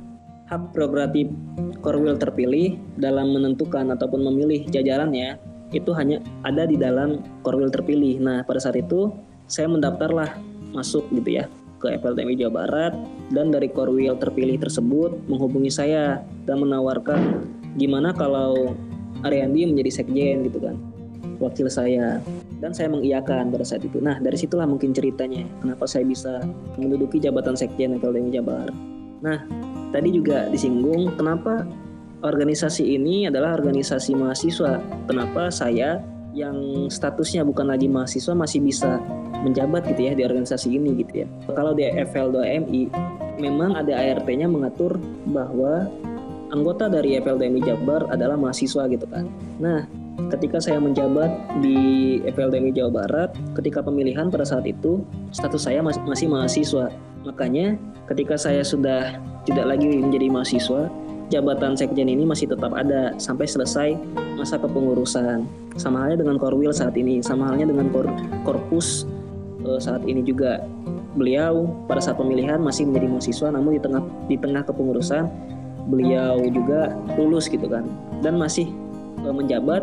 hak 0.47 0.71
prerogatif 0.71 1.27
Korwil 1.81 2.15
terpilih 2.19 2.77
dalam 2.99 3.33
menentukan 3.33 3.89
ataupun 3.95 4.21
memilih 4.27 4.67
jajarannya 4.69 5.39
itu 5.75 5.91
hanya 5.91 6.23
ada 6.47 6.63
di 6.63 6.79
dalam 6.79 7.19
Korwil 7.43 7.67
terpilih. 7.67 8.23
Nah, 8.23 8.47
pada 8.47 8.63
saat 8.63 8.79
itu 8.79 9.11
saya 9.51 9.67
mendaftarlah 9.67 10.39
masuk 10.71 11.07
gitu 11.11 11.43
ya 11.43 11.45
ke 11.87 11.95
FLTMI 12.03 12.35
Jawa 12.35 12.67
Barat 12.67 12.93
dan 13.31 13.55
dari 13.55 13.71
Korwil 13.71 14.19
terpilih 14.19 14.59
tersebut 14.59 15.15
menghubungi 15.31 15.71
saya 15.71 16.19
dan 16.43 16.59
menawarkan 16.59 17.47
gimana 17.79 18.11
kalau 18.11 18.75
Ariandi 19.23 19.71
menjadi 19.71 20.03
sekjen 20.03 20.43
gitu 20.43 20.59
kan 20.59 20.75
wakil 21.39 21.71
saya 21.71 22.19
dan 22.59 22.73
saya 22.73 22.89
mengiyakan 22.91 23.53
pada 23.53 23.63
saat 23.63 23.85
itu. 23.85 24.01
Nah 24.03 24.19
dari 24.19 24.35
situlah 24.35 24.67
mungkin 24.67 24.91
ceritanya 24.91 25.47
kenapa 25.63 25.87
saya 25.87 26.03
bisa 26.03 26.43
menduduki 26.75 27.23
jabatan 27.23 27.55
sekjen 27.55 27.95
FLTMI 28.01 28.35
Jabar. 28.35 28.67
Nah 29.23 29.47
tadi 29.95 30.11
juga 30.11 30.51
disinggung 30.51 31.15
kenapa 31.15 31.63
organisasi 32.25 32.97
ini 32.97 33.29
adalah 33.29 33.55
organisasi 33.55 34.17
mahasiswa. 34.17 34.81
Kenapa 35.05 35.53
saya 35.53 36.01
yang 36.37 36.85
statusnya 36.93 37.41
bukan 37.41 37.73
lagi 37.73 37.89
mahasiswa 37.89 38.37
masih 38.37 38.61
bisa 38.61 39.01
menjabat 39.41 39.89
gitu 39.89 40.05
ya 40.05 40.13
di 40.13 40.21
organisasi 40.21 40.77
ini 40.77 41.01
gitu 41.01 41.25
ya. 41.25 41.27
Kalau 41.57 41.73
di 41.73 41.89
FL2MI 41.89 42.93
memang 43.41 43.73
ada 43.73 43.97
ART-nya 43.97 44.45
mengatur 44.45 45.01
bahwa 45.33 45.89
anggota 46.53 46.85
dari 46.85 47.17
FL2MI 47.17 47.61
Jabar 47.65 48.05
adalah 48.13 48.37
mahasiswa 48.37 48.85
gitu 48.85 49.05
kan. 49.09 49.25
Nah, 49.57 49.89
ketika 50.33 50.57
saya 50.61 50.81
menjabat 50.81 51.29
di 51.61 52.17
FLDMI 52.25 52.73
Jawa 52.73 53.05
Barat, 53.05 53.29
ketika 53.57 53.81
pemilihan 53.85 54.29
pada 54.29 54.45
saat 54.45 54.65
itu 54.65 55.01
status 55.33 55.65
saya 55.69 55.81
masih 55.85 56.27
mahasiswa. 56.29 56.89
Makanya 57.25 57.77
ketika 58.09 58.39
saya 58.39 58.63
sudah 58.63 59.19
tidak 59.45 59.65
lagi 59.67 59.87
menjadi 59.87 60.31
mahasiswa, 60.31 60.89
jabatan 61.27 61.75
sekjen 61.75 62.07
ini 62.07 62.23
masih 62.23 62.47
tetap 62.51 62.71
ada 62.71 63.15
sampai 63.19 63.45
selesai 63.47 63.99
masa 64.39 64.55
kepengurusan. 64.59 65.43
Sama 65.77 66.07
halnya 66.07 66.25
dengan 66.25 66.39
Korwil 66.41 66.73
saat 66.73 66.95
ini, 66.97 67.21
sama 67.21 67.51
halnya 67.51 67.69
dengan 67.69 67.91
Kor 67.91 68.07
Korpus 68.47 69.05
uh, 69.67 69.79
saat 69.79 70.01
ini 70.07 70.23
juga 70.23 70.63
beliau 71.17 71.67
pada 71.89 71.99
saat 71.99 72.15
pemilihan 72.15 72.61
masih 72.61 72.85
menjadi 72.85 73.07
mahasiswa 73.09 73.47
namun 73.49 73.75
di 73.75 73.81
tengah 73.81 74.03
di 74.29 74.37
tengah 74.37 74.61
kepengurusan 74.63 75.25
beliau 75.89 76.37
juga 76.45 76.93
lulus 77.17 77.49
gitu 77.49 77.65
kan 77.65 77.89
dan 78.21 78.37
masih 78.37 78.69
uh, 79.25 79.33
menjabat 79.33 79.81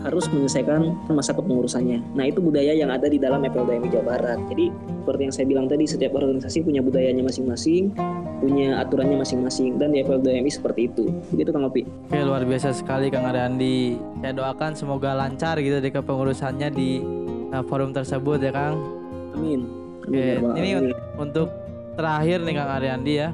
harus 0.00 0.24
menyelesaikan 0.32 1.12
masa 1.12 1.36
kepengurusannya. 1.36 2.16
Nah 2.16 2.24
itu 2.24 2.40
budaya 2.40 2.72
yang 2.72 2.88
ada 2.88 3.04
di 3.06 3.20
dalam 3.20 3.44
FLDMI 3.44 3.88
Jawa 3.92 4.16
Barat. 4.16 4.38
Jadi 4.48 4.72
seperti 5.04 5.20
yang 5.28 5.34
saya 5.34 5.46
bilang 5.46 5.66
tadi, 5.68 5.84
setiap 5.84 6.12
organisasi 6.16 6.64
punya 6.64 6.80
budayanya 6.80 7.20
masing-masing, 7.24 7.92
punya 8.40 8.80
aturannya 8.80 9.20
masing-masing, 9.20 9.76
dan 9.76 9.92
di 9.92 10.00
FLDMI 10.00 10.50
seperti 10.50 10.88
itu. 10.88 11.12
Begitu 11.32 11.50
Kang 11.52 11.68
Opi. 11.68 11.82
Oke 11.84 12.20
luar 12.24 12.42
biasa 12.48 12.72
sekali 12.72 13.12
Kang 13.12 13.28
Ariandi. 13.28 14.00
Saya 14.24 14.32
doakan 14.32 14.72
semoga 14.72 15.12
lancar 15.12 15.60
gitu 15.60 15.78
di 15.78 15.90
kepengurusannya 15.92 16.68
di 16.72 16.90
uh, 17.52 17.64
forum 17.68 17.92
tersebut 17.92 18.40
ya 18.40 18.52
Kang. 18.52 18.80
Amin. 19.36 19.68
Oke, 20.00 20.40
ini 20.56 20.70
Amin. 20.80 20.96
untuk 21.20 21.52
terakhir 21.94 22.40
nih 22.40 22.54
Kang 22.56 22.70
Ariandi 22.80 23.14
ya. 23.14 23.28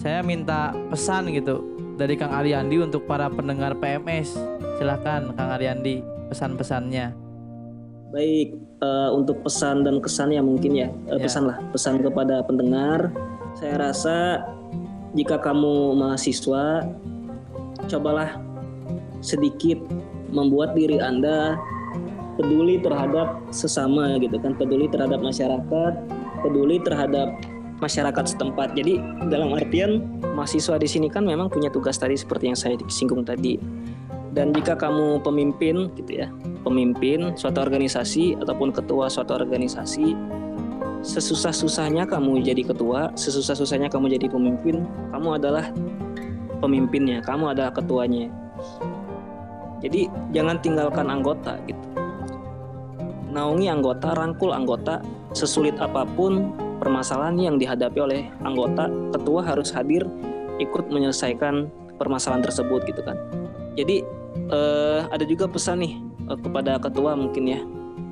Saya 0.00 0.24
minta 0.24 0.72
pesan 0.88 1.28
gitu 1.30 1.60
dari 1.94 2.16
Kang 2.16 2.32
Ariandi 2.32 2.80
untuk 2.80 3.04
para 3.04 3.28
pendengar 3.28 3.76
PMS 3.76 4.59
Silahkan 4.80 5.28
Kang 5.36 5.50
Ariandi 5.60 6.00
pesan-pesannya. 6.32 7.12
Baik, 8.16 8.56
uh, 8.80 9.12
untuk 9.12 9.44
pesan 9.44 9.84
dan 9.84 10.00
kesan 10.00 10.32
ya 10.32 10.40
mungkin 10.40 10.72
ya, 10.72 10.88
uh, 11.12 11.20
ya. 11.20 11.28
pesan 11.28 11.52
lah, 11.52 11.60
pesan 11.68 12.00
kepada 12.00 12.40
pendengar. 12.48 13.12
Saya 13.60 13.76
rasa 13.76 14.40
jika 15.12 15.36
kamu 15.36 16.00
mahasiswa, 16.00 16.88
cobalah 17.92 18.40
sedikit 19.20 19.76
membuat 20.32 20.72
diri 20.72 20.96
Anda 20.96 21.60
peduli 22.40 22.80
terhadap 22.80 23.36
sesama 23.52 24.16
gitu 24.16 24.40
kan, 24.40 24.56
peduli 24.56 24.88
terhadap 24.88 25.20
masyarakat, 25.20 25.92
peduli 26.40 26.80
terhadap 26.80 27.36
masyarakat 27.84 28.24
setempat. 28.32 28.72
Jadi 28.72 28.96
dalam 29.28 29.52
artian 29.52 30.08
mahasiswa 30.32 30.80
di 30.80 30.88
sini 30.88 31.12
kan 31.12 31.28
memang 31.28 31.52
punya 31.52 31.68
tugas 31.68 32.00
tadi 32.00 32.16
seperti 32.16 32.48
yang 32.48 32.56
saya 32.56 32.80
singgung 32.88 33.28
tadi 33.28 33.60
dan 34.30 34.54
jika 34.54 34.78
kamu 34.78 35.18
pemimpin 35.26 35.90
gitu 35.98 36.22
ya, 36.22 36.30
pemimpin 36.62 37.34
suatu 37.34 37.58
organisasi 37.58 38.38
ataupun 38.38 38.70
ketua 38.70 39.10
suatu 39.10 39.34
organisasi, 39.34 40.14
sesusah-susahnya 41.02 42.06
kamu 42.06 42.44
jadi 42.46 42.62
ketua, 42.62 43.10
sesusah-susahnya 43.18 43.90
kamu 43.90 44.14
jadi 44.14 44.30
pemimpin, 44.30 44.86
kamu 45.10 45.28
adalah 45.42 45.66
pemimpinnya, 46.62 47.18
kamu 47.26 47.56
adalah 47.56 47.74
ketuanya. 47.74 48.30
Jadi 49.80 50.12
jangan 50.30 50.60
tinggalkan 50.60 51.08
anggota 51.08 51.56
gitu. 51.64 51.86
Naungi 53.32 53.66
anggota, 53.66 54.12
rangkul 54.12 54.52
anggota, 54.52 55.00
sesulit 55.32 55.74
apa 55.80 56.04
pun 56.04 56.52
permasalahan 56.78 57.38
yang 57.38 57.56
dihadapi 57.56 57.98
oleh 57.98 58.20
anggota, 58.44 58.86
ketua 59.10 59.40
harus 59.42 59.72
hadir 59.72 60.04
ikut 60.60 60.92
menyelesaikan 60.92 61.66
permasalahan 61.96 62.44
tersebut 62.44 62.84
gitu 62.84 63.00
kan. 63.00 63.16
Jadi 63.78 64.04
uh, 64.50 65.06
ada 65.10 65.24
juga 65.26 65.50
pesan 65.50 65.82
nih 65.82 65.94
uh, 66.30 66.38
kepada 66.38 66.78
ketua 66.78 67.14
mungkin 67.14 67.44
ya. 67.48 67.60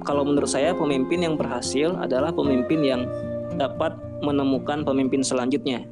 Kalau 0.07 0.23
menurut 0.23 0.49
saya 0.49 0.73
pemimpin 0.73 1.27
yang 1.27 1.35
berhasil 1.35 1.95
adalah 1.99 2.31
pemimpin 2.31 2.81
yang 2.87 3.03
dapat 3.59 3.99
menemukan 4.23 4.87
pemimpin 4.87 5.27
selanjutnya. 5.27 5.83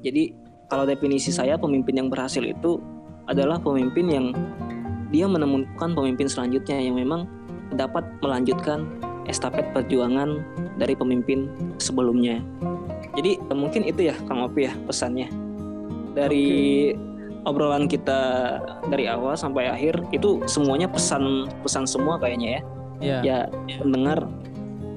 Jadi 0.00 0.32
kalau 0.72 0.88
definisi 0.88 1.28
saya 1.34 1.60
pemimpin 1.60 2.00
yang 2.00 2.08
berhasil 2.08 2.40
itu 2.40 2.80
adalah 3.28 3.60
pemimpin 3.60 4.06
yang 4.08 4.26
dia 5.10 5.26
menemukan 5.26 5.92
pemimpin 5.92 6.30
selanjutnya 6.30 6.78
yang 6.78 6.96
memang 6.96 7.26
dapat 7.74 8.06
melanjutkan 8.22 8.86
estafet 9.26 9.66
perjuangan 9.74 10.42
dari 10.78 10.94
pemimpin 10.96 11.50
sebelumnya. 11.76 12.40
Jadi 13.18 13.42
mungkin 13.52 13.84
itu 13.84 14.08
ya 14.10 14.14
Kang 14.26 14.42
Opi 14.42 14.70
ya 14.70 14.72
pesannya. 14.86 15.28
Dari 16.14 16.90
obrolan 17.48 17.88
kita 17.88 18.58
dari 18.88 19.08
awal 19.08 19.36
sampai 19.36 19.68
akhir 19.70 20.00
itu 20.12 20.42
semuanya 20.44 20.90
pesan 20.90 21.48
pesan 21.64 21.84
semua 21.88 22.20
kayaknya 22.20 22.60
ya. 22.60 22.62
Ya. 23.00 23.18
ya 23.24 23.38
pendengar 23.80 24.28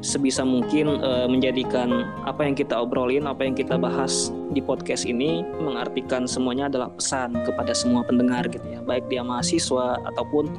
sebisa 0.03 0.43
mungkin 0.43 0.99
eh, 0.99 1.27
menjadikan 1.31 2.03
apa 2.27 2.43
yang 2.43 2.53
kita 2.59 2.75
obrolin, 2.75 3.23
apa 3.23 3.47
yang 3.47 3.55
kita 3.55 3.79
bahas 3.79 4.35
di 4.51 4.59
podcast 4.59 5.07
ini 5.07 5.47
mengartikan 5.63 6.27
semuanya 6.27 6.67
adalah 6.67 6.91
pesan 6.91 7.31
kepada 7.47 7.71
semua 7.71 8.03
pendengar 8.03 8.43
gitu 8.51 8.67
ya, 8.67 8.83
baik 8.83 9.07
dia 9.07 9.23
mahasiswa 9.23 9.95
ataupun 10.13 10.51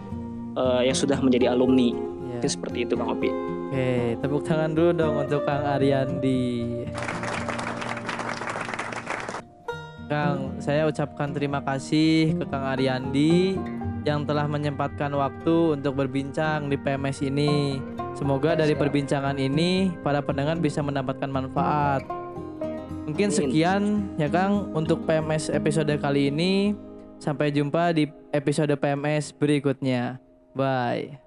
eh, 0.57 0.89
yang 0.89 0.97
sudah 0.97 1.21
menjadi 1.21 1.53
alumni. 1.53 1.93
Ya. 1.93 2.41
Mungkin 2.41 2.51
seperti 2.51 2.89
itu 2.89 2.97
Kang 2.97 3.13
Opi. 3.13 3.29
Oke, 3.75 4.17
tepuk 4.25 4.43
tangan 4.49 4.73
dulu 4.73 4.91
dong 4.97 5.15
untuk 5.29 5.45
Kang 5.45 5.67
Ariandi. 5.77 6.89
Kang, 10.05 10.61
saya 10.61 10.85
ucapkan 10.85 11.33
terima 11.33 11.65
kasih 11.65 12.37
ke 12.37 12.45
Kang 12.49 12.65
Ariandi 12.77 13.57
yang 14.05 14.29
telah 14.29 14.45
menyempatkan 14.45 15.09
waktu 15.17 15.81
untuk 15.81 15.97
berbincang 15.97 16.69
di 16.69 16.77
PMS 16.77 17.25
ini. 17.25 17.81
Semoga 18.13 18.53
dari 18.53 18.77
perbincangan 18.77 19.41
ini 19.41 19.91
para 20.05 20.21
pendengar 20.21 20.61
bisa 20.61 20.85
mendapatkan 20.85 21.29
manfaat. 21.33 22.05
Mungkin 23.09 23.33
sekian 23.33 24.13
ya 24.21 24.29
Kang 24.29 24.73
untuk 24.77 25.09
PMS 25.09 25.49
episode 25.49 25.93
kali 25.97 26.29
ini. 26.29 26.77
Sampai 27.17 27.49
jumpa 27.49 27.97
di 27.97 28.05
episode 28.37 28.77
PMS 28.77 29.33
berikutnya. 29.33 30.21
Bye. 30.53 31.24